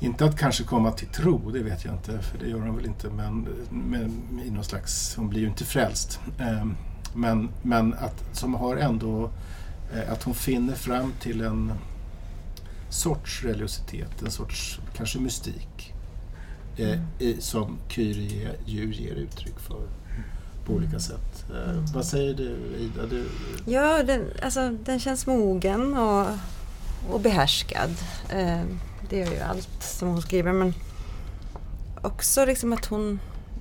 inte 0.00 0.24
att 0.24 0.38
kanske 0.38 0.64
komma 0.64 0.90
till 0.90 1.08
tro, 1.08 1.50
det 1.50 1.62
vet 1.62 1.84
jag 1.84 1.94
inte, 1.94 2.18
för 2.22 2.38
det 2.38 2.48
gör 2.48 2.60
hon 2.60 2.76
väl 2.76 2.86
inte, 2.86 3.10
men, 3.10 3.48
men 3.70 4.40
i 4.44 4.50
någon 4.50 4.64
slags, 4.64 5.16
hon 5.16 5.28
blir 5.28 5.40
ju 5.40 5.46
inte 5.46 5.64
frälst. 5.64 6.20
Um, 6.38 6.76
men, 7.14 7.48
men 7.62 7.94
att, 7.94 8.36
som 8.36 8.54
har 8.54 8.76
ändå 8.76 9.30
eh, 9.94 10.12
att 10.12 10.22
hon 10.22 10.34
finner 10.34 10.74
fram 10.74 11.12
till 11.20 11.40
en 11.40 11.72
sorts 12.90 13.44
religiositet, 13.44 14.22
en 14.22 14.30
sorts 14.30 14.80
kanske 14.96 15.18
mystik 15.18 15.94
eh, 16.76 16.88
mm. 16.88 17.00
i, 17.18 17.36
som 17.40 17.78
Kyrie 17.88 18.50
ju 18.66 18.94
ger 18.94 19.14
uttryck 19.14 19.58
för 19.58 19.82
på 20.66 20.72
olika 20.72 20.88
mm. 20.88 21.00
sätt. 21.00 21.44
Eh, 21.50 21.94
vad 21.94 22.04
säger 22.04 22.34
du 22.34 22.56
Ida? 22.78 23.06
Du... 23.06 23.24
Ja, 23.66 24.02
den, 24.02 24.24
alltså, 24.42 24.70
den 24.84 25.00
känns 25.00 25.26
mogen 25.26 25.96
och, 25.96 26.26
och 27.10 27.20
behärskad. 27.20 27.90
Eh, 28.30 28.62
det 29.10 29.16
gör 29.16 29.32
ju 29.32 29.40
allt 29.40 29.82
som 29.82 30.08
hon 30.08 30.22
skriver 30.22 30.52
men 30.52 30.74
också 32.02 32.44
liksom 32.44 32.72
att 32.72 32.86
hon, 32.86 33.20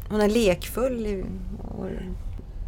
hon 0.10 0.22
är 0.22 0.30
lekfull 0.30 1.24
och 1.68 1.88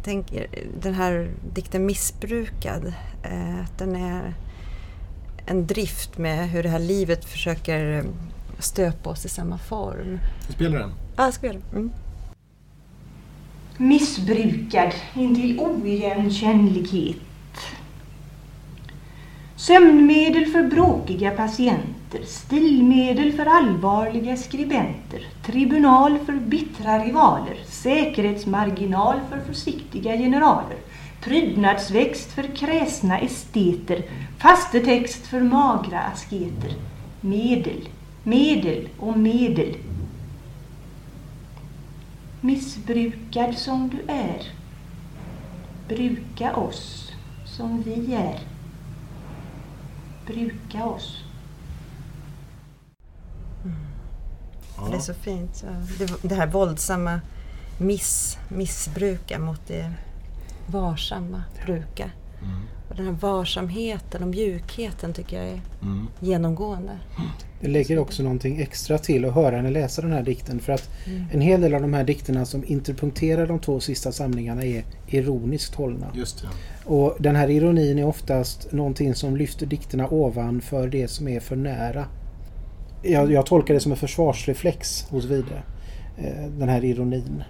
tänker, 0.02 0.46
den 0.80 0.94
här 0.94 1.30
dikten 1.54 1.86
Missbrukad, 1.86 2.86
eh, 3.22 3.64
den 3.78 3.96
är 3.96 4.34
en 5.46 5.66
drift 5.66 6.18
med 6.18 6.50
hur 6.50 6.62
det 6.62 6.68
här 6.68 6.78
livet 6.78 7.24
försöker 7.24 7.98
eh, 7.98 8.04
stöpa 8.58 9.10
oss 9.10 9.24
i 9.24 9.28
samma 9.28 9.58
form. 9.58 10.18
Vi 10.46 10.52
spelar 10.52 10.78
den. 10.78 10.90
Ja, 11.16 11.24
jag 11.24 11.34
spelar. 11.34 11.60
Mm. 11.72 11.90
Missbrukad 13.76 14.92
intill 15.14 15.60
oigenkännlighet. 15.60 17.16
Sömnmedel 19.56 20.46
för 20.46 20.62
bråkiga 20.62 21.30
patienter, 21.30 21.99
stilmedel 22.24 23.32
för 23.32 23.46
allvarliga 23.46 24.36
skribenter, 24.36 25.26
tribunal 25.46 26.18
för 26.18 26.32
bittra 26.32 27.04
rivaler, 27.04 27.56
säkerhetsmarginal 27.66 29.20
för 29.30 29.40
försiktiga 29.40 30.16
generaler, 30.16 30.76
prydnadsväxt 31.20 32.32
för 32.32 32.42
kräsna 32.42 33.18
esteter, 33.18 34.02
fastetext 34.38 35.26
för 35.26 35.40
magra 35.40 36.00
asketer, 36.00 36.72
medel, 37.20 37.88
medel 38.22 38.88
och 38.98 39.18
medel. 39.18 39.76
Missbrukad 42.40 43.58
som 43.58 43.88
du 43.88 44.12
är, 44.12 44.42
bruka 45.88 46.56
oss 46.56 47.12
som 47.44 47.82
vi 47.82 48.14
är. 48.14 48.40
Bruka 50.26 50.84
oss. 50.84 51.19
Det 54.90 54.96
är 54.96 55.00
så 55.00 55.14
fint. 55.14 55.64
Ja. 55.66 55.72
Det, 56.06 56.28
det 56.28 56.34
här 56.34 56.46
våldsamma 56.46 57.20
miss, 57.78 58.38
missbruka 58.48 59.38
mot 59.38 59.60
det 59.66 59.92
varsamma 60.66 61.42
bruka. 61.66 62.10
Mm. 62.42 62.60
Och 62.88 62.96
den 62.96 63.06
här 63.06 63.12
varsamheten 63.12 64.22
och 64.22 64.28
mjukheten 64.28 65.12
tycker 65.12 65.36
jag 65.36 65.46
är 65.46 65.60
Mm. 65.82 66.06
genomgående. 66.20 66.92
Det 67.60 67.68
lägger 67.68 67.98
också 67.98 68.22
någonting 68.22 68.60
extra 68.60 68.98
till 68.98 69.24
att 69.24 69.34
höra 69.34 69.56
henne 69.56 69.70
läsa 69.70 70.02
den 70.02 70.12
här 70.12 70.22
dikten 70.22 70.60
för 70.60 70.72
att 70.72 70.90
Mm. 71.06 71.24
en 71.32 71.40
hel 71.40 71.60
del 71.60 71.74
av 71.74 71.80
de 71.80 71.94
här 71.94 72.04
dikterna 72.04 72.44
som 72.44 72.64
interpunkterar 72.66 73.46
de 73.46 73.58
två 73.58 73.80
sista 73.80 74.12
samlingarna 74.12 74.64
är 74.64 74.84
ironiskt 75.06 75.74
hållna. 75.74 76.06
Just 76.14 76.42
det. 76.42 76.48
Och 76.84 77.16
den 77.20 77.36
här 77.36 77.50
ironin 77.50 77.98
är 77.98 78.04
oftast 78.06 78.72
någonting 78.72 79.14
som 79.14 79.36
lyfter 79.36 79.66
dikterna 79.66 80.08
ovanför 80.08 80.88
det 80.88 81.08
som 81.08 81.28
är 81.28 81.40
för 81.40 81.56
nära. 81.56 82.06
Jag, 83.02 83.32
jag 83.32 83.46
tolkar 83.46 83.74
det 83.74 83.80
som 83.80 83.92
en 83.92 83.98
försvarsreflex 83.98 85.04
hos 85.10 85.24
Vide. 85.24 85.62
eh, 86.18 86.46
Den 86.58 86.68
här 86.68 86.84
ironin. 86.84 87.42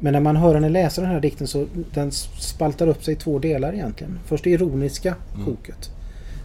Men 0.00 0.12
när 0.12 0.20
man 0.20 0.36
hör 0.36 0.54
henne 0.54 0.68
läsa 0.68 1.00
den 1.00 1.10
här 1.10 1.20
dikten 1.20 1.46
så 1.46 1.66
den 1.94 2.10
spaltar 2.38 2.86
upp 2.88 3.04
sig 3.04 3.14
i 3.14 3.16
två 3.16 3.38
delar 3.38 3.72
egentligen. 3.72 4.18
Först 4.24 4.44
det 4.44 4.50
ironiska 4.50 5.14
koket. 5.44 5.90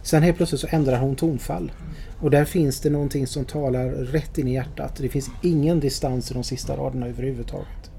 Sen 0.02 0.22
helt 0.22 0.36
plötsligt 0.36 0.60
så 0.60 0.66
ändrar 0.70 0.98
hon 1.00 1.16
tonfall. 1.16 1.72
Och 2.20 2.30
där 2.30 2.44
finns 2.44 2.80
det 2.80 2.90
någonting 2.90 3.26
som 3.26 3.44
talar 3.44 3.88
rätt 3.90 4.38
in 4.38 4.48
i 4.48 4.52
hjärtat. 4.54 4.96
Det 4.96 5.08
finns 5.08 5.30
ingen 5.42 5.80
distans 5.80 6.30
i 6.30 6.34
de 6.34 6.44
sista 6.44 6.76
raderna 6.76 7.06
överhuvudtaget. 7.06 7.90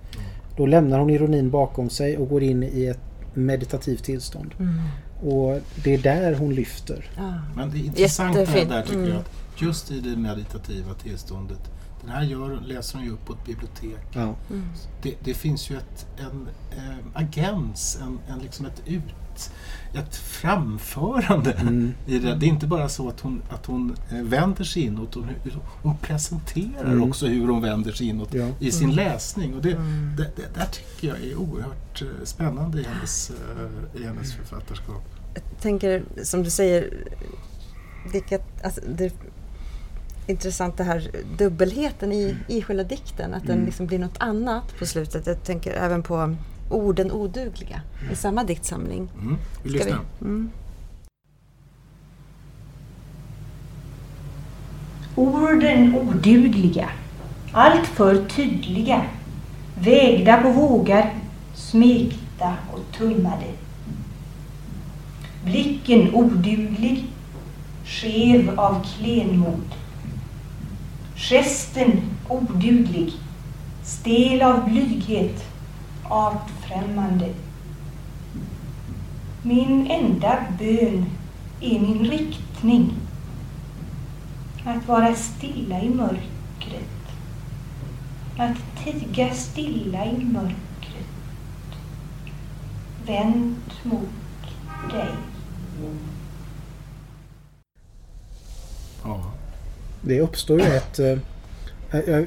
Då 0.58 0.66
lämnar 0.66 1.00
hon 1.00 1.10
ironin 1.10 1.50
bakom 1.50 1.90
sig 1.90 2.18
och 2.18 2.30
går 2.30 2.44
in 2.44 2.64
i 2.64 2.86
ett 2.86 3.00
meditativt 3.34 4.04
tillstånd. 4.04 4.52
Och 5.24 5.58
det 5.84 5.94
är 5.94 5.98
där 5.98 6.34
hon 6.34 6.56
lyfter. 6.56 7.10
Ja. 7.18 7.34
Men 7.56 7.70
det 7.72 7.78
är 7.78 7.86
intressant 7.86 8.34
det 8.36 8.40
här 8.46 8.46
Jättefint. 8.58 8.70
där 8.70 8.82
tycker 8.84 8.98
Mm. 8.98 9.10
jag. 9.10 9.22
Just 9.62 9.92
i 9.92 10.00
det 10.00 10.16
meditativa 10.18 10.94
tillståndet. 10.94 11.72
Den 12.02 12.10
här 12.10 12.24
gör, 12.24 12.62
läser 12.66 12.98
hon 12.98 13.06
ju 13.08 13.12
upp 13.14 13.26
på 13.26 13.34
ett 13.34 13.46
bibliotek. 13.46 14.08
Ja. 14.14 14.36
Det, 15.02 15.16
det 15.24 15.34
finns 15.34 15.70
ju 15.72 15.78
ett, 15.78 16.08
en 16.18 16.48
eh, 16.72 16.96
agens, 17.14 18.00
en, 18.02 18.20
en 18.34 18.40
liksom 18.40 18.66
ett 18.66 18.82
ut 18.86 19.04
ett 19.94 20.16
framförande 20.16 21.52
Mm. 21.52 21.94
i 22.08 22.20
det. 22.20 22.36
Det 22.36 22.46
är 22.46 22.48
inte 22.48 22.68
bara 22.68 22.90
så 22.90 23.10
att 23.10 23.20
hon, 23.20 23.42
att 23.50 23.66
hon 23.66 23.96
eh, 24.12 24.22
vänder 24.22 24.64
sig 24.64 24.84
inåt, 24.84 25.14
hon, 25.16 25.28
hon 25.84 25.98
presenterar 25.98 26.86
Mm. 26.92 27.04
också 27.10 27.28
hur 27.28 27.48
hon 27.48 27.62
vänder 27.62 27.92
sig 27.92 28.08
inåt 28.08 28.34
Ja. 28.34 28.48
i 28.60 28.72
sin 28.72 28.96
läsning. 28.96 29.56
Och 29.56 29.62
det, 29.62 29.70
det, 30.18 30.32
det 30.36 30.56
där 30.56 30.66
tycker 30.66 31.08
jag 31.08 31.18
är 31.22 31.36
oerhört 31.36 32.02
eh, 32.02 32.08
spännande 32.24 32.80
i 32.82 32.84
hennes, 32.84 33.30
eh, 33.96 34.02
i 34.02 34.06
hennes 34.06 34.34
författarskap. 34.34 35.04
Jag 35.34 35.44
tänker, 35.62 36.04
som 36.24 36.44
du 36.44 36.50
säger, 36.50 37.08
vilket, 38.14 38.66
alltså, 38.66 38.82
det 38.98 39.14
intressant 40.28 40.78
det 40.78 40.84
här 40.84 41.12
dubbelheten 41.38 42.12
i, 42.12 42.36
i 42.48 42.62
själva 42.62 42.84
dikten. 42.84 43.34
Att 43.34 43.44
den 43.44 43.52
Mm. 43.56 43.66
liksom 43.66 43.88
blir 43.88 44.00
något 44.00 44.18
annat 44.20 44.80
på 44.80 44.86
slutet. 44.86 45.28
Jag 45.28 45.44
tänker 45.44 45.72
även 45.74 46.04
på 46.04 46.36
orden 46.70 47.12
odugliga 47.12 47.82
i 48.12 48.16
samma 48.16 48.44
diktsamling. 48.44 49.10
Mm. 49.22 49.38
Vi 49.64 49.70
Ska 49.70 49.78
lyssnar. 49.78 50.00
vi? 50.20 50.26
Mm. 50.26 50.50
Orden 55.16 55.96
odugliga, 55.96 56.90
alltför 57.54 58.26
tydliga, 58.26 59.02
vägda 59.80 60.42
på 60.42 60.50
vågar, 60.50 61.14
smekta 61.56 62.54
och 62.74 62.98
tummade. 62.98 63.46
Blicken 65.46 66.16
oduglig, 66.16 67.06
skev 67.86 68.60
av 68.60 68.86
klenmod. 68.86 69.62
Gesten 71.22 72.02
oduglig, 72.30 73.14
stel 73.84 74.42
av 74.42 74.70
blyghet, 74.70 75.44
artfrämmande. 76.04 77.34
Min 79.44 79.92
enda 79.92 80.46
bön 80.60 81.06
är 81.62 81.80
min 81.80 82.06
riktning. 82.06 82.94
Att 84.66 84.88
vara 84.88 85.16
stilla 85.16 85.82
i 85.82 85.90
mörkret. 85.90 86.90
Att 88.38 88.84
tiga 88.84 89.34
stilla 89.34 90.06
i 90.06 90.26
mörkret. 90.26 91.12
Vänd 93.06 93.56
mot 93.84 94.10
dig. 94.92 95.12
Ja. 99.04 99.31
Det 100.02 100.22
uppstår 100.22 100.60
ju 100.60 100.66
ett... 100.66 101.00
eh, 101.00 101.18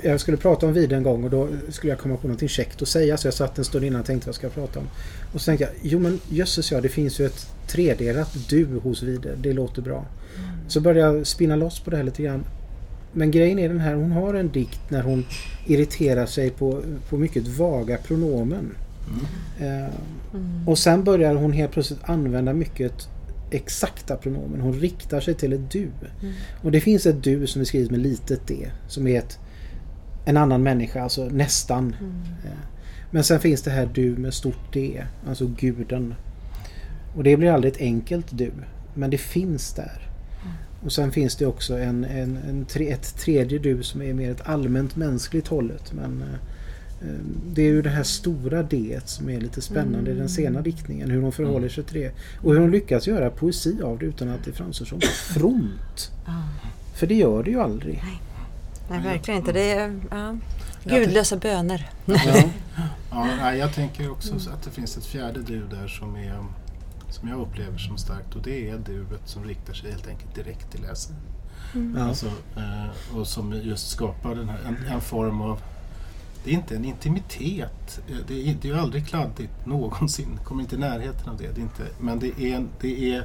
Jag, 0.03 0.21
skulle 0.21 0.37
prata 0.37 0.67
om 0.67 0.73
Vide 0.73 0.97
en 0.97 1.03
gång 1.03 1.25
och 1.25 1.31
då 1.31 1.49
skulle 1.69 1.93
jag 1.93 1.99
komma 1.99 2.17
på 2.17 2.27
någonting 2.27 2.49
käckt 2.49 2.83
att 2.83 2.89
säga 2.89 3.17
så 3.17 3.27
jag 3.27 3.35
satt 3.35 3.59
en 3.59 3.65
stund 3.65 3.85
innan 3.85 4.01
och 4.01 4.07
tänkte 4.07 4.29
vad 4.29 4.35
ska 4.35 4.47
jag 4.47 4.55
prata 4.55 4.79
om. 4.81 4.89
Och 5.35 5.41
så 5.41 5.45
tänkte 5.45 5.65
jag, 5.65 5.73
jo 5.83 5.99
men 5.99 6.21
jösses 6.29 6.73
ja, 6.73 6.81
det 6.81 6.89
finns 6.89 7.21
ju 7.21 7.27
ett 7.27 7.47
tredelat 7.67 8.37
du 8.49 8.67
hos 8.83 9.03
Vide. 9.03 9.31
Det 9.37 9.53
låter 9.53 9.83
bra. 9.83 10.07
Så 10.69 10.81
började 10.81 11.17
jag 11.17 11.27
spinna 11.27 11.57
loss 11.57 11.81
på 11.81 11.91
det 11.91 11.97
här 11.97 12.05
lite 12.05 12.23
grann. 12.23 12.45
Men 13.13 13.31
grejen 13.31 13.59
är 13.59 13.69
den 13.69 13.81
här, 13.81 13.95
hon 13.95 14.13
har 14.13 14.35
en 14.35 14.49
dikt 14.49 14.81
när 14.91 15.03
hon 15.03 15.25
irriterar 15.67 16.27
sig 16.27 16.51
på, 16.51 16.81
på 17.09 17.19
mycket 17.19 17.49
vaga 17.49 17.97
pronomen. 17.97 18.75
Eh, 19.61 19.95
och 20.67 20.79
sen 20.79 21.05
börjar 21.05 21.35
hon 21.35 21.53
helt 21.53 21.73
plötsligt 21.73 22.01
använda 22.05 22.53
mycket 22.53 23.09
exakta 23.51 24.17
pronomen. 24.17 24.61
Hon 24.61 24.73
riktar 24.73 25.21
sig 25.21 25.35
till 25.35 25.53
ett 25.53 25.71
du. 25.71 25.89
Och 26.63 26.73
det 26.73 26.81
finns 26.81 27.07
ett 27.07 27.23
du 27.23 27.47
som 27.47 27.61
är 27.61 27.65
skrivet 27.65 27.91
med 27.91 28.01
litet 28.01 28.47
d. 28.47 28.71
Som 28.89 29.07
är 29.07 29.19
ett, 29.19 29.39
en 30.25 30.37
annan 30.37 30.63
människa, 30.63 31.03
alltså 31.03 31.25
nästan. 31.25 31.97
Eh, 32.45 32.51
Men 33.11 33.25
sen 33.25 33.41
finns 33.41 33.63
det 33.63 33.71
här 33.71 33.91
du 33.95 34.17
med 34.17 34.35
stort 34.35 34.73
d. 34.73 35.05
Alltså 35.29 35.47
guden. 35.47 36.15
Och 37.17 37.25
det 37.25 37.37
blir 37.37 37.51
aldrig 37.51 37.73
ett 37.73 37.81
enkelt 37.81 38.27
du. 38.31 38.53
Men 38.95 39.11
det 39.11 39.19
finns 39.19 39.73
där. 39.73 40.09
Och 40.85 40.93
sen 40.93 41.13
finns 41.13 41.37
det 41.37 41.47
också 41.47 41.79
en, 41.79 42.05
en, 42.05 42.37
en 42.49 42.67
ett 42.81 43.17
tredje 43.17 43.59
du 43.59 43.83
som 43.83 44.03
är 44.03 44.15
mer 44.15 44.31
ett 44.31 44.49
allmänt 44.49 44.97
mänskligt 44.97 45.49
hållet. 45.49 45.93
Men 45.93 46.23
eh, 46.23 46.39
det 47.47 47.63
är 47.63 47.67
ju 47.67 47.83
det 47.83 47.91
här 47.91 48.03
stora 48.03 48.63
d 48.63 49.01
som 49.05 49.31
är 49.31 49.41
lite 49.41 49.61
spännande 49.61 50.11
i 50.11 50.15
den 50.15 50.29
sena 50.29 50.61
diktningen. 50.61 51.11
Hur 51.11 51.23
hon 51.23 51.33
förhåller 51.33 51.69
sig 51.69 51.85
till 51.85 52.01
det. 52.01 52.13
Och 52.43 52.53
hur 52.53 52.61
hon 52.61 52.71
lyckas 52.71 53.07
göra 53.07 53.31
poesi 53.31 53.83
av 53.83 53.99
det 53.99 54.07
utan 54.07 54.29
att 54.29 54.45
det 54.45 54.53
framstår 54.53 54.87
som 54.87 55.01
fromt. 55.01 56.11
Ja. 56.27 56.43
För 56.95 57.07
det 57.07 57.15
gör 57.15 57.43
det 57.43 57.51
ju 57.51 57.61
aldrig. 57.61 58.03
Nej, 58.91 59.03
verkligen 59.03 59.41
inte. 59.41 59.53
Det 59.53 59.71
är 59.71 60.01
ja, 60.11 60.37
gudlösa 60.85 61.37
böner. 61.37 61.91
Ja. 62.05 62.15
Ja, 63.11 63.29
nej, 63.41 63.59
jag 63.59 63.75
tänker 63.75 64.11
också 64.11 64.39
så 64.41 64.51
att 64.51 64.63
det 64.63 64.71
finns 64.71 64.97
ett 64.97 65.05
fjärde 65.05 65.41
du 65.43 65.67
där 65.67 65.89
som, 65.89 66.17
är, 66.17 66.45
som 67.11 67.29
jag 67.29 67.41
upplever 67.41 67.79
som 67.79 67.99
starkt 67.99 68.35
och 68.35 68.43
det 68.43 68.69
är 68.69 68.79
duet 68.79 69.21
som 69.25 69.45
riktar 69.45 69.75
sig 69.75 69.91
helt 69.91 70.07
enkelt 70.09 70.35
direkt 70.35 70.73
till 70.73 70.83
läsaren. 70.83 71.21
Ja. 71.97 72.05
Alltså, 72.05 72.27
eh, 72.57 73.17
och 73.17 73.27
som 73.27 73.53
just 73.53 73.89
skapar 73.89 74.35
den 74.35 74.49
här, 74.49 74.59
en, 74.67 74.95
en 74.95 75.01
form 75.01 75.41
av 75.41 75.61
det 76.45 76.51
är 76.51 76.55
inte 76.55 76.77
en 76.77 76.85
intimitet. 76.85 78.01
Eh, 78.09 78.17
Det 78.29 78.35
är, 78.51 78.57
det 78.63 78.69
är 78.69 78.73
ju 78.73 78.79
aldrig 78.81 79.07
kladdigt 79.09 79.53
någonsin. 79.67 80.39
Kommer 80.45 80.63
inte 80.63 80.77
i 80.77 80.79
närheten 80.79 81.29
av 81.29 81.37
det. 81.37 81.49
det 81.55 81.61
är 81.61 81.63
inte, 81.63 81.83
men 82.01 82.19
det 82.19 82.41
är, 82.43 82.67
det 82.81 83.15
är, 83.15 83.25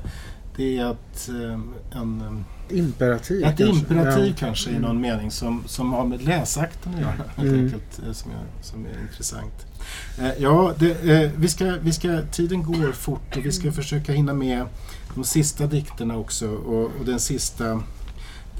det 0.55 0.77
är 0.77 0.91
ett, 0.91 1.29
eh, 1.29 1.99
en, 2.01 2.21
eh, 2.21 2.77
Imperativ 2.77 3.43
ett 3.43 3.57
kanske. 3.57 3.79
imperativ 3.79 4.25
Ja. 4.27 4.33
kanske 4.39 4.69
i 4.69 4.79
någon 4.79 5.01
mening 5.01 5.31
som, 5.31 5.63
som 5.67 5.93
har 5.93 6.05
med 6.05 6.21
läsakten 6.21 6.93
att 6.95 7.01
göra. 7.01 7.11
Helt 7.35 7.49
Mm. 7.49 7.65
enkelt, 7.65 8.17
som, 8.17 8.31
är, 8.31 8.63
som 8.63 8.85
är 8.85 9.01
intressant. 9.01 9.65
Ja, 10.37 10.73
det, 10.79 11.31
vi 11.37 11.47
ska, 11.47 11.75
vi 11.81 11.91
ska, 11.93 12.21
tiden 12.31 12.63
går 12.63 12.91
fort 12.91 13.37
och 13.37 13.45
vi 13.45 13.51
ska 13.51 13.71
försöka 13.71 14.11
hinna 14.13 14.33
med 14.33 14.65
de 15.15 15.23
sista 15.23 15.67
dikterna 15.67 16.17
också 16.17 16.47
och, 16.49 16.83
och 16.99 17.05
den 17.05 17.19
sista 17.19 17.83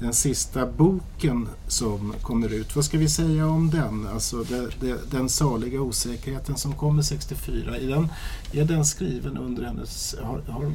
den 0.00 0.12
sista 0.12 0.66
boken 0.66 1.48
som 1.68 2.14
kommer 2.22 2.54
ut. 2.54 2.76
Vad 2.76 2.84
ska 2.84 2.98
vi 2.98 3.08
säga 3.08 3.46
om 3.46 3.70
den? 3.70 4.06
Alltså 4.12 4.36
det, 4.36 4.68
det, 4.80 4.96
den 5.10 5.28
saliga 5.28 5.80
osäkerheten 5.80 6.56
som 6.56 6.72
kommer 6.72 7.02
64. 7.02 7.76
Är 7.76 7.88
den, 7.88 8.08
är 8.52 8.64
den 8.64 8.84
skriven 8.84 9.38
under 9.38 9.64
hennes... 9.64 10.16
Har, 10.22 10.40
har, 10.48 10.72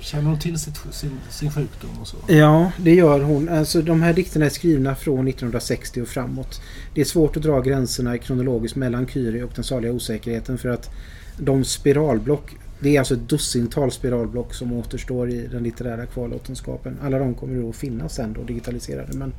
känner 0.00 0.24
hon 0.24 0.38
till 0.38 0.58
sitt, 0.58 0.80
sin, 0.90 1.18
sin 1.30 1.50
sjukdom 1.50 1.90
och 2.00 2.08
så? 2.08 2.16
Ja, 2.26 2.72
det 2.76 2.94
gör 2.94 3.20
hon. 3.20 3.48
Alltså, 3.48 3.82
de 3.82 4.02
här 4.02 4.12
dikterna 4.12 4.46
är 4.46 4.50
skrivna 4.50 4.94
från 4.94 5.28
1960 5.28 6.02
och 6.02 6.08
framåt. 6.08 6.60
Det 6.94 7.00
är 7.00 7.04
svårt 7.04 7.36
att 7.36 7.42
dra 7.42 7.60
gränserna 7.60 8.18
kronologiskt 8.18 8.76
mellan 8.76 9.06
Kyrie 9.06 9.44
och 9.44 9.52
den 9.54 9.64
saliga 9.64 9.92
osäkerheten 9.92 10.58
för 10.58 10.68
att 10.68 10.90
de 11.38 11.64
spiralblock 11.64 12.56
det 12.80 12.96
är 12.96 12.98
alltså 12.98 13.14
ett 13.14 13.28
dussintal 13.28 13.90
spiralblock 13.90 14.54
som 14.54 14.72
återstår 14.72 15.30
i 15.30 15.46
den 15.46 15.62
litterära 15.62 16.06
kvarlåtenskapen. 16.06 16.98
Alla 17.02 17.18
de 17.18 17.34
kommer 17.34 17.70
att 17.70 17.76
finnas 17.76 18.14
sen 18.14 18.32
då 18.32 18.42
digitaliserade. 18.42 19.16
Men 19.16 19.32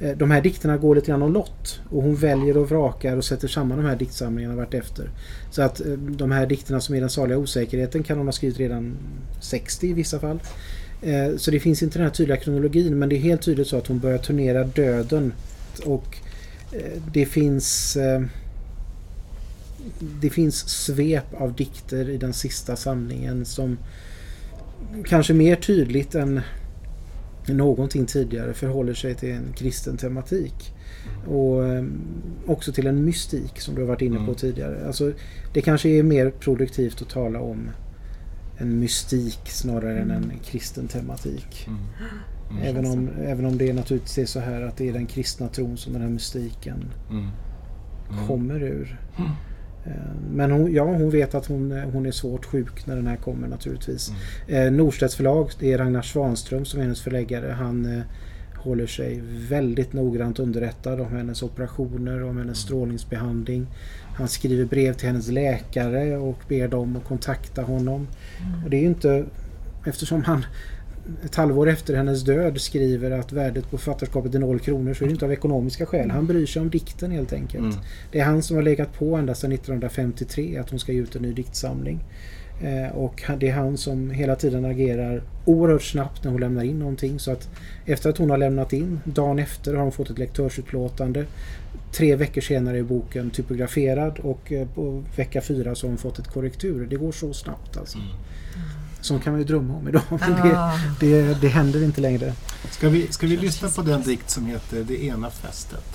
eh, 0.00 0.16
de 0.16 0.30
här 0.30 0.42
dikterna 0.42 0.76
går 0.76 0.94
lite 0.94 1.06
grann 1.06 1.22
om 1.22 1.32
lott 1.32 1.80
och 1.90 2.02
hon 2.02 2.16
väljer 2.16 2.56
och 2.56 2.70
vrakar 2.70 3.16
och 3.16 3.24
sätter 3.24 3.48
samman 3.48 3.78
de 3.78 3.86
här 3.86 3.96
diktsamlingarna 3.96 4.56
vart 4.56 4.74
efter. 4.74 5.10
Så 5.50 5.62
att 5.62 5.80
eh, 5.80 5.92
de 5.92 6.30
här 6.30 6.46
dikterna 6.46 6.80
som 6.80 6.94
är 6.94 7.00
den 7.00 7.10
saliga 7.10 7.38
osäkerheten 7.38 8.02
kan 8.02 8.18
hon 8.18 8.26
ha 8.26 8.32
skrivit 8.32 8.58
redan 8.58 8.96
60 9.40 9.88
i 9.88 9.92
vissa 9.92 10.20
fall. 10.20 10.40
Eh, 11.02 11.36
så 11.36 11.50
det 11.50 11.60
finns 11.60 11.82
inte 11.82 11.98
den 11.98 12.06
här 12.06 12.14
tydliga 12.14 12.36
kronologin 12.36 12.98
men 12.98 13.08
det 13.08 13.16
är 13.16 13.20
helt 13.20 13.42
tydligt 13.42 13.68
så 13.68 13.76
att 13.76 13.86
hon 13.86 13.98
börjar 13.98 14.18
turnera 14.18 14.64
döden 14.64 15.32
och 15.84 16.18
det 17.12 17.26
finns 17.26 17.96
det 20.20 20.30
finns 20.30 20.68
svep 20.68 21.34
av 21.34 21.54
dikter 21.54 22.08
i 22.08 22.16
den 22.16 22.32
sista 22.32 22.76
samlingen 22.76 23.44
som 23.44 23.78
kanske 25.04 25.34
mer 25.34 25.56
tydligt 25.56 26.14
än 26.14 26.40
någonting 27.46 28.06
tidigare 28.06 28.54
förhåller 28.54 28.94
sig 28.94 29.14
till 29.14 29.30
en 29.30 29.52
kristen 29.56 29.96
tematik. 29.96 30.74
Och 31.26 31.60
um, 31.60 32.02
också 32.46 32.72
till 32.72 32.86
en 32.86 33.04
mystik 33.04 33.60
som 33.60 33.74
du 33.74 33.80
har 33.80 33.88
varit 33.88 34.02
inne 34.02 34.16
på 34.16 34.22
mm. 34.22 34.34
tidigare. 34.34 34.86
Alltså, 34.86 35.12
det 35.54 35.62
kanske 35.62 35.88
är 35.88 36.02
mer 36.02 36.30
produktivt 36.30 37.02
att 37.02 37.08
tala 37.08 37.40
om 37.40 37.70
en 38.58 38.78
mystik 38.78 39.40
snarare 39.44 40.00
mm. 40.00 40.02
än 40.02 40.16
en 40.16 40.24
mm. 40.24 40.38
kristen 40.44 40.88
tematik. 40.88 41.66
Mm. 41.66 41.78
Mm. 42.50 42.62
Även, 42.62 42.86
om, 42.86 43.08
även 43.24 43.46
om 43.46 43.58
det 43.58 43.72
naturligtvis 43.72 44.18
är 44.18 44.26
så 44.26 44.40
här 44.40 44.62
att 44.62 44.76
det 44.76 44.88
är 44.88 44.92
den 44.92 45.06
kristna 45.06 45.48
tron 45.48 45.76
som 45.76 45.92
den 45.92 46.02
här 46.02 46.08
mystiken 46.08 46.84
mm. 47.10 47.28
kommer 48.26 48.62
ur. 48.62 49.00
Eh, 49.86 49.92
men 50.30 50.50
hon, 50.50 50.74
ja, 50.74 50.84
hon 50.84 51.10
vet 51.10 51.34
att 51.34 51.46
hon, 51.46 51.80
hon 51.92 52.06
är 52.06 52.10
svårt 52.10 52.44
sjuk 52.44 52.86
när 52.86 52.96
den 52.96 53.06
här 53.06 53.16
kommer 53.16 53.48
naturligtvis. 53.48 54.12
Mm. 54.48 54.66
Eh, 54.66 54.72
Norstedts 54.72 55.14
förlag, 55.14 55.50
det 55.58 55.72
är 55.72 55.78
Ragnar 55.78 56.02
Svanström 56.02 56.64
som 56.64 56.80
är 56.80 56.84
hennes 56.84 57.00
förläggare. 57.00 57.52
Han 57.52 57.98
eh, 57.98 58.02
håller 58.54 58.86
sig 58.86 59.22
väldigt 59.48 59.92
noggrant 59.92 60.38
underrättad 60.38 61.00
om 61.00 61.16
hennes 61.16 61.42
operationer, 61.42 62.22
om 62.22 62.36
hennes 62.36 62.42
mm. 62.44 62.54
strålningsbehandling. 62.54 63.66
Han 64.16 64.28
skriver 64.28 64.64
brev 64.64 64.92
till 64.92 65.06
hennes 65.06 65.28
läkare 65.28 66.16
och 66.16 66.38
ber 66.48 66.68
dem 66.68 66.96
att 66.96 67.04
kontakta 67.04 67.62
honom. 67.62 68.08
Mm. 68.40 68.64
Och 68.64 68.70
det 68.70 68.76
är 68.76 68.80
ju 68.80 68.86
inte, 68.86 69.24
eftersom 69.86 70.22
han 70.24 70.44
ett 71.24 71.34
halvår 71.34 71.68
efter 71.68 71.94
hennes 71.94 72.22
död 72.22 72.60
skriver 72.60 73.10
att 73.10 73.32
värdet 73.32 73.70
på 73.70 73.78
författarskapet 73.78 74.34
är 74.34 74.38
noll 74.38 74.58
kronor 74.58 74.94
så 74.94 75.04
är 75.04 75.08
det 75.08 75.12
inte 75.12 75.24
av 75.24 75.32
ekonomiska 75.32 75.86
skäl. 75.86 76.10
Han 76.10 76.26
bryr 76.26 76.46
sig 76.46 76.62
om 76.62 76.70
dikten 76.70 77.10
helt 77.10 77.32
enkelt. 77.32 77.64
Mm. 77.64 77.76
Det 78.12 78.20
är 78.20 78.24
han 78.24 78.42
som 78.42 78.56
har 78.56 78.62
legat 78.62 78.98
på 78.98 79.16
ända 79.16 79.34
sedan 79.34 79.52
1953 79.52 80.56
att 80.56 80.70
hon 80.70 80.78
ska 80.78 80.92
ge 80.92 81.00
ut 81.00 81.16
en 81.16 81.22
ny 81.22 81.32
diktsamling. 81.32 82.04
Eh, 82.62 82.96
och 82.96 83.22
det 83.38 83.48
är 83.48 83.52
han 83.52 83.76
som 83.76 84.10
hela 84.10 84.36
tiden 84.36 84.64
agerar 84.64 85.22
oerhört 85.44 85.82
snabbt 85.82 86.24
när 86.24 86.30
hon 86.30 86.40
lämnar 86.40 86.64
in 86.64 86.78
någonting. 86.78 87.18
Så 87.18 87.32
att 87.32 87.48
efter 87.84 88.10
att 88.10 88.18
hon 88.18 88.30
har 88.30 88.38
lämnat 88.38 88.72
in, 88.72 89.00
dagen 89.04 89.38
efter 89.38 89.74
har 89.74 89.82
hon 89.82 89.92
fått 89.92 90.10
ett 90.10 90.18
lektörsutlåtande. 90.18 91.24
Tre 91.92 92.16
veckor 92.16 92.40
senare 92.40 92.78
är 92.78 92.82
boken 92.82 93.30
typograferad 93.30 94.18
och 94.18 94.52
eh, 94.52 94.68
på 94.68 95.04
vecka 95.16 95.40
fyra 95.40 95.74
så 95.74 95.86
har 95.86 95.88
hon 95.88 95.98
fått 95.98 96.18
ett 96.18 96.28
korrektur. 96.28 96.86
Det 96.86 96.96
går 96.96 97.12
så 97.12 97.32
snabbt 97.32 97.76
alltså. 97.76 97.98
Mm. 97.98 98.10
Sånt 99.06 99.24
kan 99.24 99.32
man 99.32 99.40
ju 99.40 99.46
drömma 99.46 99.76
om 99.76 99.88
idag. 99.88 100.02
Men 100.10 100.32
ah. 100.32 100.72
det, 101.00 101.06
det, 101.06 101.40
det 101.40 101.48
händer 101.48 101.84
inte 101.84 102.00
längre. 102.00 102.32
Ska 102.70 102.88
vi, 102.88 103.12
ska 103.12 103.26
vi 103.26 103.36
lyssna 103.36 103.68
på 103.68 103.82
den 103.82 104.02
dikt 104.02 104.30
som 104.30 104.46
heter 104.46 104.84
Det 104.84 105.04
ena 105.04 105.30
fästet? 105.30 105.94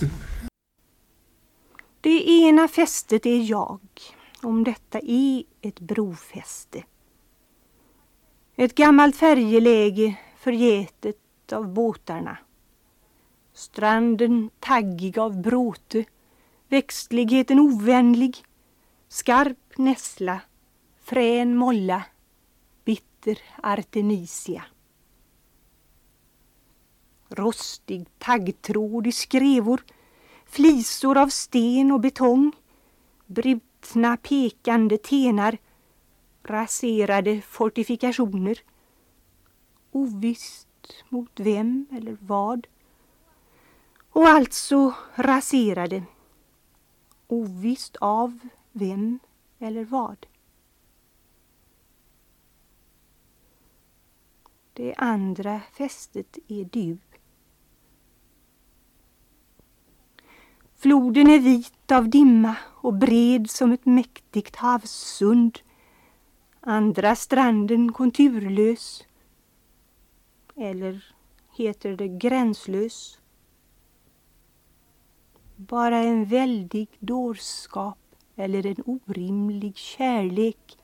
Det 2.02 2.30
ena 2.30 2.68
fästet 2.68 3.26
är 3.26 3.50
jag, 3.50 3.80
om 4.42 4.64
detta 4.64 5.00
är 5.00 5.44
ett 5.62 5.80
brofäste. 5.80 6.84
Ett 8.56 8.76
gammalt 8.76 9.16
färjeläge 9.16 10.16
förgätet 10.38 11.18
av 11.52 11.68
båtarna. 11.74 12.38
Stranden 13.54 14.50
taggig 14.60 15.20
av 15.20 15.42
bråte, 15.42 16.06
växtligheten 16.70 17.60
ovänlig, 17.60 18.38
skarp 19.10 19.78
nässla, 19.78 20.42
frän 21.04 21.58
molla, 21.58 22.04
heter 23.22 23.42
artemisia. 23.64 24.64
Rostig 27.30 28.06
taggtråd 28.18 29.08
i 29.08 29.12
skrevor, 29.12 29.84
flisor 30.46 31.18
av 31.18 31.28
sten 31.28 31.92
och 31.92 32.00
betong, 32.00 32.52
brutna 33.26 34.18
pekande 34.18 34.98
tenar, 34.98 35.58
raserade 36.44 37.42
fortifikationer. 37.42 38.60
Ovisst 39.92 40.68
mot 41.10 41.40
vem 41.40 41.86
eller 41.92 42.18
vad. 42.22 42.68
Och 44.12 44.28
alltså 44.28 44.94
raserade. 45.16 46.04
Ovisst 47.28 47.96
av 47.96 48.40
vem 48.72 49.20
eller 49.60 49.86
vad. 49.86 50.26
Det 54.74 54.94
andra 54.98 55.62
fästet 55.78 56.38
är 56.48 56.66
du. 56.72 56.98
Floden 60.76 61.30
är 61.30 61.40
vit 61.40 61.92
av 61.92 62.10
dimma 62.10 62.56
och 62.82 62.94
bred 62.94 63.50
som 63.50 63.72
ett 63.72 63.86
mäktigt 63.86 64.56
havssund. 64.56 65.60
Andra 66.60 67.16
stranden 67.16 67.94
konturlös. 67.94 69.04
Eller 70.56 71.06
heter 71.58 71.98
det 71.98 72.08
gränslös? 72.08 73.20
Bara 75.56 75.98
en 75.98 76.26
väldig 76.26 76.88
dårskap 77.00 77.98
eller 78.36 78.66
en 78.66 78.84
orimlig 78.86 79.78
kärlek 79.78 80.78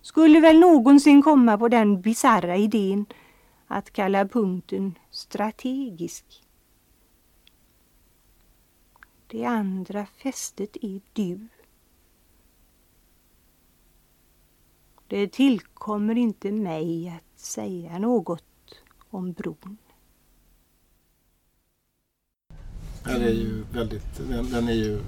skulle 0.00 0.40
väl 0.40 0.60
någonsin 0.60 1.22
komma 1.22 1.58
på 1.58 1.68
den 1.68 2.00
bisarra 2.00 2.56
idén 2.56 3.06
att 3.72 3.90
kalla 3.90 4.28
punkten 4.28 4.98
strategisk. 5.10 6.24
Det 9.26 9.44
andra 9.44 10.06
fästet 10.06 10.76
är 10.82 11.00
du. 11.12 11.48
Det 15.06 15.28
tillkommer 15.28 16.18
inte 16.18 16.52
mig 16.52 17.08
att 17.08 17.40
säga 17.40 17.98
något 17.98 18.44
om 19.10 19.32
bron. 19.32 19.76
Den 23.04 23.22
är 23.22 23.30
ju 23.30 23.64
väldigt, 23.72 24.16
den, 24.28 24.50
den 24.50 24.68
är 24.68 24.72
ju 24.72 25.00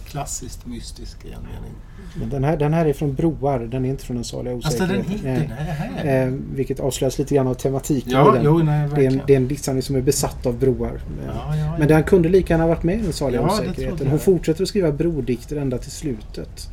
klassiskt 0.00 0.66
mystisk 0.66 1.24
mening. 1.24 1.74
Men 2.14 2.30
den, 2.30 2.44
här, 2.44 2.56
den 2.56 2.74
här 2.74 2.86
är 2.86 2.92
från 2.92 3.14
Broar, 3.14 3.58
den 3.58 3.84
är 3.84 3.88
inte 3.88 4.04
från 4.04 4.16
den 4.16 4.24
saliga 4.24 4.54
osäkerheten. 4.54 4.98
Alltså 4.98 5.24
den 5.24 5.48
det 5.48 5.72
här? 5.72 6.26
Eh, 6.26 6.32
vilket 6.54 6.80
avslöjas 6.80 7.18
lite 7.18 7.34
grann 7.34 7.46
av 7.46 7.54
tematiken 7.54 8.12
ja, 8.12 8.38
Jo, 8.42 8.58
nej, 8.58 8.88
det, 8.94 9.06
är 9.06 9.10
en, 9.10 9.20
det 9.26 9.32
är 9.32 9.36
en 9.36 9.48
diktsamling 9.48 9.82
som 9.82 9.96
är 9.96 10.00
besatt 10.00 10.46
av 10.46 10.58
broar. 10.58 11.00
Ja, 11.26 11.56
ja, 11.56 11.76
men 11.78 11.88
den 11.88 12.02
kunde 12.02 12.28
lika 12.28 12.54
gärna 12.54 12.66
varit 12.66 12.82
med 12.82 12.98
i 12.98 13.02
den 13.02 13.12
saliga 13.12 13.42
osäkerheten. 13.42 14.06
Hon 14.06 14.18
fortsätter 14.18 14.62
att 14.62 14.68
skriva 14.68 14.92
brodikter 14.92 15.56
ända 15.56 15.78
till 15.78 15.92
slutet. 15.92 16.68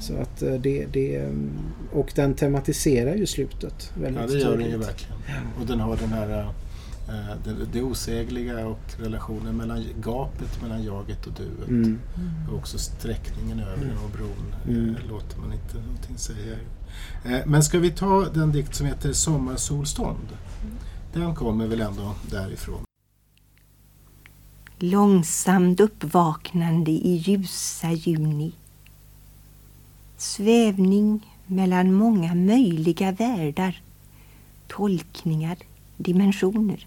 Så 0.00 0.14
att 0.16 0.42
eh, 0.42 0.52
det, 0.52 0.86
det, 0.92 1.28
och 1.92 2.12
den 2.14 2.34
tematiserar 2.34 3.14
ju 3.14 3.26
slutet 3.26 3.92
väldigt 4.00 4.22
Ja, 4.22 4.26
det 4.26 4.38
gör 4.38 4.56
den 4.56 4.70
ju 4.70 4.76
verkligen. 4.76 5.16
Och 5.60 5.66
den 5.66 5.80
har 5.80 5.96
den 5.96 6.12
här 6.12 6.38
eh, 6.38 6.46
Eh, 6.46 6.67
det, 7.44 7.66
det 7.72 7.82
osägliga 7.82 8.66
och 8.66 8.80
relationen 8.98 9.56
mellan 9.56 9.84
gapet 10.00 10.62
mellan 10.62 10.84
jaget 10.84 11.26
och 11.26 11.32
duet. 11.32 11.68
Mm. 11.68 11.98
Och 12.50 12.58
också 12.58 12.78
sträckningen 12.78 13.60
över 13.60 13.84
mm. 13.84 14.04
och 14.04 14.10
bron 14.10 14.54
mm. 14.68 14.96
Eh, 14.96 15.08
låter 15.08 15.38
man 15.38 15.52
inte 15.52 15.74
någonting 15.74 16.18
säga. 16.18 16.56
Eh, 17.24 17.46
men 17.46 17.62
ska 17.62 17.78
vi 17.78 17.90
ta 17.90 18.24
den 18.24 18.52
dikt 18.52 18.74
som 18.74 18.86
heter 18.86 19.12
Sommarsolstånd? 19.12 20.28
Den 21.12 21.34
kommer 21.34 21.66
väl 21.66 21.80
ändå 21.80 22.14
därifrån? 22.30 22.80
Långsamt 24.78 25.80
uppvaknande 25.80 26.90
i 26.90 27.16
ljusa 27.16 27.92
juni 27.92 28.52
Svävning 30.16 31.34
mellan 31.46 31.94
många 31.94 32.34
möjliga 32.34 33.12
världar, 33.12 33.82
tolkningar, 34.66 35.56
dimensioner. 35.96 36.86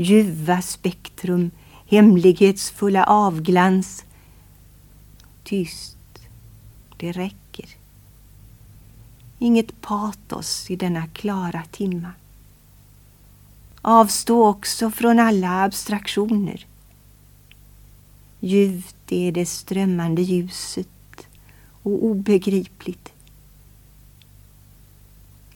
Ljuva 0.00 0.62
spektrum, 0.62 1.50
hemlighetsfulla 1.86 3.04
avglans. 3.04 4.04
Tyst, 5.44 5.98
det 6.96 7.12
räcker. 7.12 7.68
Inget 9.38 9.80
patos 9.80 10.70
i 10.70 10.76
denna 10.76 11.06
klara 11.06 11.62
timma. 11.70 12.12
Avstå 13.82 14.46
också 14.46 14.90
från 14.90 15.18
alla 15.18 15.62
abstraktioner. 15.62 16.66
Ljuvt 18.40 19.12
är 19.12 19.32
det 19.32 19.46
strömmande 19.46 20.22
ljuset 20.22 21.28
och 21.82 22.04
obegripligt. 22.04 23.12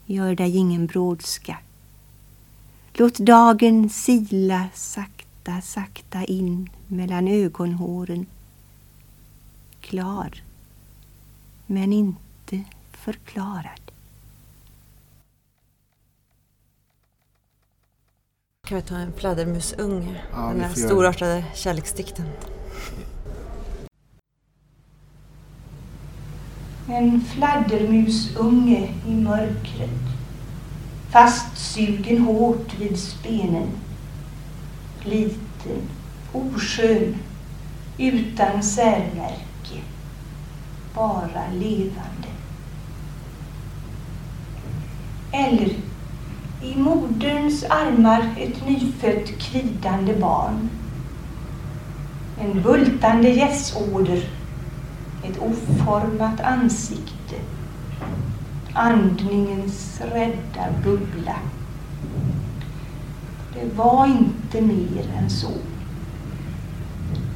Gör 0.06 0.34
dig 0.34 0.56
ingen 0.56 0.86
brådska. 0.86 1.58
Låt 2.94 3.18
dagen 3.18 3.88
sila 3.88 4.68
sakta, 4.74 5.60
sakta 5.60 6.24
in 6.24 6.70
mellan 6.88 7.28
ögonhåren. 7.28 8.26
Klar, 9.80 10.42
men 11.66 11.92
inte 11.92 12.64
förklarad. 12.92 13.80
Kan 18.66 18.76
vi 18.76 18.82
ta 18.82 18.96
en 18.96 19.12
fladdermusunge? 19.12 20.22
Ja, 20.32 20.38
den 20.38 20.60
här 20.60 20.74
storartade 20.74 21.44
kärleksdikten. 21.54 22.26
En 26.88 27.20
fladdermusunge 27.20 28.94
i 29.06 29.14
mörkret. 29.14 30.21
Fastsugen 31.12 32.24
hårt 32.24 32.80
vid 32.80 32.98
spenen. 32.98 33.68
Liten, 35.04 35.82
oskön, 36.32 37.14
utan 37.98 38.62
särmärke. 38.62 39.80
Bara 40.94 41.50
levande. 41.52 42.28
Eller 45.32 45.74
i 46.62 46.76
moderns 46.76 47.64
armar 47.64 48.34
ett 48.38 48.66
nyfött 48.66 49.38
kvidande 49.38 50.14
barn. 50.14 50.70
En 52.40 52.62
bultande 52.62 53.28
gässåder 53.28 54.28
ett 55.24 55.38
oformat 55.38 56.40
ansikte. 56.40 57.36
Andningens 58.74 60.00
rädda 60.00 60.72
bubbla. 60.84 61.36
Det 63.54 63.76
var 63.76 64.06
inte 64.06 64.60
mer 64.60 65.10
än 65.16 65.30
så. 65.30 65.52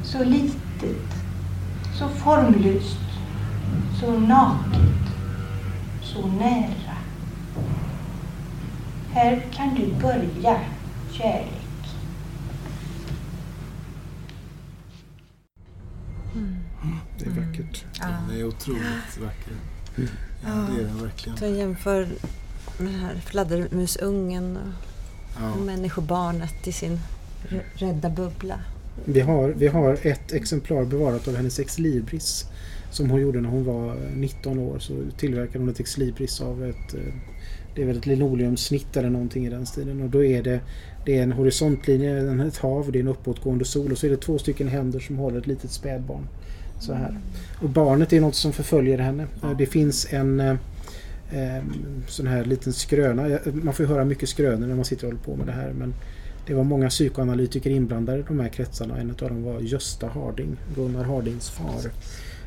Så 0.03 0.23
litet, 0.23 1.23
så 1.99 2.09
formlöst, 2.09 2.99
så 3.99 4.19
naket, 4.19 5.13
så 6.01 6.27
nära. 6.27 6.97
Här 9.11 9.45
kan 9.53 9.75
du 9.75 9.93
börja, 10.01 10.59
kärlek. 11.11 11.53
Det 17.19 17.25
är 17.25 17.29
vackert. 17.29 17.85
Den 17.99 18.37
är 18.37 18.47
otroligt 18.47 19.17
vacker. 19.21 19.76
Ja, 20.43 20.67
det 20.75 20.81
är 20.81 20.85
den 20.85 21.01
verkligen. 21.03 21.37
Jag 21.41 21.51
jämför 21.51 22.07
med 22.77 22.93
den 22.93 22.99
här 22.99 23.15
fladdermusungen 23.25 24.57
och 24.57 25.41
Ja. 25.41 25.55
människobarnet 25.55 26.67
i 26.67 26.71
sin 26.71 26.99
rädda 27.73 28.09
bubbla. 28.09 28.59
Vi 29.05 29.19
har, 29.19 29.49
vi 29.49 29.67
har 29.67 29.97
ett 30.01 30.31
exemplar 30.31 30.85
bevarat 30.85 31.27
av 31.27 31.35
hennes 31.35 31.59
ex 31.59 31.79
libris 31.79 32.45
som 32.91 33.09
hon 33.09 33.21
gjorde 33.21 33.41
när 33.41 33.49
hon 33.49 33.63
var 33.65 33.95
19 34.15 34.59
år. 34.59 34.79
Så 34.79 34.93
tillverkade 35.17 35.59
hon 35.59 35.69
ett 35.69 35.79
ex 35.79 35.97
libris 35.97 36.41
av 36.41 36.63
ett, 36.63 36.93
eh, 36.93 37.13
det 37.75 37.81
är 37.81 37.85
väl 37.85 37.97
ett 37.97 38.05
linoleumsnitt 38.05 38.97
eller 38.97 39.09
någonting 39.09 39.45
i 39.45 39.49
den 39.49 39.65
stilen. 39.65 40.01
Och 40.01 40.09
då 40.09 40.23
är 40.23 40.43
det, 40.43 40.59
det 41.05 41.17
är 41.17 41.23
en 41.23 41.31
horisontlinje, 41.31 42.43
ett 42.47 42.57
hav, 42.57 42.91
det 42.91 42.99
är 42.99 43.01
en 43.01 43.07
uppåtgående 43.07 43.65
sol 43.65 43.91
och 43.91 43.97
så 43.97 44.05
är 44.05 44.09
det 44.09 44.17
två 44.17 44.37
stycken 44.37 44.67
händer 44.67 44.99
som 44.99 45.17
håller 45.17 45.39
ett 45.39 45.47
litet 45.47 45.71
spädbarn. 45.71 46.27
Så 46.79 46.93
här. 46.93 47.19
Och 47.61 47.69
barnet 47.69 48.13
är 48.13 48.21
något 48.21 48.35
som 48.35 48.53
förföljer 48.53 48.97
henne. 48.97 49.27
Eh, 49.43 49.57
Det 49.57 49.65
finns 49.65 50.13
en 50.13 50.39
eh, 50.39 50.55
sån 52.07 52.27
här 52.27 52.45
liten 52.45 52.73
skröna. 52.73 53.39
Man 53.53 53.73
får 53.73 53.83
höra 53.83 54.05
mycket 54.05 54.29
skrönor 54.29 54.67
när 54.67 54.75
man 54.75 54.85
sitter 54.85 55.07
och 55.07 55.11
håller 55.11 55.23
på 55.23 55.35
med 55.35 55.47
det 55.47 55.61
här. 55.61 55.73
Men 55.73 55.93
det 56.47 56.53
var 56.53 56.63
många 56.63 56.89
psykoanalytiker 56.89 57.69
inblandade 57.69 58.19
i 58.19 58.23
de 58.27 58.39
här 58.39 58.49
kretsarna. 58.49 58.97
En 58.97 59.09
av 59.09 59.15
dem 59.15 59.43
var 59.43 59.59
Gösta 59.59 60.07
Harding, 60.07 60.57
Gunnar 60.75 61.03
Hardings 61.03 61.49
far. 61.49 61.91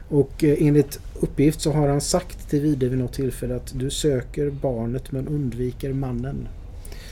Och 0.09 0.45
eh, 0.45 0.57
enligt 0.61 1.01
uppgift 1.21 1.61
så 1.61 1.73
har 1.73 1.89
han 1.89 2.01
sagt 2.01 2.51
till 2.51 2.61
Vide 2.61 2.89
vid 2.89 2.99
något 2.99 3.13
tillfälle 3.13 3.57
att 3.57 3.73
du 3.75 3.91
söker 3.91 4.51
barnet 4.51 5.13
men 5.13 5.29
undviker 5.29 5.93
mannen. 5.93 6.49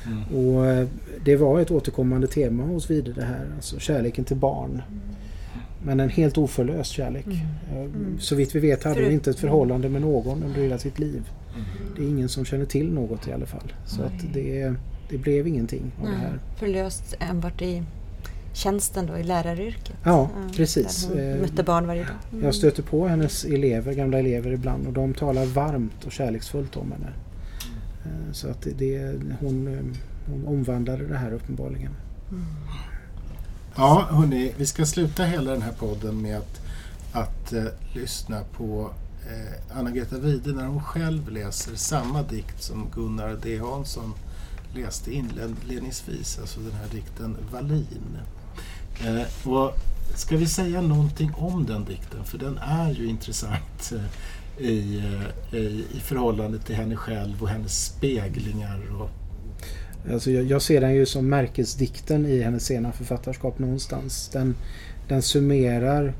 Mm. 0.06 0.46
Och 0.46 0.88
det 1.24 1.36
var 1.36 1.60
ett 1.60 1.70
återkommande 1.70 2.26
tema 2.26 2.62
hos 2.62 2.90
Vide 2.90 3.12
det 3.12 3.24
här, 3.24 3.46
alltså 3.56 3.78
kärleken 3.78 4.24
till 4.24 4.36
barn. 4.36 4.82
Men 5.82 6.00
en 6.00 6.08
helt 6.08 6.38
oförlöst 6.38 6.92
kärlek. 6.92 7.26
Eh, 7.26 7.88
Så 8.18 8.34
vitt 8.34 8.54
vi 8.54 8.60
vet 8.60 8.84
hade 8.84 9.02
hon 9.02 9.12
inte 9.12 9.30
ett 9.30 9.38
förhållande 9.38 9.88
med 9.88 10.00
någon 10.02 10.42
under 10.42 10.62
hela 10.62 10.78
sitt 10.78 10.98
liv. 10.98 11.30
Det 11.96 12.02
är 12.04 12.08
ingen 12.08 12.28
som 12.28 12.44
känner 12.44 12.64
till 12.64 12.92
något 12.92 13.28
i 13.28 13.32
alla 13.32 13.46
fall. 13.46 13.72
Så 13.86 14.02
att 14.02 14.32
det, 14.34 14.74
det 15.10 15.18
blev 15.18 15.46
ingenting 15.46 15.92
av 16.00 16.04
det 16.04 16.10
Nej, 16.12 16.20
här. 16.20 16.38
förlöst 16.56 17.16
enbart 17.20 17.62
i 17.62 17.82
tjänsten 18.52 19.06
då, 19.06 19.18
i 19.18 19.22
läraryrket. 19.22 19.96
Ja, 20.04 20.30
precis. 20.56 21.08
Hon 21.08 21.18
Eh, 21.18 21.40
mötte 21.40 21.62
barn 21.62 21.86
varje 21.86 22.02
dag. 22.04 22.42
Jag 22.42 22.54
stöter 22.54 22.82
på 22.82 23.06
hennes 23.08 23.44
elever, 23.44 23.92
gamla 23.94 24.18
elever 24.18 24.50
ibland 24.52 24.86
och 24.86 24.92
de 24.92 25.14
talar 25.14 25.46
varmt 25.46 26.04
och 26.06 26.12
kärleksfullt 26.12 26.76
om 26.76 26.92
henne. 26.92 27.12
Eh, 28.04 28.32
Så 28.32 28.48
att 28.48 28.62
det, 28.62 28.70
det, 28.78 29.14
hon, 29.40 29.78
hon 30.26 30.46
omvandlade 30.46 31.06
det 31.06 31.16
här 31.16 31.32
uppenbarligen. 31.32 31.92
Ja, 33.80 34.06
hörni, 34.10 34.54
vi 34.56 34.66
ska 34.66 34.86
sluta 34.86 35.24
hela 35.24 35.50
den 35.50 35.62
här 35.62 35.72
podden 35.72 36.22
med 36.22 36.38
att, 36.38 36.60
att 37.12 37.52
eh, 37.52 37.64
lyssna 37.92 38.40
på 38.52 38.90
eh, 39.28 39.78
Anna-Greta 39.78 40.18
Wide 40.18 40.52
när 40.52 40.66
hon 40.66 40.82
själv 40.82 41.30
läser 41.30 41.76
samma 41.76 42.22
dikt 42.22 42.62
som 42.62 42.86
Gunnar 42.94 43.38
D 43.42 43.58
Hansson 43.58 44.14
läste 44.74 45.12
inledningsvis, 45.12 46.38
alltså 46.38 46.60
den 46.60 46.72
här 46.72 46.88
dikten 46.92 47.36
Wallin. 47.52 48.18
Eh, 49.04 49.48
och 49.48 49.72
ska 50.14 50.36
vi 50.36 50.46
säga 50.46 50.80
någonting 50.80 51.34
om 51.34 51.66
den 51.66 51.84
dikten? 51.84 52.24
För 52.24 52.38
den 52.38 52.58
är 52.58 52.90
ju 52.90 53.06
intressant 53.06 53.92
eh, 53.92 54.64
i, 54.66 54.98
eh, 54.98 55.58
i, 55.58 55.84
i 55.94 56.00
förhållande 56.00 56.58
till 56.58 56.76
henne 56.76 56.96
själv 56.96 57.42
och 57.42 57.48
hennes 57.48 57.84
speglingar. 57.84 58.80
Och, 59.00 59.10
Alltså 60.12 60.30
jag, 60.30 60.44
jag 60.44 60.62
ser 60.62 60.80
den 60.80 60.94
ju 60.94 61.06
som 61.06 61.28
märkesdikten 61.28 62.26
i 62.26 62.42
hennes 62.42 62.64
sena 62.64 62.92
författarskap 62.92 63.59
någonstans. 63.59 64.28
Den, 64.32 64.54
den 65.09 65.22
summerar 65.22 66.14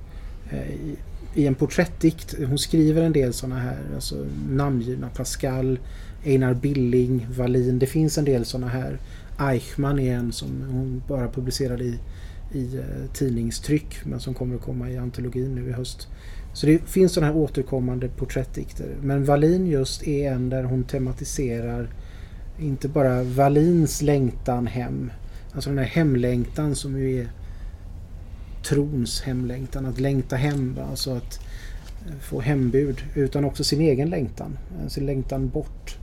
eh, 0.51 0.71
i, 0.71 0.97
i 1.35 1.47
en 1.47 1.55
porträttdikt. 1.55 2.35
Hon 2.49 2.59
skriver 2.59 3.03
en 3.03 3.13
del 3.13 3.33
sådana 3.33 3.61
här 3.61 3.79
alltså 3.95 4.27
namngivna 4.51 5.09
Pascal, 5.09 5.79
Einar 6.25 6.55
Billing, 6.55 7.27
Wallin. 7.31 7.79
Det 7.79 7.87
finns 7.87 8.19
en 8.19 8.25
del 8.25 8.45
sådana 8.45 8.69
här. 8.69 8.99
Eichmann 9.41 9.99
är 9.99 10.15
en 10.15 10.33
som 10.33 10.49
hon 10.71 11.03
bara 11.09 11.29
publicerade 11.29 11.85
i, 11.85 11.99
i 12.53 12.77
eh, 12.77 13.13
tidningstryck 13.13 14.05
men 14.05 14.21
som 14.21 14.35
kommer 14.35 14.55
att 14.55 14.63
komma 14.63 14.91
i 14.91 14.99
antologin 14.99 15.55
nu 15.55 15.69
i 15.69 15.73
höst. 15.73 16.09
Så 16.53 16.67
det 16.67 16.79
finns 16.79 17.13
sådana 17.13 17.33
här 17.33 17.39
återkommande 17.39 18.09
porträttdikter. 18.09 18.97
Men 19.03 19.25
Wallin 19.25 19.67
just 19.67 20.07
är 20.07 20.33
en 20.33 20.51
där 20.51 20.63
hon 20.63 20.85
tematiserar 20.85 21.89
inte 22.59 22.89
bara 22.89 23.23
Wallins 23.23 24.03
längtan 24.03 24.67
hem. 24.67 25.11
Alltså 25.53 25.71
den 25.71 25.79
här 25.79 25.87
hemlängtan 25.87 26.75
som 26.75 26.99
ju 26.99 27.21
är 27.21 27.29
trons 28.69 29.23
hemlängtan. 29.23 29.87
Att 29.87 30.01
längta 30.01 30.37
hem, 30.37 30.79
alltså 30.91 31.17
att 31.17 31.41
få 32.21 32.41
hembud. 32.41 33.03
Utan 33.15 33.45
också 33.45 33.65
sin 33.65 33.81
egen 33.81 34.11
längtan. 34.11 34.59
Sin 34.89 35.07
längtan 35.07 35.49
bort. 35.49 35.99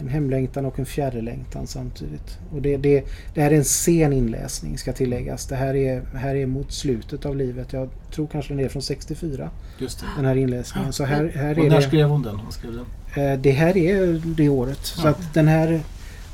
En 0.00 0.08
hemlängtan 0.08 0.66
och 0.66 0.78
en 0.78 0.86
fjärrelängtan 0.86 1.66
samtidigt. 1.66 2.38
Och 2.52 2.62
det, 2.62 2.76
det, 2.76 3.04
det 3.34 3.40
här 3.42 3.50
är 3.50 3.56
en 3.56 3.64
sen 3.64 4.12
inläsning 4.12 4.78
ska 4.78 4.92
tilläggas. 4.92 5.46
Det 5.46 5.56
här 5.56 5.74
är, 5.76 6.02
här 6.14 6.34
är 6.34 6.46
mot 6.46 6.72
slutet 6.72 7.26
av 7.26 7.36
livet. 7.36 7.72
Jag 7.72 7.88
tror 8.14 8.26
kanske 8.26 8.54
den 8.54 8.64
är 8.64 8.68
från 8.68 8.82
64. 8.82 9.50
just 9.78 10.00
det. 10.00 10.06
Den 10.16 10.24
här 10.24 10.36
inläsningen. 10.36 10.92
Så 10.92 11.04
här, 11.04 11.32
här 11.34 11.58
Och 11.58 11.64
är 11.64 11.70
när 11.70 11.76
det... 11.76 11.82
skrev 11.82 12.08
hon 12.08 12.22
den? 12.22 12.36
Hon 12.36 12.52
skrev 12.52 12.72
den. 12.72 13.24
Eh, 13.32 13.38
Det 13.40 13.50
här 13.50 13.76
är 13.76 14.22
det 14.36 14.48
året. 14.48 14.78
Så 14.86 15.06
Ja. 15.06 15.10
att 15.10 15.34
den 15.34 15.48
här, 15.48 15.80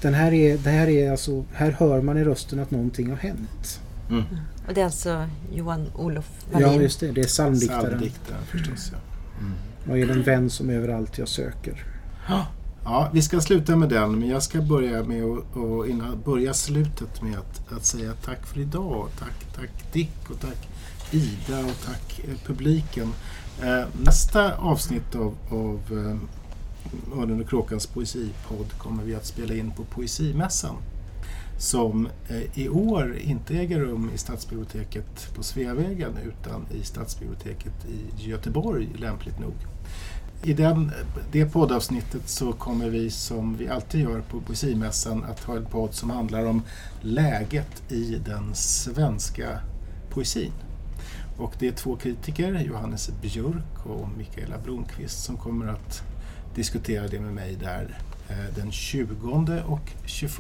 den 0.02 0.14
här 0.14 0.32
är, 0.32 0.58
det 0.58 0.70
här 0.70 0.88
är 0.88 1.10
alltså, 1.10 1.44
här 1.52 1.70
hör 1.78 2.00
man 2.02 2.18
i 2.18 2.24
rösten 2.24 2.58
att 2.58 2.70
någonting 2.70 3.10
har 3.10 3.16
hänt. 3.16 3.80
Mm. 4.10 4.22
Och 4.68 4.74
det 4.74 4.80
är 4.80 4.84
alltså 4.84 5.26
Johan 5.54 5.86
Olof 5.94 6.30
Wallin. 6.52 6.68
Ja 6.68 6.82
just 6.82 7.00
det, 7.00 7.12
det 7.12 7.20
är 7.20 7.24
psalmdiktaren. 7.24 7.82
Psalmdiktaren 7.84 8.42
förstås. 8.50 8.92
Ja. 8.92 8.98
Mm. 9.40 9.52
Och 9.90 9.98
är 9.98 10.06
den 10.14 10.22
vän 10.22 10.50
som 10.50 10.70
överallt 10.70 11.18
jag 11.18 11.28
söker. 11.28 11.84
Ja, 12.84 13.10
vi 13.12 13.22
ska 13.22 13.40
sluta 13.40 13.76
med 13.76 13.88
den, 13.88 14.18
men 14.18 14.28
jag 14.28 14.42
ska 14.42 14.62
börja 14.62 15.04
med 15.04 15.24
att, 15.24 15.56
och 15.56 15.88
innan, 15.88 16.20
börja 16.24 16.54
slutet 16.54 17.22
med 17.22 17.38
att, 17.38 17.72
att 17.72 17.84
säga 17.84 18.12
tack 18.24 18.46
för 18.46 18.60
idag. 18.60 19.08
Tack, 19.18 19.54
tack 19.54 19.92
Dick 19.92 20.30
och 20.30 20.40
tack 20.40 20.68
Ida 21.10 21.58
och 21.58 21.80
tack 21.86 22.20
eh, 22.24 22.36
publiken. 22.46 23.12
Eh, 23.62 23.84
nästa 24.04 24.56
avsnitt 24.56 25.14
av, 25.14 25.34
av 25.50 25.80
eh, 25.90 27.18
Örnen 27.18 27.40
och 27.40 27.48
Kråkans 27.48 27.86
poesipodd 27.86 28.72
kommer 28.78 29.04
vi 29.04 29.14
att 29.14 29.26
spela 29.26 29.54
in 29.54 29.72
på 29.76 29.84
Poesimässan 29.84 30.76
som 31.58 32.08
eh, 32.28 32.58
i 32.58 32.68
år 32.68 33.16
inte 33.18 33.54
äger 33.54 33.80
rum 33.80 34.10
i 34.14 34.18
Stadsbiblioteket 34.18 35.34
på 35.34 35.42
Sveavägen 35.42 36.12
utan 36.24 36.66
i 36.80 36.84
Stadsbiblioteket 36.84 37.86
i 37.88 38.28
Göteborg, 38.28 38.88
lämpligt 38.98 39.40
nog. 39.40 39.54
I 40.44 40.52
den, 40.52 40.92
det 41.32 41.46
poddavsnittet 41.46 42.28
så 42.28 42.52
kommer 42.52 42.88
vi 42.88 43.10
som 43.10 43.56
vi 43.56 43.68
alltid 43.68 44.00
gör 44.00 44.20
på 44.20 44.40
Poesimässan 44.40 45.24
att 45.24 45.44
ha 45.44 45.56
en 45.56 45.66
podd 45.66 45.94
som 45.94 46.10
handlar 46.10 46.46
om 46.46 46.62
läget 47.00 47.92
i 47.92 48.20
den 48.24 48.54
svenska 48.54 49.60
poesin. 50.10 50.52
Och 51.38 51.54
det 51.58 51.68
är 51.68 51.72
två 51.72 51.96
kritiker, 51.96 52.60
Johannes 52.60 53.10
Björk 53.22 53.86
och 53.86 54.08
Mikaela 54.18 54.58
Blomqvist, 54.64 55.24
som 55.24 55.36
kommer 55.36 55.66
att 55.66 56.02
diskutera 56.54 57.08
det 57.08 57.20
med 57.20 57.34
mig 57.34 57.56
där 57.60 57.98
eh, 58.28 58.54
den 58.56 58.72
20 58.72 59.62
och 59.66 59.90
21 60.04 60.38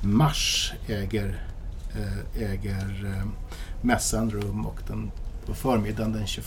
mars 0.00 0.72
äger, 0.86 1.42
eh, 1.96 2.42
äger 2.42 3.14
eh, 3.16 3.28
mässan 3.82 4.30
rum 4.30 4.66
och 4.66 4.80
den, 4.88 5.10
på 5.46 5.54
förmiddagen 5.54 6.12
den 6.12 6.26
21 6.26 6.44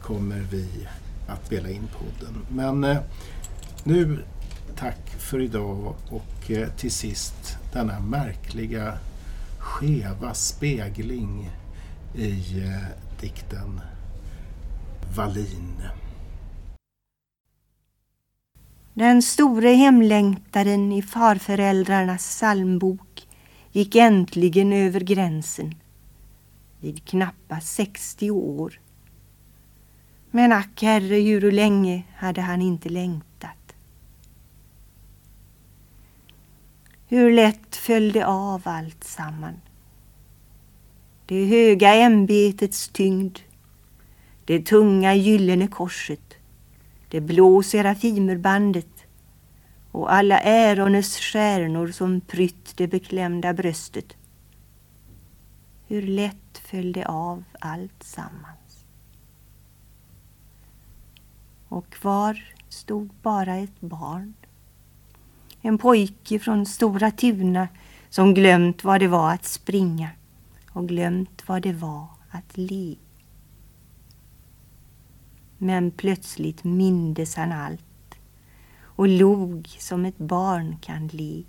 kommer 0.00 0.40
vi 0.50 0.88
att 1.32 1.46
spela 1.46 1.68
in 1.68 1.88
podden. 1.98 2.46
Men 2.48 2.84
eh, 2.84 2.98
nu 3.84 4.24
tack 4.76 5.10
för 5.18 5.40
idag 5.40 5.94
och 6.10 6.50
eh, 6.50 6.68
till 6.68 6.92
sist 6.92 7.58
denna 7.72 8.00
märkliga 8.00 8.98
skeva 9.58 10.34
spegling 10.34 11.50
i 12.14 12.60
eh, 12.62 12.84
dikten 13.20 13.80
Wallin. 15.16 15.82
Den 18.94 19.22
store 19.22 19.68
hemlängtaren 19.68 20.92
i 20.92 21.02
farföräldrarnas 21.02 22.22
psalmbok 22.22 23.28
gick 23.72 23.94
äntligen 23.94 24.72
över 24.72 25.00
gränsen 25.00 25.74
vid 26.80 27.04
knappa 27.04 27.60
60 27.60 28.30
år. 28.30 28.80
Men 30.30 30.52
ack 30.52 30.82
herre, 30.82 31.16
hur 31.16 31.52
länge 31.52 32.02
hade 32.16 32.40
han 32.40 32.62
inte 32.62 32.88
längtat? 32.88 33.74
Hur 37.08 37.32
lätt 37.32 37.76
följde 37.76 38.26
av 38.26 38.62
allt 38.64 39.04
samman. 39.04 39.60
Det 41.26 41.44
höga 41.44 41.94
ämbetets 41.94 42.88
tyngd, 42.88 43.38
det 44.44 44.66
tunga 44.66 45.14
gyllene 45.14 45.66
korset, 45.66 46.34
det 47.08 47.20
blå 47.20 47.62
serafimerbandet 47.62 49.04
och 49.90 50.12
alla 50.12 50.40
ärones 50.40 51.16
stjärnor 51.16 51.88
som 51.88 52.20
prytt 52.20 52.76
det 52.76 52.88
beklämda 52.88 53.54
bröstet. 53.54 54.16
Hur 55.88 56.02
lätt 56.02 56.58
följde 56.64 57.06
av 57.06 57.44
allt 57.60 58.02
samman. 58.02 58.59
Och 61.70 61.90
kvar 61.90 62.54
stod 62.68 63.10
bara 63.22 63.56
ett 63.56 63.80
barn. 63.80 64.34
En 65.60 65.78
pojke 65.78 66.38
från 66.38 66.66
Stora 66.66 67.10
Tuna 67.10 67.68
som 68.08 68.34
glömt 68.34 68.84
vad 68.84 69.00
det 69.00 69.08
var 69.08 69.32
att 69.32 69.44
springa 69.44 70.10
och 70.70 70.88
glömt 70.88 71.48
vad 71.48 71.62
det 71.62 71.72
var 71.72 72.06
att 72.30 72.56
le. 72.56 72.96
Men 75.58 75.90
plötsligt 75.90 76.64
mindes 76.64 77.36
han 77.36 77.52
allt 77.52 78.14
och 78.80 79.08
log 79.08 79.68
som 79.78 80.04
ett 80.04 80.18
barn 80.18 80.76
kan 80.80 81.08
le 81.08 81.44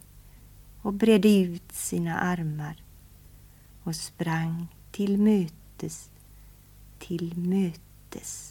och 0.82 0.94
bredde 0.94 1.38
ut 1.38 1.72
sina 1.72 2.18
armar 2.18 2.84
och 3.84 3.96
sprang 3.96 4.68
till 4.92 5.18
mötes, 5.18 6.10
till 7.00 7.38
mötes. 7.38 8.51